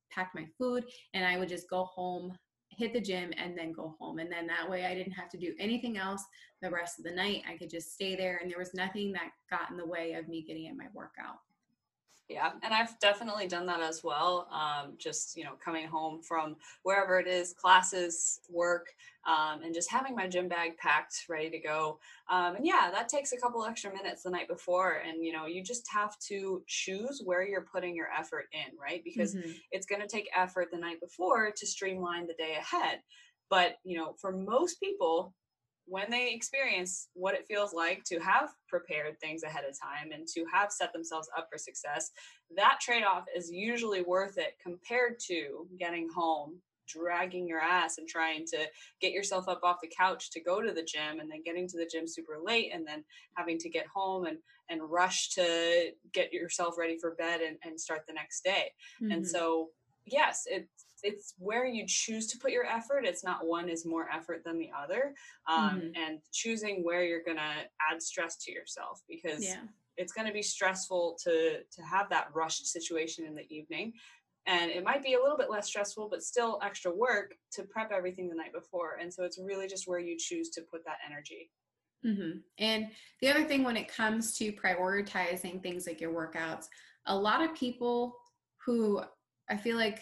packed 0.10 0.34
my 0.34 0.48
food, 0.58 0.86
and 1.14 1.24
I 1.24 1.38
would 1.38 1.50
just 1.50 1.70
go 1.70 1.84
home, 1.84 2.36
hit 2.78 2.94
the 2.94 3.02
gym, 3.02 3.32
and 3.38 3.58
then 3.58 3.72
go 3.72 3.96
home. 4.00 4.20
And 4.20 4.32
then 4.32 4.48
that 4.48 4.70
way, 4.70 4.86
I 4.86 4.96
didn't 4.96 5.14
have 5.14 5.30
to 5.30 5.38
do 5.38 5.54
anything 5.60 5.98
else 5.98 6.24
the 6.62 6.70
rest 6.70 7.00
of 7.00 7.06
the 7.06 7.12
night. 7.12 7.44
I 7.48 7.58
could 7.58 7.70
just 7.70 7.94
stay 7.94 8.16
there, 8.16 8.40
and 8.42 8.50
there 8.50 8.60
was 8.60 8.74
nothing 8.74 9.12
that 9.14 9.32
got 9.50 9.70
in 9.72 9.78
the 9.78 9.86
way 9.86 10.14
of 10.14 10.28
me 10.28 10.42
getting 10.42 10.66
in 10.66 10.78
my 10.78 10.88
workout. 10.94 11.40
Yeah, 12.30 12.52
and 12.64 12.74
I've 12.74 12.98
definitely 13.00 13.48
done 13.48 13.66
that 13.66 13.82
as 13.82 14.06
well. 14.06 14.48
Um, 14.52 14.94
just 14.98 15.36
you 15.36 15.44
know, 15.44 15.54
coming 15.64 15.86
home 15.86 16.22
from 16.22 16.56
wherever 16.84 17.20
it 17.20 17.28
is, 17.28 17.54
classes, 17.54 18.40
work, 18.50 18.88
um, 19.28 19.64
and 19.64 19.74
just 19.74 19.92
having 19.92 20.16
my 20.16 20.28
gym 20.28 20.48
bag 20.48 20.78
packed, 20.78 21.26
ready 21.30 21.50
to 21.50 21.60
go. 21.60 22.00
Um, 22.30 22.56
and 22.56 22.66
yeah, 22.66 22.90
that 22.94 23.10
takes 23.10 23.34
a 23.34 23.38
couple 23.38 23.66
extra 23.66 23.94
minutes 23.94 24.24
the 24.24 24.30
night 24.30 24.48
before, 24.48 25.02
and 25.06 25.24
you 25.24 25.34
know, 25.34 25.46
you 25.46 25.62
just 25.62 25.86
have 25.92 26.18
to 26.30 26.64
choose 26.68 27.22
where 27.26 27.46
you're 27.46 27.68
putting 27.74 27.96
your 27.96 28.08
effort 28.18 28.46
in, 28.54 28.78
right? 28.80 29.04
Because 29.04 29.36
mm-hmm. 29.36 29.52
it's 29.72 29.86
going 29.86 30.02
to 30.02 30.08
take 30.08 30.30
effort 30.34 30.70
the 30.72 30.80
night 30.80 31.02
before 31.02 31.52
to 31.52 31.68
streamline 31.68 32.28
the 32.28 32.34
day 32.34 32.56
ahead. 32.58 33.00
But 33.50 33.76
you 33.84 33.98
know, 33.98 34.16
for 34.22 34.32
most 34.32 34.80
people, 34.80 35.34
when 35.86 36.10
they 36.10 36.34
experience 36.34 37.10
what 37.14 37.36
it 37.36 37.48
feels 37.48 37.74
like 37.74 38.04
to 38.06 38.20
have 38.20 38.50
prepared 38.68 39.20
things 39.20 39.44
ahead 39.44 39.64
of 39.68 39.78
time 39.80 40.12
and 40.14 40.28
to 40.28 40.46
have 40.52 40.72
set 40.72 40.94
themselves 40.94 41.30
up 41.38 41.48
for 41.52 41.58
success, 41.58 42.12
that 42.56 42.80
trade 42.80 43.04
off 43.04 43.26
is 43.36 43.52
usually 43.52 44.02
worth 44.02 44.38
it 44.38 44.58
compared 44.62 45.20
to 45.20 45.68
getting 45.78 46.08
home, 46.10 46.58
dragging 46.88 47.48
your 47.48 47.60
ass 47.60 47.98
and 47.98 48.08
trying 48.08 48.46
to 48.46 48.58
get 49.00 49.12
yourself 49.12 49.48
up 49.48 49.62
off 49.64 49.78
the 49.82 49.92
couch 49.96 50.30
to 50.32 50.42
go 50.42 50.62
to 50.62 50.72
the 50.72 50.84
gym 50.84 51.20
and 51.20 51.30
then 51.32 51.42
getting 51.44 51.68
to 51.68 51.78
the 51.78 51.90
gym 51.92 52.08
super 52.08 52.38
late 52.44 52.72
and 52.74 52.86
then 52.86 53.04
having 53.36 53.58
to 53.58 53.70
get 53.70 53.88
home 53.88 54.26
and 54.26 54.38
and 54.70 54.82
rush 54.90 55.30
to 55.30 55.92
get 56.14 56.32
yourself 56.32 56.78
ready 56.78 56.98
for 56.98 57.16
bed 57.16 57.42
and, 57.42 57.58
and 57.64 57.80
start 57.80 58.04
the 58.08 58.14
next 58.14 58.44
day. 58.44 58.72
Mm-hmm. 59.02 59.12
And 59.12 59.28
so 59.28 59.70
yes, 60.06 60.44
it's 60.50 60.86
it's 61.04 61.34
where 61.38 61.66
you 61.66 61.86
choose 61.88 62.28
to 62.28 62.38
put 62.38 62.52
your 62.52 62.66
effort. 62.66 63.06
It's 63.06 63.24
not 63.24 63.46
one 63.46 63.70
is 63.70 63.86
more 63.86 64.10
effort 64.10 64.44
than 64.46 64.58
the 64.58 64.70
other, 64.78 65.14
um, 65.48 65.82
mm-hmm. 65.82 65.88
and 65.96 66.20
choosing 66.32 66.84
where 66.84 67.04
you're 67.04 67.24
gonna 67.24 67.66
add 67.92 68.02
stress 68.02 68.38
to 68.44 68.52
yourself 68.52 69.02
because 69.08 69.44
yeah. 69.44 69.62
it's 69.98 70.14
gonna 70.14 70.34
be 70.34 70.44
stressful 70.44 71.18
to 71.24 71.60
to 71.60 71.82
have 71.82 72.10
that 72.10 72.28
rushed 72.34 72.68
situation 72.68 73.26
in 73.26 73.36
the 73.36 73.46
evening, 73.54 73.94
and 74.48 74.72
it 74.72 74.84
might 74.84 75.04
be 75.04 75.14
a 75.14 75.22
little 75.22 75.38
bit 75.38 75.52
less 75.52 75.68
stressful, 75.68 76.10
but 76.10 76.24
still 76.24 76.60
extra 76.64 76.92
work 76.92 77.36
to 77.54 77.64
prep 77.64 77.92
everything 77.92 78.28
the 78.28 78.36
night 78.36 78.54
before. 78.54 78.98
And 79.00 79.14
so 79.14 79.24
it's 79.24 79.40
really 79.40 79.68
just 79.68 79.88
where 79.88 80.00
you 80.00 80.18
choose 80.18 80.50
to 80.52 80.62
put 80.62 80.84
that 80.86 80.98
energy. 81.06 81.52
Mm-hmm. 82.06 82.40
And 82.58 82.88
the 83.22 83.30
other 83.30 83.44
thing 83.44 83.64
when 83.64 83.78
it 83.78 83.88
comes 83.88 84.36
to 84.38 84.52
prioritizing 84.52 85.62
things 85.62 85.86
like 85.86 86.02
your 86.02 86.12
workouts, 86.12 86.66
a 87.06 87.16
lot 87.16 87.44
of 87.44 87.54
people 87.56 88.16
who 88.66 89.02
I 89.50 89.58
feel 89.58 89.78
like 89.78 90.02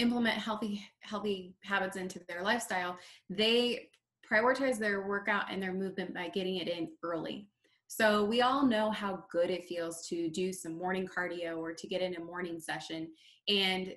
implement 0.00 0.38
healthy 0.38 0.84
healthy 1.00 1.54
habits 1.62 1.96
into 1.96 2.20
their 2.28 2.42
lifestyle, 2.42 2.96
they 3.28 3.88
prioritize 4.30 4.78
their 4.78 5.06
workout 5.06 5.44
and 5.50 5.62
their 5.62 5.72
movement 5.72 6.14
by 6.14 6.28
getting 6.28 6.56
it 6.56 6.68
in 6.68 6.88
early. 7.02 7.48
So 7.88 8.24
we 8.24 8.40
all 8.40 8.64
know 8.64 8.90
how 8.90 9.24
good 9.32 9.50
it 9.50 9.64
feels 9.64 10.06
to 10.08 10.30
do 10.30 10.52
some 10.52 10.78
morning 10.78 11.08
cardio 11.08 11.58
or 11.58 11.72
to 11.74 11.86
get 11.88 12.02
in 12.02 12.14
a 12.14 12.20
morning 12.20 12.60
session 12.60 13.08
and 13.48 13.92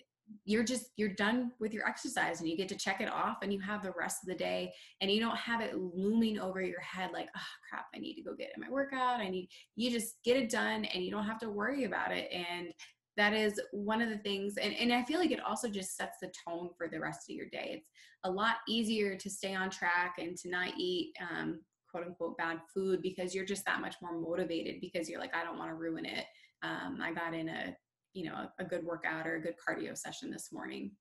you're 0.45 0.63
just 0.63 0.87
you're 0.95 1.13
done 1.13 1.51
with 1.59 1.73
your 1.73 1.87
exercise 1.87 2.39
and 2.39 2.49
you 2.49 2.57
get 2.57 2.69
to 2.69 2.75
check 2.75 3.01
it 3.01 3.11
off 3.11 3.37
and 3.41 3.53
you 3.53 3.59
have 3.59 3.83
the 3.83 3.93
rest 3.97 4.23
of 4.23 4.29
the 4.29 4.35
day 4.35 4.73
and 5.01 5.11
you 5.11 5.19
don't 5.19 5.37
have 5.37 5.61
it 5.61 5.75
looming 5.77 6.39
over 6.39 6.61
your 6.61 6.79
head 6.79 7.09
like 7.13 7.27
oh 7.35 7.41
crap 7.69 7.85
i 7.93 7.99
need 7.99 8.15
to 8.15 8.23
go 8.23 8.33
get 8.33 8.51
in 8.55 8.61
my 8.61 8.69
workout 8.69 9.19
i 9.19 9.29
need 9.29 9.49
you 9.75 9.91
just 9.91 10.15
get 10.23 10.37
it 10.37 10.49
done 10.49 10.85
and 10.85 11.03
you 11.03 11.11
don't 11.11 11.25
have 11.25 11.39
to 11.39 11.49
worry 11.49 11.83
about 11.83 12.11
it 12.11 12.29
and 12.31 12.73
that 13.17 13.33
is 13.33 13.59
one 13.71 14.01
of 14.01 14.09
the 14.09 14.17
things 14.17 14.57
and, 14.57 14.73
and 14.73 14.91
i 14.91 15.03
feel 15.03 15.19
like 15.19 15.31
it 15.31 15.43
also 15.43 15.69
just 15.69 15.95
sets 15.95 16.17
the 16.21 16.31
tone 16.47 16.69
for 16.77 16.87
the 16.87 16.99
rest 16.99 17.29
of 17.29 17.35
your 17.35 17.47
day. 17.47 17.75
It's 17.75 17.89
a 18.23 18.31
lot 18.31 18.57
easier 18.67 19.17
to 19.17 19.29
stay 19.29 19.53
on 19.55 19.69
track 19.69 20.15
and 20.17 20.37
to 20.37 20.49
not 20.49 20.73
eat 20.77 21.13
um, 21.21 21.61
quote 21.89 22.05
unquote 22.05 22.37
bad 22.37 22.59
food 22.73 23.01
because 23.01 23.35
you're 23.35 23.45
just 23.45 23.65
that 23.65 23.81
much 23.81 23.95
more 24.01 24.19
motivated 24.19 24.81
because 24.81 25.09
you're 25.09 25.19
like 25.19 25.35
i 25.35 25.43
don't 25.43 25.57
want 25.57 25.69
to 25.69 25.75
ruin 25.75 26.05
it. 26.05 26.25
Um, 26.63 26.99
i 27.01 27.11
got 27.11 27.33
in 27.33 27.49
a 27.49 27.75
you 28.13 28.25
know 28.25 28.35
a, 28.35 28.53
a 28.59 28.65
good 28.65 28.83
workout 28.83 29.27
or 29.27 29.35
a 29.35 29.41
good 29.41 29.55
cardio 29.67 29.97
session 29.97 30.31
this 30.31 30.51
morning 30.51 30.91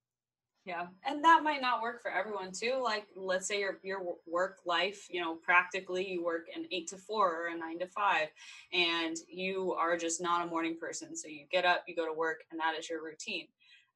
yeah, 0.64 0.86
and 1.04 1.24
that 1.24 1.42
might 1.42 1.60
not 1.60 1.82
work 1.82 2.02
for 2.02 2.10
everyone 2.10 2.52
too. 2.52 2.80
Like, 2.82 3.06
let's 3.16 3.48
say 3.48 3.58
your 3.60 3.80
your 3.82 4.00
work 4.26 4.58
life, 4.64 5.08
you 5.10 5.20
know, 5.20 5.34
practically 5.34 6.08
you 6.08 6.24
work 6.24 6.46
an 6.54 6.66
eight 6.70 6.86
to 6.88 6.96
four 6.96 7.42
or 7.42 7.46
a 7.48 7.58
nine 7.58 7.80
to 7.80 7.86
five, 7.88 8.28
and 8.72 9.16
you 9.28 9.74
are 9.78 9.96
just 9.96 10.20
not 10.22 10.46
a 10.46 10.50
morning 10.50 10.76
person. 10.80 11.16
So 11.16 11.26
you 11.26 11.46
get 11.50 11.64
up, 11.64 11.82
you 11.88 11.96
go 11.96 12.06
to 12.06 12.12
work, 12.12 12.44
and 12.50 12.60
that 12.60 12.78
is 12.78 12.88
your 12.88 13.04
routine. 13.04 13.48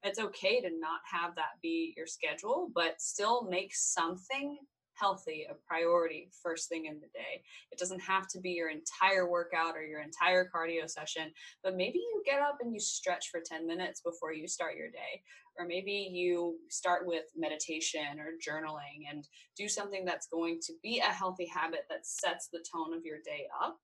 It's 0.03 0.19
okay 0.19 0.59
to 0.61 0.69
not 0.69 0.99
have 1.09 1.35
that 1.35 1.61
be 1.61 1.93
your 1.95 2.05
schedule, 2.05 2.69
but 2.75 3.01
still 3.01 3.43
make 3.43 3.73
something 3.73 4.57
healthy 4.93 5.45
a 5.49 5.53
priority 5.67 6.29
first 6.43 6.69
thing 6.69 6.85
in 6.85 6.95
the 6.95 7.07
day. 7.13 7.43
It 7.71 7.79
doesn't 7.79 8.01
have 8.01 8.27
to 8.29 8.39
be 8.39 8.51
your 8.51 8.69
entire 8.69 9.29
workout 9.29 9.75
or 9.75 9.83
your 9.83 10.01
entire 10.01 10.49
cardio 10.53 10.89
session, 10.89 11.31
but 11.63 11.75
maybe 11.75 11.99
you 11.99 12.23
get 12.25 12.41
up 12.41 12.57
and 12.61 12.73
you 12.73 12.79
stretch 12.79 13.29
for 13.29 13.41
10 13.45 13.67
minutes 13.67 14.01
before 14.01 14.33
you 14.33 14.47
start 14.47 14.75
your 14.75 14.89
day. 14.89 15.21
Or 15.59 15.65
maybe 15.65 16.09
you 16.11 16.57
start 16.69 17.05
with 17.05 17.25
meditation 17.35 18.19
or 18.19 18.33
journaling 18.45 19.09
and 19.09 19.27
do 19.55 19.67
something 19.67 20.05
that's 20.05 20.27
going 20.27 20.59
to 20.67 20.73
be 20.83 20.99
a 20.99 21.11
healthy 21.11 21.47
habit 21.47 21.81
that 21.89 22.05
sets 22.05 22.49
the 22.51 22.63
tone 22.71 22.93
of 22.93 23.05
your 23.05 23.17
day 23.25 23.47
up. 23.63 23.79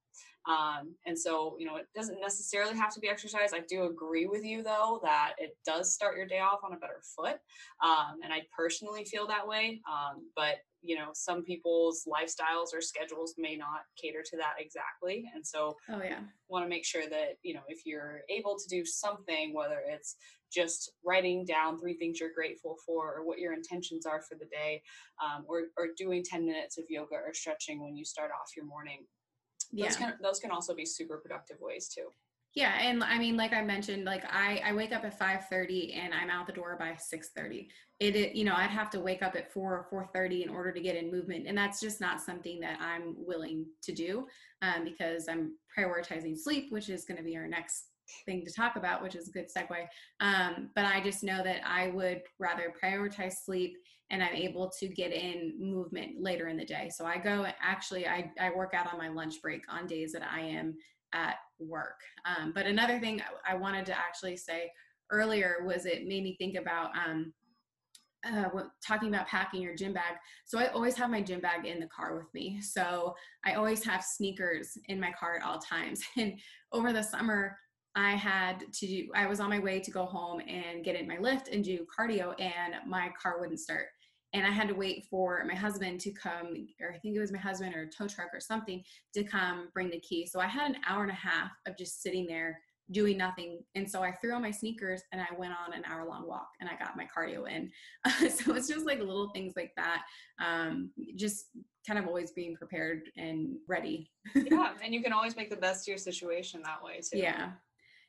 Um, 0.48 0.94
and 1.06 1.18
so, 1.18 1.56
you 1.58 1.66
know, 1.66 1.78
it 1.78 1.88
doesn't 1.96 2.20
necessarily 2.20 2.76
have 2.78 2.94
to 2.94 3.00
be 3.00 3.10
exercise. 3.10 3.54
I 3.54 3.62
do 3.68 3.86
agree 3.86 4.28
with 4.28 4.44
you, 4.44 4.62
though, 4.62 5.00
that 5.04 5.34
it 5.38 5.58
does 5.66 5.94
start 5.94 6.18
your 6.18 6.28
day 6.28 6.40
off 6.40 6.60
on 6.64 6.74
a 6.74 6.78
better 6.78 7.02
foot. 7.16 7.38
Um, 7.84 8.18
and 8.24 8.34
I 8.34 8.42
personally 8.56 9.06
feel 9.06 9.26
that 9.28 9.48
way. 9.48 9.82
Um, 9.90 10.30
but, 10.36 10.56
you 10.84 10.96
know, 10.96 11.10
some 11.14 11.44
people's 11.44 12.06
lifestyles 12.08 12.74
or 12.74 12.82
schedules 12.82 13.36
may 13.38 13.56
not 13.56 13.82
cater 14.00 14.22
to 14.24 14.38
that 14.38 14.54
exactly. 14.60 15.26
And 15.34 15.46
so, 15.46 15.76
oh, 15.90 16.02
yeah, 16.04 16.20
want 16.50 16.66
to 16.66 16.70
make 16.70 16.86
sure 16.86 17.08
that, 17.10 17.38
you 17.42 17.54
know, 17.54 17.62
if 17.68 17.86
you're 17.86 18.22
able 18.30 18.58
to 18.58 18.68
do 18.70 18.86
something, 18.86 19.54
whether 19.54 19.82
it's 19.88 20.18
just 20.54 20.92
writing 21.04 21.46
down 21.46 21.80
three 21.80 21.96
things 21.96 22.20
you're 22.20 22.34
grateful 22.34 22.78
for 22.86 23.16
or 23.16 23.26
what 23.26 23.40
your 23.40 23.54
intentions 23.54 24.06
are 24.06 24.22
for 24.22 24.36
the 24.36 24.46
day, 24.46 24.82
um, 25.24 25.46
or, 25.48 25.64
or 25.78 25.88
doing 25.98 26.24
10 26.24 26.46
minutes 26.46 26.78
of 26.78 26.84
yoga 26.90 27.16
or 27.16 27.34
stretching 27.34 27.82
when 27.82 27.96
you 27.96 28.06
start 28.06 28.30
off 28.32 28.56
your 28.56 28.66
morning 28.66 29.00
yeah. 29.74 29.88
those 29.88 29.96
can 29.96 30.14
those 30.22 30.40
can 30.40 30.52
also 30.52 30.74
be 30.76 30.86
super 30.86 31.18
productive 31.18 31.58
ways 31.60 31.90
too 31.90 32.08
yeah 32.56 32.78
and 32.80 33.04
i 33.04 33.18
mean 33.18 33.36
like 33.36 33.54
i 33.54 33.62
mentioned 33.62 34.06
like 34.06 34.24
i 34.30 34.62
i 34.66 34.74
wake 34.74 34.92
up 34.92 35.04
at 35.04 35.20
5.30 35.20 35.98
and 35.98 36.14
i'm 36.14 36.30
out 36.30 36.48
the 36.48 36.54
door 36.54 36.76
by 36.80 36.92
6.30 36.92 37.68
it, 38.00 38.16
it 38.16 38.36
you 38.36 38.44
know 38.44 38.54
i'd 38.56 38.70
have 38.70 38.90
to 38.92 39.00
wake 39.00 39.24
up 39.24 39.36
at 39.36 39.52
4 39.52 39.88
or 39.92 40.08
4.30 40.16 40.44
in 40.44 40.50
order 40.50 40.72
to 40.72 40.82
get 40.82 40.96
in 40.96 41.12
movement 41.12 41.48
and 41.48 41.58
that's 41.58 41.80
just 41.80 42.00
not 42.00 42.22
something 42.22 42.60
that 42.60 42.80
i'm 42.80 43.16
willing 43.18 43.66
to 43.82 43.92
do 43.92 44.28
um, 44.62 44.84
because 44.84 45.28
i'm 45.28 45.54
prioritizing 45.78 46.38
sleep 46.38 46.68
which 46.72 46.90
is 46.90 47.06
going 47.06 47.18
to 47.18 47.24
be 47.24 47.36
our 47.36 47.48
next 47.48 47.86
thing 48.26 48.44
to 48.46 48.54
talk 48.54 48.76
about 48.76 49.02
which 49.02 49.16
is 49.16 49.30
a 49.30 49.32
good 49.32 49.48
segue 49.48 49.88
um, 50.20 50.70
but 50.76 50.86
i 50.86 51.02
just 51.02 51.24
know 51.24 51.44
that 51.44 51.62
i 51.66 51.88
would 51.88 52.22
rather 52.40 52.74
prioritize 52.84 53.34
sleep 53.46 53.76
and 54.10 54.22
I'm 54.22 54.36
able 54.36 54.72
to 54.80 54.88
get 54.88 55.12
in 55.12 55.54
movement 55.58 56.22
later 56.22 56.48
in 56.48 56.56
the 56.56 56.66
day. 56.66 56.92
So 56.94 57.04
I 57.04 57.18
go 57.18 57.48
actually 57.60 58.08
I, 58.08 58.32
I 58.40 58.52
work 58.52 58.74
out 58.76 58.92
on 58.92 59.00
my 59.00 59.08
lunch 59.08 59.42
break 59.42 59.64
on 59.70 59.88
days 59.88 60.12
that 60.12 60.22
I 60.22 60.42
am 60.42 60.76
at 61.14 61.36
work. 61.60 62.00
Um, 62.26 62.52
but 62.54 62.66
another 62.66 63.00
thing 63.00 63.22
I 63.48 63.56
wanted 63.56 63.86
to 63.88 63.98
actually 63.98 64.38
say 64.38 64.72
earlier 65.12 65.58
was 65.66 65.86
it 65.86 66.08
made 66.08 66.24
me 66.24 66.36
think 66.38 66.56
about 66.56 66.92
um, 66.98 67.34
uh, 68.26 68.50
talking 68.86 69.10
about 69.10 69.28
packing 69.28 69.62
your 69.62 69.76
gym 69.76 69.94
bag. 69.94 70.16
So 70.46 70.58
I 70.58 70.68
always 70.68 70.96
have 70.96 71.10
my 71.10 71.22
gym 71.22 71.42
bag 71.42 71.66
in 71.66 71.80
the 71.80 71.88
car 71.88 72.16
with 72.16 72.34
me. 72.34 72.62
So 72.62 73.14
I 73.46 73.54
always 73.54 73.84
have 73.84 74.04
sneakers 74.04 74.78
in 74.88 75.00
my 75.00 75.12
car 75.12 75.36
at 75.36 75.46
all 75.46 75.60
times. 75.60 76.02
And 76.18 76.40
over 76.72 76.94
the 76.94 77.04
summer, 77.04 77.58
I 77.96 78.12
had 78.12 78.64
to 78.74 78.88
do, 78.88 79.10
I 79.14 79.28
was 79.28 79.40
on 79.40 79.50
my 79.50 79.60
way 79.60 79.80
to 79.80 79.92
go 79.92 80.06
home 80.06 80.42
and 80.48 80.84
get 80.84 80.96
in 80.96 81.08
my 81.08 81.18
lift 81.20 81.50
and 81.50 81.64
do 81.64 81.86
cardio, 81.96 82.34
and 82.42 82.76
my 82.88 83.12
car 83.22 83.40
wouldn't 83.40 83.60
start. 83.60 83.88
And 84.34 84.46
I 84.46 84.52
had 84.52 84.68
to 84.68 84.74
wait 84.74 85.06
for 85.10 85.44
my 85.48 85.56
husband 85.56 86.00
to 86.02 86.12
come, 86.12 86.68
or 86.82 86.94
I 86.94 86.98
think 86.98 87.16
it 87.16 87.20
was 87.20 87.32
my 87.32 87.40
husband 87.40 87.76
or 87.76 87.84
a 87.84 87.90
tow 87.90 88.08
truck 88.08 88.30
or 88.34 88.40
something 88.40 88.84
to 89.14 89.24
come 89.24 89.70
bring 89.74 89.90
the 89.90 90.00
key. 90.00 90.26
So 90.26 90.40
I 90.40 90.48
had 90.48 90.72
an 90.72 90.78
hour 90.88 91.04
and 91.04 91.12
a 91.12 91.16
half 91.16 91.52
of 91.68 91.78
just 91.78 92.02
sitting 92.02 92.26
there 92.26 92.60
doing 92.92 93.18
nothing. 93.18 93.60
And 93.76 93.90
so 93.90 94.04
I 94.04 94.12
threw 94.12 94.34
on 94.34 94.42
my 94.42 94.52
sneakers 94.52 95.02
and 95.12 95.22
I 95.22 95.28
went 95.38 95.54
on 95.54 95.74
an 95.74 95.84
hour 95.86 96.06
long 96.06 96.28
walk 96.28 96.50
and 96.60 96.70
I 96.70 96.76
got 96.84 96.98
my 96.98 97.06
cardio 97.06 97.50
in. 97.50 97.72
so 98.30 98.54
it's 98.56 98.68
just 98.68 98.86
like 98.86 99.00
little 99.00 99.30
things 99.30 99.54
like 99.56 99.72
that. 99.78 100.04
Um, 100.44 100.92
just 101.16 101.46
kind 101.86 102.00
of 102.00 102.08
always 102.08 102.32
being 102.32 102.56
prepared 102.56 103.04
and 103.18 103.58
ready. 103.68 104.12
yeah. 104.36 104.74
And 104.84 104.94
you 104.94 105.04
can 105.04 105.14
always 105.14 105.36
make 105.36 105.50
the 105.50 105.56
best 105.56 105.84
of 105.84 105.92
your 105.92 105.98
situation 105.98 106.62
that 106.64 106.84
way 106.84 107.02
too. 107.02 107.20
Yeah. 107.20 107.52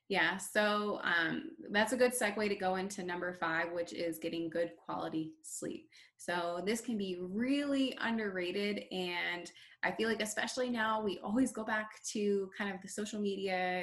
Yeah, 0.08 0.36
so 0.36 1.00
um, 1.02 1.50
that's 1.70 1.92
a 1.92 1.96
good 1.96 2.12
segue 2.12 2.48
to 2.50 2.54
go 2.56 2.76
into 2.76 3.02
number 3.02 3.32
five, 3.32 3.72
which 3.72 3.94
is 3.94 4.18
getting 4.18 4.50
good 4.50 4.72
quality 4.76 5.32
sleep. 5.42 5.88
So 6.18 6.62
this 6.66 6.82
can 6.82 6.98
be 6.98 7.16
really 7.20 7.96
underrated, 8.00 8.84
and 8.92 9.50
I 9.82 9.92
feel 9.92 10.08
like 10.10 10.20
especially 10.22 10.68
now 10.68 11.02
we 11.02 11.18
always 11.24 11.52
go 11.52 11.64
back 11.64 12.02
to 12.12 12.50
kind 12.56 12.74
of 12.74 12.82
the 12.82 12.88
social 12.88 13.18
media 13.18 13.82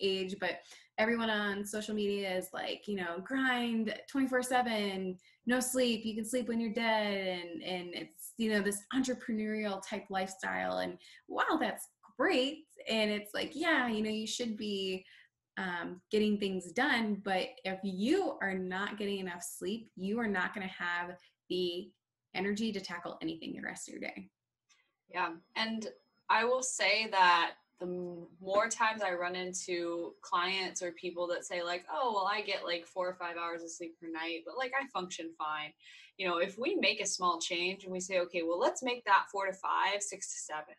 age, 0.00 0.34
but 0.40 0.58
everyone 0.98 1.30
on 1.30 1.64
social 1.64 1.94
media 1.94 2.36
is 2.36 2.48
like, 2.52 2.88
you 2.88 2.96
know, 2.96 3.20
grind 3.24 3.94
24/7, 4.10 5.16
no 5.46 5.60
sleep, 5.60 6.04
you 6.04 6.16
can 6.16 6.24
sleep 6.24 6.48
when 6.48 6.60
you're 6.60 6.72
dead, 6.72 7.42
and 7.42 7.62
and 7.62 7.94
it's 7.94 8.32
you 8.38 8.50
know 8.52 8.60
this 8.60 8.82
entrepreneurial 8.92 9.80
type 9.88 10.06
lifestyle, 10.10 10.78
and 10.78 10.98
wow, 11.28 11.58
that's 11.60 11.86
great, 12.18 12.64
and 12.88 13.10
it's 13.10 13.30
like 13.34 13.52
yeah, 13.54 13.86
you 13.88 14.02
know, 14.02 14.10
you 14.10 14.26
should 14.26 14.56
be 14.56 15.04
um, 15.60 16.00
getting 16.10 16.38
things 16.38 16.72
done. 16.72 17.20
But 17.22 17.48
if 17.64 17.78
you 17.82 18.38
are 18.40 18.54
not 18.54 18.98
getting 18.98 19.18
enough 19.18 19.42
sleep, 19.42 19.90
you 19.94 20.18
are 20.18 20.26
not 20.26 20.54
going 20.54 20.66
to 20.66 20.74
have 20.74 21.18
the 21.50 21.90
energy 22.34 22.72
to 22.72 22.80
tackle 22.80 23.18
anything 23.20 23.52
the 23.54 23.62
rest 23.62 23.88
of 23.88 23.92
your 23.92 24.00
day. 24.00 24.30
Yeah. 25.12 25.30
And 25.56 25.88
I 26.30 26.44
will 26.44 26.62
say 26.62 27.08
that 27.10 27.52
the 27.78 28.26
more 28.40 28.68
times 28.68 29.02
I 29.02 29.12
run 29.12 29.34
into 29.34 30.14
clients 30.22 30.82
or 30.82 30.92
people 30.92 31.26
that 31.28 31.44
say, 31.44 31.62
like, 31.62 31.84
oh, 31.92 32.12
well, 32.14 32.30
I 32.30 32.42
get 32.42 32.64
like 32.64 32.86
four 32.86 33.08
or 33.08 33.14
five 33.14 33.36
hours 33.36 33.62
of 33.62 33.70
sleep 33.70 33.96
per 34.00 34.08
night, 34.10 34.42
but 34.46 34.56
like 34.56 34.72
I 34.78 34.86
function 34.88 35.30
fine. 35.36 35.72
You 36.16 36.28
know, 36.28 36.38
if 36.38 36.58
we 36.58 36.76
make 36.76 37.00
a 37.00 37.06
small 37.06 37.40
change 37.40 37.84
and 37.84 37.92
we 37.92 38.00
say, 38.00 38.18
okay, 38.20 38.42
well, 38.42 38.58
let's 38.58 38.82
make 38.82 39.04
that 39.06 39.24
four 39.32 39.46
to 39.46 39.52
five, 39.52 40.02
six 40.02 40.32
to 40.32 40.38
seven, 40.38 40.74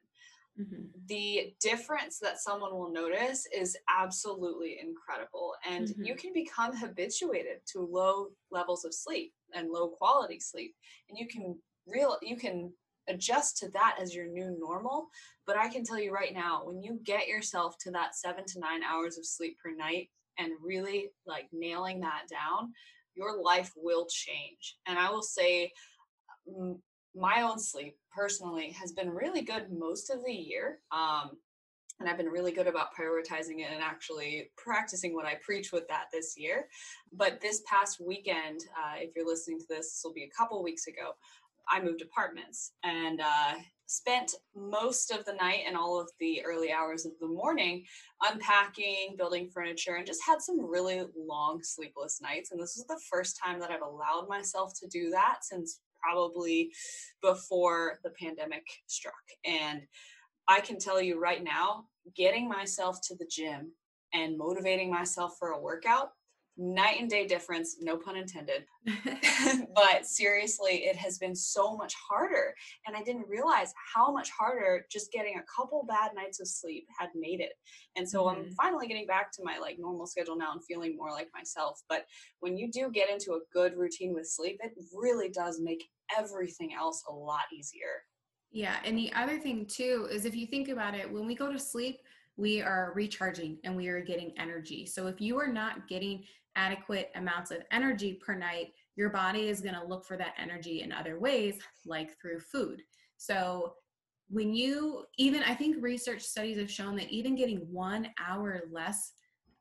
Mm-hmm. 0.61 0.83
The 1.07 1.53
difference 1.59 2.19
that 2.19 2.39
someone 2.39 2.73
will 2.73 2.91
notice 2.91 3.47
is 3.55 3.77
absolutely 3.89 4.77
incredible. 4.81 5.53
And 5.69 5.87
mm-hmm. 5.87 6.03
you 6.03 6.15
can 6.15 6.33
become 6.33 6.75
habituated 6.75 7.57
to 7.73 7.79
low 7.79 8.27
levels 8.51 8.85
of 8.85 8.93
sleep 8.93 9.33
and 9.53 9.69
low 9.69 9.89
quality 9.89 10.39
sleep. 10.39 10.75
And 11.09 11.17
you 11.17 11.27
can 11.27 11.57
real 11.87 12.17
you 12.21 12.37
can 12.37 12.71
adjust 13.07 13.57
to 13.57 13.69
that 13.69 13.97
as 13.99 14.13
your 14.13 14.27
new 14.27 14.55
normal. 14.59 15.07
But 15.45 15.57
I 15.57 15.69
can 15.69 15.83
tell 15.83 15.99
you 15.99 16.11
right 16.11 16.33
now, 16.33 16.61
when 16.63 16.81
you 16.81 16.99
get 17.03 17.27
yourself 17.27 17.75
to 17.81 17.91
that 17.91 18.15
seven 18.15 18.45
to 18.47 18.59
nine 18.59 18.83
hours 18.83 19.17
of 19.17 19.25
sleep 19.25 19.57
per 19.63 19.75
night 19.75 20.09
and 20.37 20.51
really 20.63 21.09
like 21.25 21.47
nailing 21.51 21.99
that 22.01 22.23
down, 22.29 22.73
your 23.15 23.41
life 23.41 23.71
will 23.75 24.07
change. 24.09 24.77
And 24.87 24.97
I 24.97 25.09
will 25.09 25.23
say, 25.23 25.71
my 27.15 27.41
own 27.41 27.59
sleep 27.59 27.97
personally 28.15 28.71
has 28.79 28.91
been 28.91 29.09
really 29.09 29.41
good 29.41 29.67
most 29.71 30.09
of 30.09 30.23
the 30.25 30.33
year. 30.33 30.79
Um, 30.91 31.31
and 31.99 32.09
I've 32.09 32.17
been 32.17 32.27
really 32.27 32.51
good 32.51 32.67
about 32.67 32.95
prioritizing 32.95 33.59
it 33.59 33.71
and 33.71 33.83
actually 33.83 34.49
practicing 34.57 35.13
what 35.13 35.25
I 35.25 35.35
preach 35.45 35.71
with 35.71 35.87
that 35.87 36.05
this 36.11 36.35
year. 36.35 36.67
But 37.13 37.39
this 37.41 37.61
past 37.67 38.01
weekend, 38.05 38.61
uh, 38.75 38.95
if 38.97 39.11
you're 39.15 39.27
listening 39.27 39.59
to 39.59 39.65
this, 39.69 39.91
this 39.91 40.01
will 40.03 40.13
be 40.13 40.23
a 40.23 40.35
couple 40.35 40.63
weeks 40.63 40.87
ago, 40.87 41.11
I 41.69 41.81
moved 41.81 42.01
apartments 42.01 42.71
and 42.83 43.21
uh, 43.21 43.53
spent 43.85 44.33
most 44.55 45.11
of 45.11 45.25
the 45.25 45.33
night 45.33 45.61
and 45.67 45.77
all 45.77 45.99
of 45.99 46.09
the 46.19 46.43
early 46.43 46.71
hours 46.71 47.05
of 47.05 47.11
the 47.19 47.27
morning 47.27 47.85
unpacking, 48.23 49.15
building 49.17 49.49
furniture, 49.53 49.95
and 49.95 50.07
just 50.07 50.21
had 50.25 50.41
some 50.41 50.65
really 50.65 51.03
long 51.15 51.61
sleepless 51.61 52.19
nights. 52.21 52.51
And 52.51 52.59
this 52.59 52.77
was 52.77 52.85
the 52.87 53.01
first 53.11 53.39
time 53.43 53.59
that 53.59 53.69
I've 53.69 53.81
allowed 53.81 54.27
myself 54.27 54.73
to 54.79 54.87
do 54.87 55.11
that 55.11 55.39
since 55.43 55.81
probably 56.01 56.71
before 57.21 57.99
the 58.03 58.11
pandemic 58.11 58.65
struck. 58.87 59.13
And 59.45 59.81
I 60.47 60.59
can 60.61 60.79
tell 60.79 61.01
you 61.01 61.19
right 61.19 61.43
now, 61.43 61.85
getting 62.15 62.47
myself 62.47 62.99
to 63.07 63.15
the 63.15 63.29
gym 63.29 63.71
and 64.13 64.37
motivating 64.37 64.91
myself 64.91 65.35
for 65.39 65.51
a 65.51 65.61
workout 65.61 66.11
night 66.57 66.97
and 66.99 67.09
day 67.09 67.25
difference, 67.25 67.77
no 67.81 67.97
pun 67.97 68.15
intended. 68.15 68.65
but 69.75 70.05
seriously, 70.05 70.83
it 70.85 70.95
has 70.95 71.17
been 71.17 71.35
so 71.35 71.75
much 71.75 71.93
harder. 72.09 72.53
And 72.85 72.95
I 72.95 73.01
didn't 73.01 73.27
realize 73.27 73.73
how 73.93 74.11
much 74.11 74.29
harder 74.29 74.85
just 74.91 75.11
getting 75.11 75.37
a 75.37 75.43
couple 75.55 75.85
bad 75.87 76.11
nights 76.15 76.39
of 76.39 76.47
sleep 76.47 76.85
had 76.99 77.09
made 77.15 77.39
it. 77.39 77.53
And 77.95 78.07
so 78.07 78.23
mm-hmm. 78.25 78.41
I'm 78.41 78.51
finally 78.51 78.87
getting 78.87 79.07
back 79.07 79.31
to 79.33 79.43
my 79.43 79.57
like 79.57 79.77
normal 79.79 80.05
schedule 80.05 80.37
now 80.37 80.51
and 80.51 80.63
feeling 80.63 80.95
more 80.97 81.11
like 81.11 81.29
myself. 81.33 81.81
But 81.89 82.05
when 82.39 82.57
you 82.57 82.71
do 82.71 82.91
get 82.91 83.09
into 83.09 83.33
a 83.33 83.39
good 83.53 83.77
routine 83.77 84.13
with 84.13 84.29
sleep, 84.29 84.59
it 84.61 84.73
really 84.93 85.29
does 85.29 85.59
make 85.61 85.83
everything 86.17 86.73
else 86.73 87.03
a 87.09 87.13
lot 87.13 87.43
easier. 87.53 88.03
Yeah. 88.51 88.77
And 88.83 88.97
the 88.97 89.13
other 89.13 89.39
thing 89.39 89.65
too 89.65 90.07
is 90.11 90.25
if 90.25 90.35
you 90.35 90.45
think 90.45 90.67
about 90.67 90.93
it, 90.93 91.11
when 91.11 91.25
we 91.25 91.35
go 91.35 91.51
to 91.51 91.59
sleep, 91.59 91.99
we 92.37 92.61
are 92.61 92.91
recharging 92.95 93.57
and 93.63 93.75
we 93.75 93.87
are 93.87 94.01
getting 94.01 94.33
energy. 94.37 94.85
So 94.85 95.07
if 95.07 95.21
you 95.21 95.37
are 95.37 95.51
not 95.51 95.87
getting 95.87 96.23
adequate 96.55 97.11
amounts 97.15 97.51
of 97.51 97.59
energy 97.71 98.19
per 98.25 98.35
night, 98.35 98.73
your 98.95 99.09
body 99.09 99.47
is 99.47 99.61
going 99.61 99.75
to 99.75 99.85
look 99.85 100.05
for 100.05 100.17
that 100.17 100.33
energy 100.37 100.81
in 100.81 100.91
other 100.91 101.19
ways, 101.19 101.59
like 101.85 102.19
through 102.19 102.39
food. 102.39 102.81
So 103.17 103.73
when 104.29 104.53
you 104.53 105.05
even, 105.17 105.43
I 105.43 105.53
think 105.53 105.77
research 105.81 106.21
studies 106.21 106.57
have 106.57 106.71
shown 106.71 106.95
that 106.97 107.09
even 107.09 107.35
getting 107.35 107.59
one 107.71 108.07
hour 108.19 108.61
less 108.71 109.13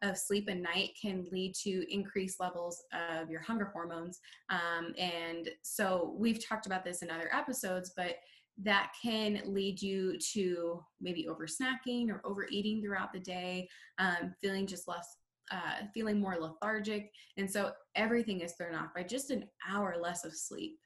of 0.03 0.17
sleep 0.17 0.49
a 0.49 0.55
night 0.55 0.91
can 1.01 1.27
lead 1.31 1.55
to 1.55 1.93
increased 1.93 2.41
levels 2.41 2.83
of 2.93 3.29
your 3.31 3.41
hunger 3.43 3.71
hormones. 3.73 4.19
Um, 4.49 4.95
and 4.97 5.49
so 5.63 6.15
we've 6.19 6.45
talked 6.45 6.67
about 6.67 6.85
this 6.85 7.03
in 7.03 7.11
other 7.11 7.29
episodes, 7.35 7.93
but 7.97 8.17
that 8.63 8.93
can 9.03 9.43
lead 9.47 9.81
you 9.81 10.19
to 10.33 10.83
maybe 11.01 11.29
over 11.29 11.47
snacking 11.47 12.09
or 12.11 12.21
overeating 12.25 12.83
throughout 12.83 13.13
the 13.13 13.21
day, 13.21 13.69
um, 13.99 14.35
feeling 14.41 14.67
just 14.67 14.87
less, 14.89 15.17
uh, 15.51 15.87
feeling 15.93 16.21
more 16.21 16.37
lethargic. 16.39 17.11
And 17.37 17.51
so 17.51 17.73
everything 17.95 18.41
is 18.41 18.53
thrown 18.53 18.75
off 18.75 18.95
by 18.95 19.03
just 19.03 19.31
an 19.31 19.45
hour 19.69 19.97
less 20.01 20.25
of 20.25 20.35
sleep. 20.35 20.79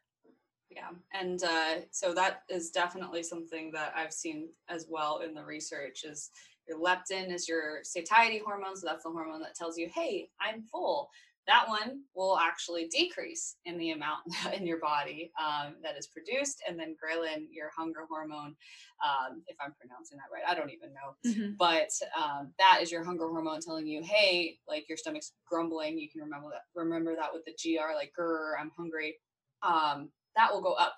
Yeah, 0.70 0.90
and 1.12 1.42
uh, 1.44 1.82
so 1.92 2.12
that 2.14 2.42
is 2.48 2.70
definitely 2.70 3.22
something 3.22 3.70
that 3.72 3.92
I've 3.94 4.12
seen 4.12 4.48
as 4.68 4.86
well 4.88 5.18
in 5.18 5.32
the 5.32 5.44
research 5.44 6.02
is 6.04 6.30
your 6.68 6.80
leptin 6.80 7.32
is 7.32 7.48
your 7.48 7.80
satiety 7.84 8.40
hormone, 8.44 8.74
so 8.76 8.86
that's 8.86 9.04
the 9.04 9.10
hormone 9.10 9.40
that 9.42 9.54
tells 9.54 9.78
you, 9.78 9.88
hey, 9.94 10.28
I'm 10.40 10.62
full 10.62 11.10
that 11.46 11.68
one 11.68 12.02
will 12.14 12.38
actually 12.38 12.88
decrease 12.88 13.56
in 13.64 13.76
the 13.78 13.90
amount 13.90 14.20
in 14.54 14.66
your 14.66 14.78
body 14.78 15.30
um, 15.38 15.74
that 15.82 15.96
is 15.96 16.06
produced. 16.06 16.62
And 16.66 16.78
then 16.78 16.96
ghrelin, 16.96 17.46
your 17.50 17.70
hunger 17.76 18.06
hormone, 18.08 18.56
um, 19.04 19.42
if 19.46 19.56
I'm 19.60 19.74
pronouncing 19.78 20.18
that 20.18 20.32
right, 20.32 20.42
I 20.48 20.54
don't 20.54 20.70
even 20.70 20.90
know, 20.94 21.30
mm-hmm. 21.30 21.54
but 21.58 21.90
um, 22.16 22.52
that 22.58 22.78
is 22.80 22.90
your 22.90 23.04
hunger 23.04 23.28
hormone 23.28 23.60
telling 23.60 23.86
you, 23.86 24.02
hey, 24.02 24.58
like 24.66 24.88
your 24.88 24.96
stomach's 24.96 25.32
grumbling. 25.46 25.98
You 25.98 26.08
can 26.10 26.22
remember 26.22 26.48
that. 26.50 26.62
Remember 26.74 27.14
that 27.14 27.30
with 27.32 27.44
the 27.44 27.52
GR, 27.52 27.94
like 27.94 28.12
grr, 28.18 28.52
I'm 28.58 28.70
hungry. 28.76 29.16
Um, 29.62 30.10
that 30.36 30.52
will 30.52 30.62
go 30.62 30.72
up 30.72 30.96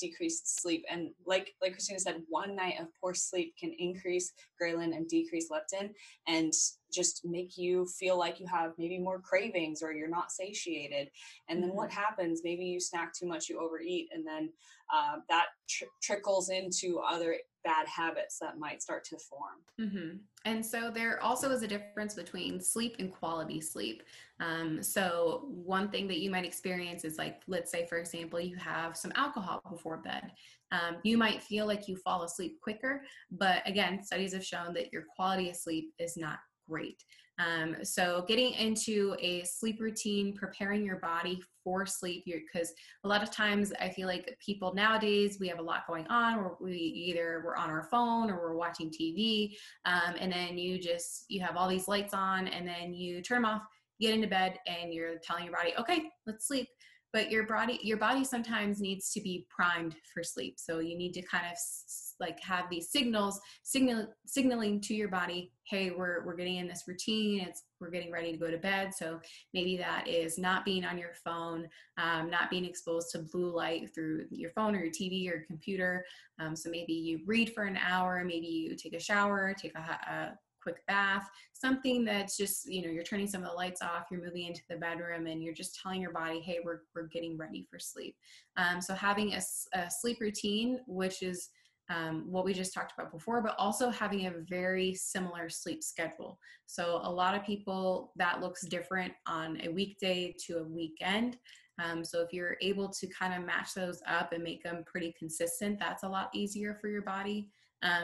decreased 0.00 0.60
sleep. 0.60 0.84
And 0.90 1.10
like 1.26 1.52
like 1.62 1.72
christina 1.72 2.00
said 2.00 2.22
one 2.28 2.56
night 2.56 2.80
of 2.80 2.88
poor 3.00 3.14
sleep 3.14 3.54
can 3.58 3.72
increase 3.78 4.32
ghrelin 4.60 4.96
and 4.96 5.08
decrease 5.08 5.48
leptin 5.50 5.90
and 6.26 6.52
just 6.92 7.22
make 7.24 7.56
you 7.56 7.86
feel 7.86 8.18
like 8.18 8.40
you 8.40 8.46
have 8.46 8.72
maybe 8.78 8.98
more 8.98 9.20
cravings 9.20 9.82
or 9.82 9.92
you're 9.92 10.08
not 10.08 10.32
satiated. 10.32 11.08
And 11.48 11.62
then 11.62 11.70
what 11.70 11.90
mm-hmm. 11.90 12.00
happens? 12.00 12.40
Maybe 12.42 12.64
you 12.64 12.80
snack 12.80 13.12
too 13.14 13.26
much 13.26 13.48
you 13.48 13.60
overeat 13.60 14.08
and 14.12 14.26
then 14.26 14.50
uh, 14.92 15.18
that 15.28 15.46
tr- 15.68 15.84
trickles 16.02 16.50
into 16.50 16.98
other 16.98 17.36
bad 17.64 17.86
habits 17.86 18.38
that 18.40 18.58
might 18.58 18.82
start 18.82 19.04
to 19.04 19.18
form. 19.18 19.60
Mm-hmm. 19.80 20.16
And 20.44 20.64
so 20.64 20.90
there 20.90 21.22
also 21.22 21.50
is 21.50 21.62
a 21.62 21.68
difference 21.68 22.14
between 22.14 22.60
sleep 22.60 22.96
and 22.98 23.12
quality 23.12 23.60
sleep. 23.60 24.02
Um, 24.40 24.82
so 24.82 25.46
one 25.48 25.90
thing 25.90 26.08
that 26.08 26.18
you 26.18 26.30
might 26.30 26.44
experience 26.44 27.04
is 27.04 27.18
like, 27.18 27.42
let's 27.46 27.70
say, 27.70 27.86
for 27.86 27.98
example, 27.98 28.40
you 28.40 28.56
have 28.56 28.96
some 28.96 29.12
alcohol 29.14 29.62
before 29.70 29.98
bed. 29.98 30.32
Um, 30.72 30.96
you 31.02 31.18
might 31.18 31.42
feel 31.42 31.66
like 31.66 31.88
you 31.88 31.96
fall 31.96 32.22
asleep 32.22 32.60
quicker, 32.62 33.02
but 33.30 33.66
again, 33.66 34.02
studies 34.02 34.32
have 34.32 34.44
shown 34.44 34.72
that 34.74 34.92
your 34.92 35.04
quality 35.14 35.50
of 35.50 35.56
sleep 35.56 35.92
is 35.98 36.16
not 36.16 36.38
great. 36.68 37.02
Um, 37.38 37.76
so 37.82 38.24
getting 38.28 38.52
into 38.52 39.16
a 39.18 39.42
sleep 39.44 39.80
routine, 39.80 40.34
preparing 40.34 40.84
your 40.84 40.96
body 40.96 41.42
for 41.64 41.86
sleep, 41.86 42.24
because 42.24 42.72
a 43.04 43.08
lot 43.08 43.22
of 43.22 43.30
times 43.30 43.72
I 43.80 43.88
feel 43.90 44.06
like 44.06 44.36
people 44.44 44.74
nowadays 44.74 45.38
we 45.40 45.48
have 45.48 45.58
a 45.58 45.62
lot 45.62 45.86
going 45.86 46.06
on, 46.08 46.38
or 46.38 46.56
we 46.60 46.72
either 46.72 47.42
we're 47.44 47.56
on 47.56 47.70
our 47.70 47.84
phone 47.84 48.30
or 48.30 48.36
we're 48.36 48.56
watching 48.56 48.90
TV, 48.90 49.56
um, 49.84 50.14
and 50.18 50.32
then 50.32 50.58
you 50.58 50.78
just 50.78 51.24
you 51.28 51.40
have 51.40 51.56
all 51.56 51.68
these 51.68 51.88
lights 51.88 52.14
on, 52.14 52.48
and 52.48 52.66
then 52.66 52.94
you 52.94 53.22
turn 53.22 53.42
them 53.42 53.50
off, 53.50 53.62
get 54.00 54.14
into 54.14 54.28
bed, 54.28 54.58
and 54.66 54.92
you're 54.92 55.18
telling 55.22 55.44
your 55.44 55.54
body, 55.54 55.72
okay, 55.78 56.10
let's 56.26 56.46
sleep 56.46 56.68
but 57.12 57.30
your 57.30 57.44
body 57.44 57.78
your 57.82 57.96
body 57.96 58.24
sometimes 58.24 58.80
needs 58.80 59.12
to 59.12 59.20
be 59.20 59.46
primed 59.48 59.96
for 60.12 60.22
sleep. 60.22 60.58
So 60.58 60.78
you 60.78 60.96
need 60.96 61.12
to 61.14 61.22
kind 61.22 61.44
of 61.46 61.52
s- 61.52 62.14
like 62.20 62.38
have 62.42 62.68
these 62.70 62.90
signals 62.90 63.40
signal 63.62 64.06
signaling 64.26 64.80
to 64.82 64.94
your 64.94 65.08
body 65.08 65.52
hey 65.64 65.90
we're 65.90 66.24
we're 66.24 66.36
getting 66.36 66.56
in 66.56 66.68
this 66.68 66.84
routine. 66.86 67.40
It's 67.40 67.64
we're 67.80 67.90
getting 67.90 68.12
ready 68.12 68.32
to 68.32 68.38
go 68.38 68.50
to 68.50 68.58
bed. 68.58 68.94
So 68.94 69.20
maybe 69.54 69.76
that 69.78 70.06
is 70.06 70.38
not 70.38 70.64
being 70.64 70.84
on 70.84 70.98
your 70.98 71.14
phone 71.24 71.68
um, 71.98 72.30
not 72.30 72.50
being 72.50 72.64
exposed 72.64 73.10
to 73.12 73.20
blue 73.20 73.54
light 73.54 73.94
through 73.94 74.26
your 74.30 74.50
phone 74.50 74.74
or 74.74 74.80
your 74.84 74.92
tv 74.92 75.30
or 75.30 75.44
computer. 75.46 76.04
Um, 76.38 76.54
so 76.54 76.70
maybe 76.70 76.92
you 76.92 77.20
read 77.26 77.52
for 77.54 77.64
an 77.64 77.78
hour 77.78 78.22
maybe 78.24 78.46
you 78.46 78.76
take 78.76 78.94
a 78.94 79.00
shower 79.00 79.54
take 79.60 79.74
a, 79.74 79.78
a 79.78 80.38
quick 80.62 80.84
bath, 80.86 81.28
something 81.52 82.04
that's 82.04 82.36
just, 82.36 82.70
you 82.70 82.82
know, 82.82 82.90
you're 82.90 83.02
turning 83.02 83.26
some 83.26 83.42
of 83.42 83.48
the 83.48 83.54
lights 83.54 83.82
off, 83.82 84.06
you're 84.10 84.22
moving 84.22 84.46
into 84.46 84.62
the 84.68 84.76
bedroom, 84.76 85.26
and 85.26 85.42
you're 85.42 85.54
just 85.54 85.78
telling 85.80 86.00
your 86.00 86.12
body, 86.12 86.40
hey, 86.40 86.58
we're, 86.64 86.80
we're 86.94 87.08
getting 87.08 87.36
ready 87.36 87.66
for 87.70 87.78
sleep. 87.78 88.16
Um, 88.56 88.80
so 88.80 88.94
having 88.94 89.34
a, 89.34 89.40
a, 89.74 89.90
sleep 89.90 90.18
routine, 90.20 90.80
which 90.86 91.22
is 91.22 91.48
um, 91.88 92.24
what 92.30 92.44
we 92.44 92.54
just 92.54 92.72
talked 92.72 92.92
about 92.96 93.12
before, 93.12 93.42
but 93.42 93.56
also 93.58 93.90
having 93.90 94.26
a 94.26 94.34
very 94.48 94.94
similar 94.94 95.48
sleep 95.48 95.82
schedule. 95.82 96.38
So 96.66 97.00
a 97.02 97.10
lot 97.10 97.34
of 97.34 97.44
people, 97.44 98.12
that 98.16 98.40
looks 98.40 98.62
different 98.66 99.12
on 99.26 99.60
a 99.64 99.68
weekday 99.68 100.34
to 100.46 100.58
a 100.58 100.64
weekend. 100.64 101.36
Um, 101.82 102.04
so 102.04 102.20
if 102.20 102.32
you're 102.32 102.56
able 102.60 102.88
to 102.88 103.06
kind 103.08 103.34
of 103.34 103.46
match 103.46 103.74
those 103.74 104.02
up 104.06 104.32
and 104.32 104.42
make 104.42 104.62
them 104.62 104.84
pretty 104.86 105.14
consistent, 105.18 105.78
that's 105.78 106.02
a 106.02 106.08
lot 106.08 106.30
easier 106.34 106.76
for 106.80 106.88
your 106.88 107.02
body 107.02 107.48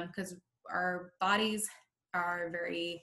because 0.09 0.33
um, 0.33 0.41
our 0.71 1.13
bodies 1.21 1.69
are 2.17 2.51
very 2.51 3.03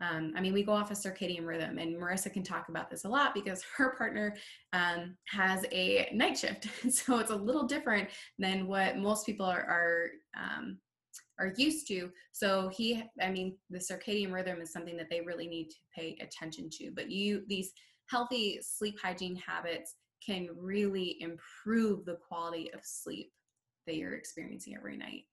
um, 0.00 0.32
I 0.36 0.40
mean, 0.40 0.52
we 0.52 0.64
go 0.64 0.72
off 0.72 0.90
a 0.90 0.94
circadian 0.94 1.46
rhythm, 1.46 1.78
and 1.78 1.96
Marissa 1.96 2.32
can 2.32 2.42
talk 2.42 2.68
about 2.68 2.90
this 2.90 3.04
a 3.04 3.08
lot 3.08 3.32
because 3.32 3.62
her 3.76 3.94
partner 3.96 4.34
um, 4.72 5.16
has 5.28 5.64
a 5.72 6.10
night 6.12 6.38
shift, 6.38 6.68
so 6.90 7.18
it's 7.18 7.30
a 7.30 7.36
little 7.36 7.64
different 7.64 8.08
than 8.38 8.66
what 8.66 8.98
most 8.98 9.24
people 9.24 9.46
are 9.46 9.62
are, 9.62 10.10
um, 10.36 10.78
are 11.38 11.52
used 11.56 11.86
to. 11.88 12.10
So 12.32 12.70
he, 12.74 13.02
I 13.20 13.30
mean, 13.30 13.56
the 13.70 13.78
circadian 13.78 14.32
rhythm 14.32 14.60
is 14.60 14.72
something 14.72 14.96
that 14.96 15.10
they 15.10 15.20
really 15.20 15.46
need 15.46 15.70
to 15.70 15.76
pay 15.96 16.18
attention 16.20 16.68
to. 16.78 16.90
But 16.94 17.10
you, 17.10 17.44
these 17.48 17.72
healthy 18.10 18.60
sleep 18.62 18.96
hygiene 19.02 19.36
habits 19.36 19.94
can 20.24 20.48
really 20.56 21.20
improve 21.20 22.04
the 22.04 22.18
quality 22.26 22.72
of 22.72 22.80
sleep 22.82 23.32
that 23.86 23.96
you're 23.96 24.14
experiencing 24.14 24.74
every 24.76 24.96
night. 24.96 25.24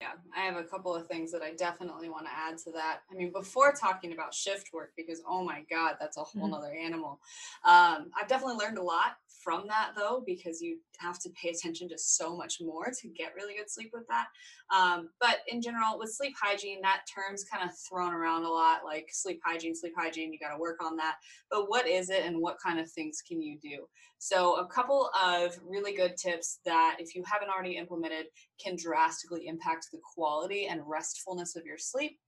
Yeah, 0.00 0.12
I 0.34 0.46
have 0.46 0.56
a 0.56 0.64
couple 0.64 0.94
of 0.94 1.06
things 1.06 1.30
that 1.32 1.42
I 1.42 1.52
definitely 1.52 2.08
want 2.08 2.24
to 2.24 2.32
add 2.32 2.56
to 2.64 2.72
that. 2.72 3.00
I 3.10 3.14
mean, 3.14 3.32
before 3.32 3.72
talking 3.72 4.12
about 4.12 4.32
shift 4.32 4.70
work, 4.72 4.92
because 4.96 5.20
oh 5.28 5.44
my 5.44 5.62
God, 5.70 5.96
that's 6.00 6.16
a 6.16 6.22
whole 6.22 6.44
mm-hmm. 6.44 6.52
nother 6.52 6.72
animal. 6.72 7.20
Um, 7.66 8.10
I've 8.18 8.26
definitely 8.26 8.56
learned 8.56 8.78
a 8.78 8.82
lot 8.82 9.16
from 9.44 9.66
that 9.68 9.92
though, 9.94 10.22
because 10.24 10.62
you 10.62 10.78
have 10.98 11.18
to 11.18 11.30
pay 11.30 11.50
attention 11.50 11.88
to 11.90 11.98
so 11.98 12.34
much 12.34 12.62
more 12.62 12.86
to 12.86 13.08
get 13.08 13.34
really 13.36 13.56
good 13.56 13.70
sleep 13.70 13.90
with 13.92 14.06
that. 14.08 14.28
Um, 14.70 15.10
but 15.20 15.38
in 15.48 15.60
general, 15.60 15.98
with 15.98 16.12
sleep 16.12 16.34
hygiene, 16.40 16.80
that 16.82 17.02
term's 17.12 17.44
kind 17.44 17.68
of 17.68 17.76
thrown 17.76 18.12
around 18.12 18.44
a 18.44 18.48
lot 18.48 18.84
like 18.84 19.08
sleep 19.10 19.40
hygiene, 19.44 19.74
sleep 19.74 19.94
hygiene, 19.96 20.32
you 20.32 20.38
got 20.38 20.54
to 20.54 20.60
work 20.60 20.82
on 20.84 20.96
that. 20.96 21.16
But 21.50 21.68
what 21.68 21.88
is 21.88 22.08
it 22.10 22.24
and 22.24 22.40
what 22.40 22.56
kind 22.64 22.78
of 22.78 22.90
things 22.90 23.22
can 23.26 23.40
you 23.40 23.58
do? 23.60 23.86
So, 24.18 24.56
a 24.56 24.66
couple 24.66 25.10
of 25.20 25.58
really 25.66 25.94
good 25.94 26.16
tips 26.16 26.60
that 26.64 26.96
if 26.98 27.14
you 27.14 27.24
haven't 27.26 27.48
already 27.48 27.76
implemented 27.76 28.26
can 28.62 28.76
drastically 28.76 29.46
impact 29.46 29.88
the 29.92 29.98
quality 30.14 30.66
and 30.66 30.82
restfulness 30.86 31.56
of 31.56 31.64
your 31.64 31.78
sleep. 31.78 32.18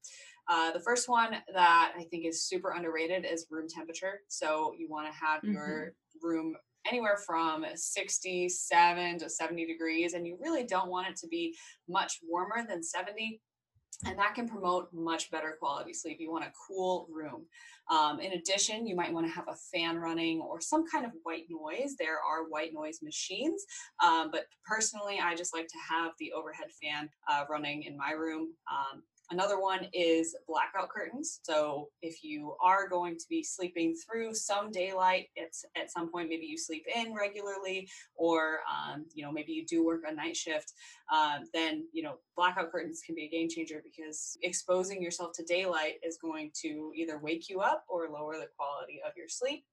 Uh, 0.48 0.72
the 0.72 0.80
first 0.80 1.08
one 1.08 1.36
that 1.54 1.92
I 1.96 2.02
think 2.04 2.26
is 2.26 2.42
super 2.42 2.72
underrated 2.72 3.24
is 3.24 3.46
room 3.50 3.68
temperature. 3.68 4.20
So, 4.28 4.74
you 4.76 4.88
want 4.88 5.06
to 5.06 5.12
have 5.12 5.42
mm-hmm. 5.42 5.52
your 5.52 5.92
room 6.22 6.56
anywhere 6.86 7.18
from 7.26 7.64
67 7.74 9.18
to 9.18 9.30
70 9.30 9.66
degrees, 9.66 10.14
and 10.14 10.26
you 10.26 10.36
really 10.40 10.64
don't 10.64 10.90
want 10.90 11.08
it 11.08 11.16
to 11.16 11.28
be 11.28 11.54
much 11.88 12.18
warmer 12.22 12.66
than 12.68 12.82
70 12.82 13.40
and 14.04 14.18
that 14.18 14.34
can 14.34 14.48
promote 14.48 14.88
much 14.92 15.30
better 15.30 15.56
quality 15.58 15.92
sleep. 15.92 16.18
You 16.18 16.30
want 16.30 16.44
a 16.44 16.52
cool 16.66 17.06
room. 17.10 17.46
Um, 17.90 18.20
in 18.20 18.32
addition, 18.32 18.86
you 18.86 18.96
might 18.96 19.12
want 19.12 19.26
to 19.26 19.32
have 19.32 19.48
a 19.48 19.56
fan 19.72 19.96
running 19.96 20.40
or 20.40 20.60
some 20.60 20.86
kind 20.86 21.04
of 21.04 21.12
white 21.22 21.44
noise. 21.50 21.94
There 21.98 22.16
are 22.16 22.48
white 22.48 22.72
noise 22.72 23.00
machines, 23.02 23.64
um, 24.02 24.30
but 24.30 24.46
personally, 24.64 25.18
I 25.22 25.34
just 25.34 25.54
like 25.54 25.68
to 25.68 25.78
have 25.88 26.12
the 26.18 26.32
overhead 26.32 26.68
fan 26.82 27.08
uh, 27.30 27.44
running 27.50 27.84
in 27.84 27.96
my 27.96 28.12
room. 28.12 28.54
Um, 28.70 29.02
Another 29.32 29.58
one 29.58 29.86
is 29.94 30.36
blackout 30.46 30.90
curtains. 30.90 31.40
So 31.42 31.88
if 32.02 32.22
you 32.22 32.54
are 32.62 32.86
going 32.86 33.16
to 33.16 33.24
be 33.30 33.42
sleeping 33.42 33.94
through 33.94 34.34
some 34.34 34.70
daylight, 34.70 35.28
it's 35.36 35.64
at 35.74 35.90
some 35.90 36.12
point 36.12 36.28
maybe 36.28 36.44
you 36.44 36.58
sleep 36.58 36.84
in 36.94 37.14
regularly, 37.14 37.88
or 38.14 38.58
um, 38.70 39.06
you 39.14 39.24
know 39.24 39.32
maybe 39.32 39.52
you 39.52 39.64
do 39.64 39.86
work 39.86 40.02
a 40.06 40.14
night 40.14 40.36
shift, 40.36 40.74
um, 41.10 41.44
then 41.54 41.86
you 41.94 42.02
know 42.02 42.16
blackout 42.36 42.70
curtains 42.70 43.00
can 43.04 43.14
be 43.14 43.24
a 43.24 43.30
game 43.30 43.48
changer 43.48 43.82
because 43.82 44.36
exposing 44.42 45.02
yourself 45.02 45.32
to 45.36 45.44
daylight 45.44 45.94
is 46.02 46.18
going 46.18 46.50
to 46.60 46.92
either 46.94 47.18
wake 47.18 47.48
you 47.48 47.60
up 47.60 47.84
or 47.88 48.10
lower 48.10 48.34
the 48.34 48.48
quality 48.58 49.00
of 49.06 49.12
your 49.16 49.28
sleep. 49.28 49.64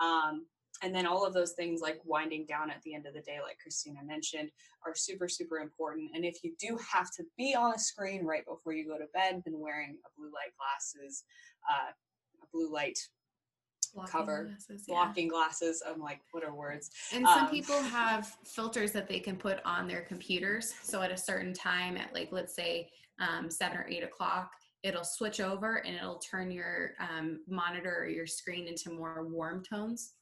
Um, 0.00 0.46
and 0.82 0.94
then 0.94 1.06
all 1.06 1.24
of 1.24 1.34
those 1.34 1.52
things 1.52 1.80
like 1.80 2.00
winding 2.04 2.46
down 2.46 2.70
at 2.70 2.80
the 2.82 2.94
end 2.94 3.06
of 3.06 3.14
the 3.14 3.20
day 3.20 3.38
like 3.42 3.58
christina 3.62 4.00
mentioned 4.04 4.50
are 4.86 4.94
super 4.94 5.28
super 5.28 5.58
important 5.58 6.10
and 6.14 6.24
if 6.24 6.38
you 6.42 6.54
do 6.58 6.78
have 6.92 7.10
to 7.10 7.24
be 7.36 7.54
on 7.54 7.74
a 7.74 7.78
screen 7.78 8.24
right 8.24 8.44
before 8.46 8.72
you 8.72 8.86
go 8.86 8.98
to 8.98 9.06
bed 9.12 9.42
then 9.44 9.58
wearing 9.58 9.96
a 10.04 10.08
blue 10.18 10.30
light 10.32 10.52
glasses 10.58 11.24
uh, 11.70 11.90
a 12.42 12.46
blue 12.52 12.72
light 12.72 12.98
blocking 13.94 14.12
cover 14.12 14.44
glasses, 14.44 14.84
yeah. 14.86 14.94
blocking 14.94 15.28
glasses 15.28 15.82
i'm 15.88 16.00
like 16.00 16.20
what 16.32 16.44
are 16.44 16.54
words 16.54 16.90
and 17.12 17.26
some 17.26 17.46
um, 17.46 17.50
people 17.50 17.80
have 17.82 18.36
filters 18.44 18.92
that 18.92 19.08
they 19.08 19.18
can 19.18 19.36
put 19.36 19.58
on 19.64 19.88
their 19.88 20.02
computers 20.02 20.74
so 20.82 21.02
at 21.02 21.10
a 21.10 21.16
certain 21.16 21.52
time 21.52 21.96
at 21.96 22.12
like 22.14 22.28
let's 22.30 22.54
say 22.54 22.88
um, 23.18 23.50
seven 23.50 23.76
or 23.76 23.86
eight 23.88 24.04
o'clock 24.04 24.52
it'll 24.82 25.04
switch 25.04 25.40
over 25.40 25.76
and 25.86 25.94
it'll 25.96 26.18
turn 26.18 26.50
your 26.50 26.92
um, 27.00 27.40
monitor 27.48 27.98
or 28.00 28.08
your 28.08 28.26
screen 28.26 28.66
into 28.66 28.90
more 28.90 29.26
warm 29.26 29.62
tones. 29.62 30.14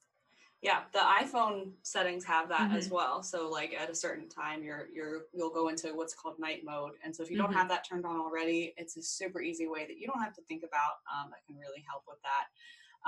Yeah, 0.61 0.81
the 0.93 0.99
iPhone 0.99 1.71
settings 1.83 2.25
have 2.25 2.49
that 2.49 2.69
mm-hmm. 2.69 2.77
as 2.77 2.91
well. 2.91 3.23
So 3.23 3.49
like 3.49 3.75
at 3.79 3.91
a 3.91 3.95
certain 3.95 4.29
time 4.29 4.65
you're 4.65 4.89
you're 4.93 5.27
you'll 5.33 5.53
go 5.53 5.69
into 5.69 5.95
what's 5.95 6.15
called 6.15 6.35
night 6.41 6.63
mode. 6.65 6.93
And 7.05 7.15
so 7.15 7.23
if 7.23 7.31
you 7.31 7.37
don't 7.37 7.51
mm-hmm. 7.51 7.59
have 7.59 7.69
that 7.69 7.89
turned 7.89 8.05
on 8.05 8.19
already, 8.19 8.75
it's 8.77 8.97
a 8.97 9.03
super 9.03 9.41
easy 9.41 9.69
way 9.69 9.87
that 9.87 9.99
you 9.99 10.09
don't 10.09 10.23
have 10.23 10.35
to 10.35 10.43
think 10.49 10.65
about 10.65 10.99
um, 11.15 11.31
that 11.31 11.47
can 11.47 11.57
really 11.57 11.85
help 11.89 12.03
with 12.09 12.19
that. 12.23 12.47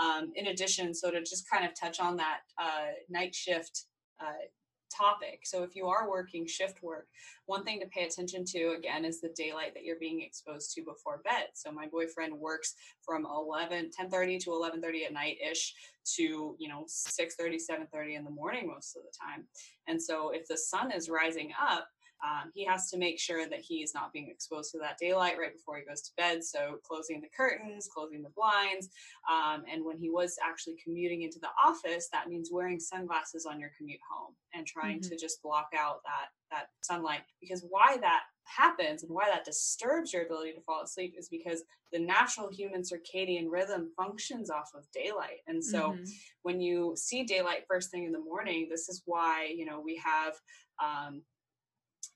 Um, 0.01 0.33
in 0.37 0.47
addition, 0.47 0.95
so 0.95 1.11
to 1.11 1.21
just 1.21 1.51
kind 1.51 1.65
of 1.65 1.75
touch 1.75 1.99
on 1.99 2.17
that 2.19 2.41
uh, 2.57 2.93
night 3.09 3.35
shift 3.35 3.87
uh, 4.21 4.47
topic. 4.97 5.41
So 5.45 5.63
if 5.63 5.75
you 5.75 5.87
are 5.87 6.11
working 6.11 6.47
shift 6.47 6.83
work, 6.83 7.09
one 7.47 7.65
thing 7.65 7.81
to 7.81 7.87
pay 7.87 8.05
attention 8.05 8.45
to 8.47 8.75
again 8.77 9.05
is 9.05 9.21
the 9.21 9.33
daylight 9.37 9.75
that 9.75 9.85
you're 9.85 9.99
being 9.99 10.23
exposed 10.23 10.73
to 10.75 10.83
before 10.83 11.23
bed. 11.25 11.49
So 11.55 11.73
my 11.73 11.87
boyfriend 11.87 12.35
works 12.35 12.75
from 13.03 13.27
11 13.27 13.91
10:30 13.91 14.39
to 14.45 14.51
11:30 14.51 15.05
at 15.07 15.13
night 15.13 15.39
ish 15.41 15.75
to, 16.17 16.57
you 16.59 16.69
know, 16.69 16.85
6:30 16.87 17.59
7:30 17.59 18.17
in 18.17 18.25
the 18.25 18.31
morning 18.31 18.67
most 18.67 18.97
of 18.97 19.03
the 19.03 19.13
time. 19.19 19.47
And 19.87 20.03
so 20.03 20.31
if 20.31 20.47
the 20.47 20.57
sun 20.57 20.93
is 20.93 21.09
rising 21.09 21.53
up, 21.61 21.89
um, 22.23 22.51
he 22.55 22.65
has 22.65 22.91
to 22.91 22.99
make 22.99 23.19
sure 23.19 23.49
that 23.49 23.61
he 23.61 23.77
is 23.77 23.95
not 23.95 24.13
being 24.13 24.29
exposed 24.29 24.73
to 24.73 24.79
that 24.79 24.99
daylight 24.99 25.39
right 25.39 25.55
before 25.55 25.79
he 25.79 25.85
goes 25.85 26.03
to 26.03 26.11
bed. 26.17 26.45
So, 26.45 26.79
closing 26.87 27.21
the 27.21 27.29
curtains, 27.35 27.89
closing 27.93 28.23
the 28.23 28.31
blinds. 28.37 28.89
Um, 29.31 29.65
and 29.71 29.85
when 29.85 29.99
he 29.99 30.11
was 30.11 30.37
actually 30.45 30.77
commuting 30.83 31.23
into 31.23 31.39
the 31.39 31.49
office, 31.65 32.09
that 32.13 32.29
means 32.29 32.51
wearing 32.53 32.79
sunglasses 32.79 33.47
on 33.47 33.59
your 33.59 33.71
commute 33.77 34.01
home 34.11 34.35
and 34.55 34.67
trying 34.67 35.01
mm-hmm. 35.01 35.11
to 35.11 35.17
just 35.17 35.43
block 35.43 35.69
out 35.77 36.01
that, 36.05 36.29
that 36.51 36.67
sunlight. 36.83 37.21
Because 37.41 37.65
why 37.69 37.97
that 38.01 38.23
happens 38.45 39.03
and 39.03 39.13
why 39.13 39.27
that 39.31 39.45
disturbs 39.45 40.13
your 40.13 40.25
ability 40.25 40.53
to 40.53 40.61
fall 40.63 40.83
asleep 40.83 41.15
is 41.17 41.29
because 41.29 41.63
the 41.93 41.99
natural 41.99 42.51
human 42.51 42.83
circadian 42.83 43.47
rhythm 43.49 43.93
functions 43.97 44.51
off 44.51 44.71
of 44.75 44.85
daylight. 44.93 45.39
And 45.47 45.65
so, 45.65 45.93
mm-hmm. 45.93 46.05
when 46.43 46.61
you 46.61 46.95
see 46.97 47.25
daylight 47.25 47.65
first 47.67 47.91
thing 47.91 48.05
in 48.05 48.13
the 48.13 48.21
morning, 48.21 48.69
this 48.71 48.91
is 48.91 49.03
why, 49.07 49.51
you 49.57 49.65
know, 49.65 49.81
we 49.81 50.01
have. 50.05 50.35
Um, 50.83 51.23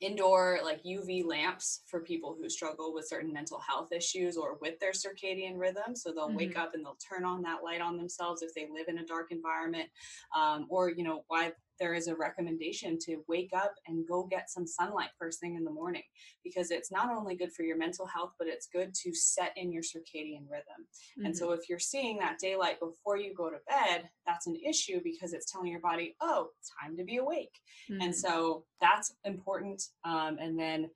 indoor 0.00 0.60
like 0.62 0.82
UV 0.84 1.24
lamps 1.24 1.82
for 1.86 2.00
people 2.00 2.36
who 2.38 2.48
struggle 2.48 2.92
with 2.92 3.08
certain 3.08 3.32
mental 3.32 3.60
health 3.60 3.92
issues 3.92 4.36
or 4.36 4.58
with 4.60 4.78
their 4.80 4.92
circadian 4.92 5.56
rhythm. 5.56 5.94
So 5.94 6.12
they'll 6.12 6.28
mm-hmm. 6.28 6.36
wake 6.36 6.58
up 6.58 6.74
and 6.74 6.84
they'll 6.84 6.98
turn 7.08 7.24
on 7.24 7.42
that 7.42 7.62
light 7.62 7.80
on 7.80 7.96
themselves 7.96 8.42
if 8.42 8.52
they 8.54 8.68
live 8.72 8.88
in 8.88 8.98
a 8.98 9.06
dark 9.06 9.30
environment. 9.30 9.88
Um, 10.36 10.66
or, 10.68 10.90
you 10.90 11.04
know, 11.04 11.24
why 11.28 11.52
there 11.80 11.94
is 11.94 12.08
a 12.08 12.14
recommendation 12.14 12.98
to 13.02 13.24
wake 13.28 13.50
up 13.54 13.74
and 13.86 14.06
go 14.06 14.24
get 14.24 14.50
some 14.50 14.66
sunlight 14.66 15.10
first 15.18 15.40
thing 15.40 15.56
in 15.56 15.64
the 15.64 15.70
morning 15.70 16.02
because 16.42 16.70
it's 16.70 16.92
not 16.92 17.10
only 17.10 17.36
good 17.36 17.52
for 17.52 17.62
your 17.62 17.76
mental 17.76 18.06
health, 18.06 18.32
but 18.38 18.48
it's 18.48 18.68
good 18.72 18.94
to 18.94 19.14
set 19.14 19.52
in 19.56 19.72
your 19.72 19.82
circadian 19.82 20.44
rhythm. 20.50 20.86
Mm-hmm. 21.18 21.26
And 21.26 21.36
so 21.36 21.46
mm-hmm. 21.46 21.60
if 21.60 21.68
you're 21.68 21.78
seeing 21.78 22.18
that 22.18 22.38
daylight 22.38 22.80
before 22.80 23.16
you 23.16 23.34
go 23.34 23.50
to 23.50 23.58
bed, 23.68 24.08
that's 24.26 24.46
an 24.46 24.56
issue 24.56 25.00
because 25.02 25.32
it's 25.32 25.50
telling 25.50 25.70
your 25.70 25.80
body, 25.80 26.16
oh, 26.20 26.48
time 26.82 26.96
to 26.96 27.04
be 27.04 27.16
awake. 27.16 27.58
Mm-hmm. 27.90 28.02
And 28.02 28.16
so 28.16 28.64
that's 28.80 29.14
important. 29.24 29.82
Um, 30.04 30.38
and 30.40 30.58
then 30.58 30.90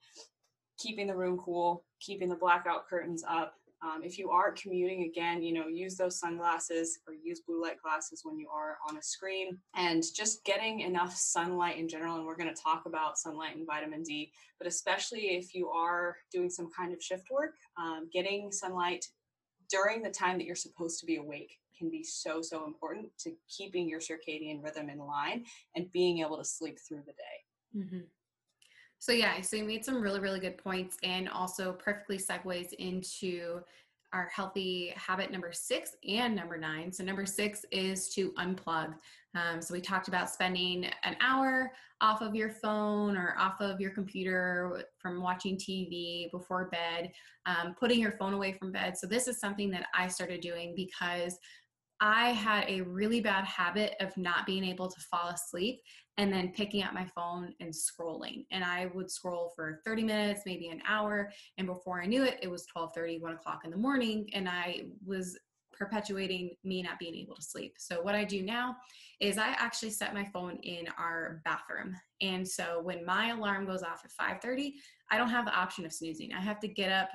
keeping 0.79 1.07
the 1.07 1.15
room 1.15 1.37
cool, 1.37 1.83
keeping 1.99 2.29
the 2.29 2.35
blackout 2.35 2.87
curtains 2.87 3.23
up, 3.27 3.53
um, 3.81 4.01
if 4.03 4.17
you 4.17 4.29
are 4.29 4.51
commuting 4.51 5.03
again, 5.03 5.41
you 5.41 5.53
know, 5.53 5.67
use 5.67 5.95
those 5.95 6.19
sunglasses 6.19 6.99
or 7.07 7.13
use 7.13 7.39
blue 7.39 7.61
light 7.61 7.81
glasses 7.81 8.21
when 8.23 8.37
you 8.37 8.49
are 8.49 8.77
on 8.89 8.97
a 8.97 9.01
screen 9.01 9.57
and 9.75 10.03
just 10.13 10.43
getting 10.43 10.81
enough 10.81 11.15
sunlight 11.15 11.77
in 11.77 11.87
general. 11.87 12.17
And 12.17 12.25
we're 12.25 12.35
going 12.35 12.53
to 12.53 12.61
talk 12.61 12.83
about 12.85 13.17
sunlight 13.17 13.55
and 13.55 13.65
vitamin 13.65 14.03
D, 14.03 14.31
but 14.57 14.67
especially 14.67 15.37
if 15.37 15.55
you 15.55 15.69
are 15.69 16.17
doing 16.31 16.49
some 16.49 16.69
kind 16.75 16.93
of 16.93 17.01
shift 17.01 17.27
work, 17.31 17.55
um, 17.77 18.09
getting 18.11 18.51
sunlight 18.51 19.05
during 19.69 20.01
the 20.01 20.09
time 20.09 20.37
that 20.37 20.45
you're 20.45 20.55
supposed 20.55 20.99
to 20.99 21.05
be 21.05 21.15
awake 21.15 21.59
can 21.77 21.89
be 21.89 22.03
so, 22.03 22.41
so 22.41 22.65
important 22.65 23.07
to 23.19 23.31
keeping 23.47 23.87
your 23.87 24.01
circadian 24.01 24.61
rhythm 24.61 24.89
in 24.89 24.99
line 24.99 25.45
and 25.75 25.91
being 25.93 26.19
able 26.19 26.37
to 26.37 26.43
sleep 26.43 26.77
through 26.85 27.03
the 27.05 27.13
day. 27.13 27.77
Mm-hmm. 27.77 27.99
So 28.99 29.13
yeah, 29.13 29.39
so 29.41 29.55
you 29.55 29.63
made 29.63 29.85
some 29.85 30.01
really, 30.01 30.19
really 30.19 30.41
good 30.41 30.57
points 30.57 30.97
and 31.03 31.29
also 31.29 31.71
perfectly 31.71 32.17
segues 32.17 32.73
into 32.73 33.61
our 34.11 34.29
healthy 34.33 34.91
habit 34.95 35.31
number 35.31 35.51
six 35.53 35.95
and 36.07 36.35
number 36.35 36.57
nine. 36.57 36.91
So 36.91 37.03
number 37.03 37.25
six 37.25 37.63
is 37.71 38.09
to 38.15 38.31
unplug. 38.33 38.93
Um, 39.35 39.61
so 39.61 39.73
we 39.73 39.81
talked 39.81 40.07
about 40.07 40.29
spending 40.29 40.85
an 41.03 41.15
hour 41.21 41.71
off 42.01 42.21
of 42.21 42.35
your 42.35 42.49
phone 42.49 43.15
or 43.15 43.35
off 43.37 43.61
of 43.61 43.79
your 43.79 43.91
computer 43.91 44.83
from 44.97 45.21
watching 45.21 45.55
TV 45.57 46.29
before 46.31 46.69
bed, 46.69 47.11
um, 47.45 47.75
putting 47.79 47.99
your 47.99 48.13
phone 48.13 48.33
away 48.33 48.53
from 48.53 48.71
bed. 48.71 48.97
So 48.97 49.05
this 49.05 49.27
is 49.27 49.39
something 49.39 49.69
that 49.71 49.87
I 49.93 50.07
started 50.07 50.41
doing 50.41 50.73
because 50.75 51.37
I 52.01 52.29
had 52.31 52.65
a 52.69 52.81
really 52.81 53.19
bad 53.19 53.45
habit 53.45 53.95
of 53.99 54.15
not 54.15 54.45
being 54.45 54.63
able 54.63 54.89
to 54.89 54.99
fall 55.11 55.29
asleep 55.29 55.81
and 56.17 56.31
then 56.31 56.53
picking 56.53 56.83
up 56.83 56.93
my 56.93 57.05
phone 57.05 57.53
and 57.59 57.73
scrolling. 57.73 58.45
And 58.51 58.63
I 58.63 58.89
would 58.93 59.11
scroll 59.11 59.51
for 59.55 59.81
30 59.85 60.03
minutes, 60.03 60.41
maybe 60.45 60.69
an 60.69 60.81
hour. 60.87 61.31
And 61.57 61.67
before 61.67 62.01
I 62.01 62.05
knew 62.05 62.23
it, 62.23 62.39
it 62.41 62.49
was 62.49 62.65
12 62.65 62.91
30, 62.93 63.19
1 63.19 63.33
o'clock 63.33 63.61
in 63.65 63.71
the 63.71 63.77
morning. 63.77 64.29
And 64.33 64.47
I 64.47 64.83
was 65.05 65.37
perpetuating 65.79 66.51
me 66.63 66.81
not 66.83 66.99
being 66.99 67.15
able 67.15 67.35
to 67.35 67.41
sleep. 67.41 67.75
So 67.77 68.01
what 68.01 68.15
I 68.15 68.25
do 68.25 68.43
now 68.43 68.75
is 69.21 69.37
I 69.37 69.49
actually 69.57 69.91
set 69.91 70.13
my 70.13 70.25
phone 70.25 70.57
in 70.63 70.87
our 70.97 71.41
bathroom. 71.45 71.95
And 72.21 72.47
so 72.47 72.81
when 72.83 73.05
my 73.05 73.29
alarm 73.29 73.65
goes 73.65 73.81
off 73.81 74.03
at 74.03 74.11
5:30, 74.11 74.73
I 75.09 75.17
don't 75.17 75.29
have 75.29 75.45
the 75.45 75.55
option 75.55 75.85
of 75.85 75.93
snoozing. 75.93 76.33
I 76.33 76.41
have 76.41 76.59
to 76.59 76.67
get 76.67 76.91
up, 76.91 77.09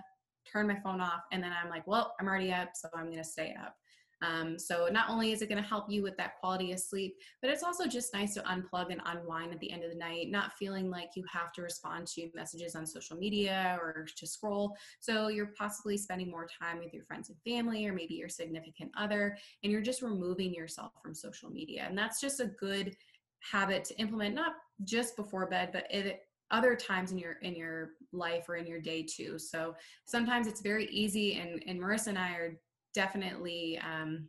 turn 0.51 0.66
my 0.66 0.78
phone 0.80 1.01
off, 1.01 1.22
and 1.30 1.43
then 1.43 1.53
I'm 1.53 1.68
like, 1.68 1.87
well, 1.87 2.14
I'm 2.18 2.26
already 2.26 2.53
up, 2.53 2.70
so 2.74 2.89
I'm 2.95 3.07
going 3.07 3.18
to 3.18 3.24
stay 3.24 3.55
up. 3.62 3.76
Um, 4.25 4.59
so 4.59 4.89
not 4.91 5.11
only 5.11 5.33
is 5.33 5.43
it 5.43 5.49
going 5.49 5.62
to 5.62 5.68
help 5.68 5.91
you 5.91 6.03
with 6.03 6.16
that 6.16 6.39
quality 6.41 6.72
of 6.72 6.81
sleep, 6.81 7.16
but 7.43 7.51
it's 7.51 7.62
also 7.62 7.87
just 7.87 8.14
nice 8.14 8.35
to 8.35 8.41
unplug 8.43 8.91
and 8.91 9.01
unwind 9.05 9.53
at 9.53 9.61
the 9.61 9.70
end 9.70 9.85
of 9.85 9.91
the 9.91 9.97
night, 9.97 10.31
not 10.31 10.55
feeling 10.55 10.91
like 10.91 11.11
you 11.14 11.25
have 11.31 11.53
to 11.53 11.62
respond 11.62 12.07
to 12.07 12.31
messages 12.35 12.75
on 12.75 12.87
social 12.87 13.16
media 13.16 13.79
or 13.81 14.07
to 14.16 14.27
scroll. 14.27 14.77
So 15.01 15.29
you're 15.29 15.53
possibly 15.59 15.97
spending 15.97 16.31
more 16.31 16.47
time 16.61 16.79
with 16.79 16.95
your 16.95 17.05
friends 17.05 17.29
and 17.29 17.39
family 17.43 17.87
or 17.87 17.93
maybe 17.93 18.14
your 18.14 18.29
significant 18.29 18.91
other, 18.97 19.37
and 19.62 19.70
you're 19.70 19.83
just 19.83 20.03
removing 20.03 20.55
yourself 20.55 20.93
from 21.03 21.14
social 21.14 21.51
media. 21.51 21.85
And 21.87 21.97
that's 21.97 22.20
just 22.20 22.41
a 22.41 22.47
good 22.47 22.97
habit 23.41 23.85
to 23.85 23.99
implement, 23.99 24.35
not 24.35 24.53
just 24.85 25.16
before 25.16 25.47
bed, 25.47 25.70
but 25.72 25.87
it, 25.91 26.22
other 26.51 26.77
times 26.77 27.11
in 27.11 27.18
your 27.18 27.33
in 27.43 27.55
your 27.55 27.91
life 28.12 28.49
or 28.49 28.57
in 28.57 28.66
your 28.66 28.81
day 28.81 29.03
too 29.03 29.39
so 29.39 29.75
sometimes 30.05 30.47
it's 30.47 30.61
very 30.61 30.87
easy 30.87 31.35
and 31.41 31.62
and 31.66 31.81
marissa 31.81 32.09
and 32.09 32.18
i 32.18 32.33
are 32.33 32.61
definitely 32.95 33.78
um, 33.78 34.28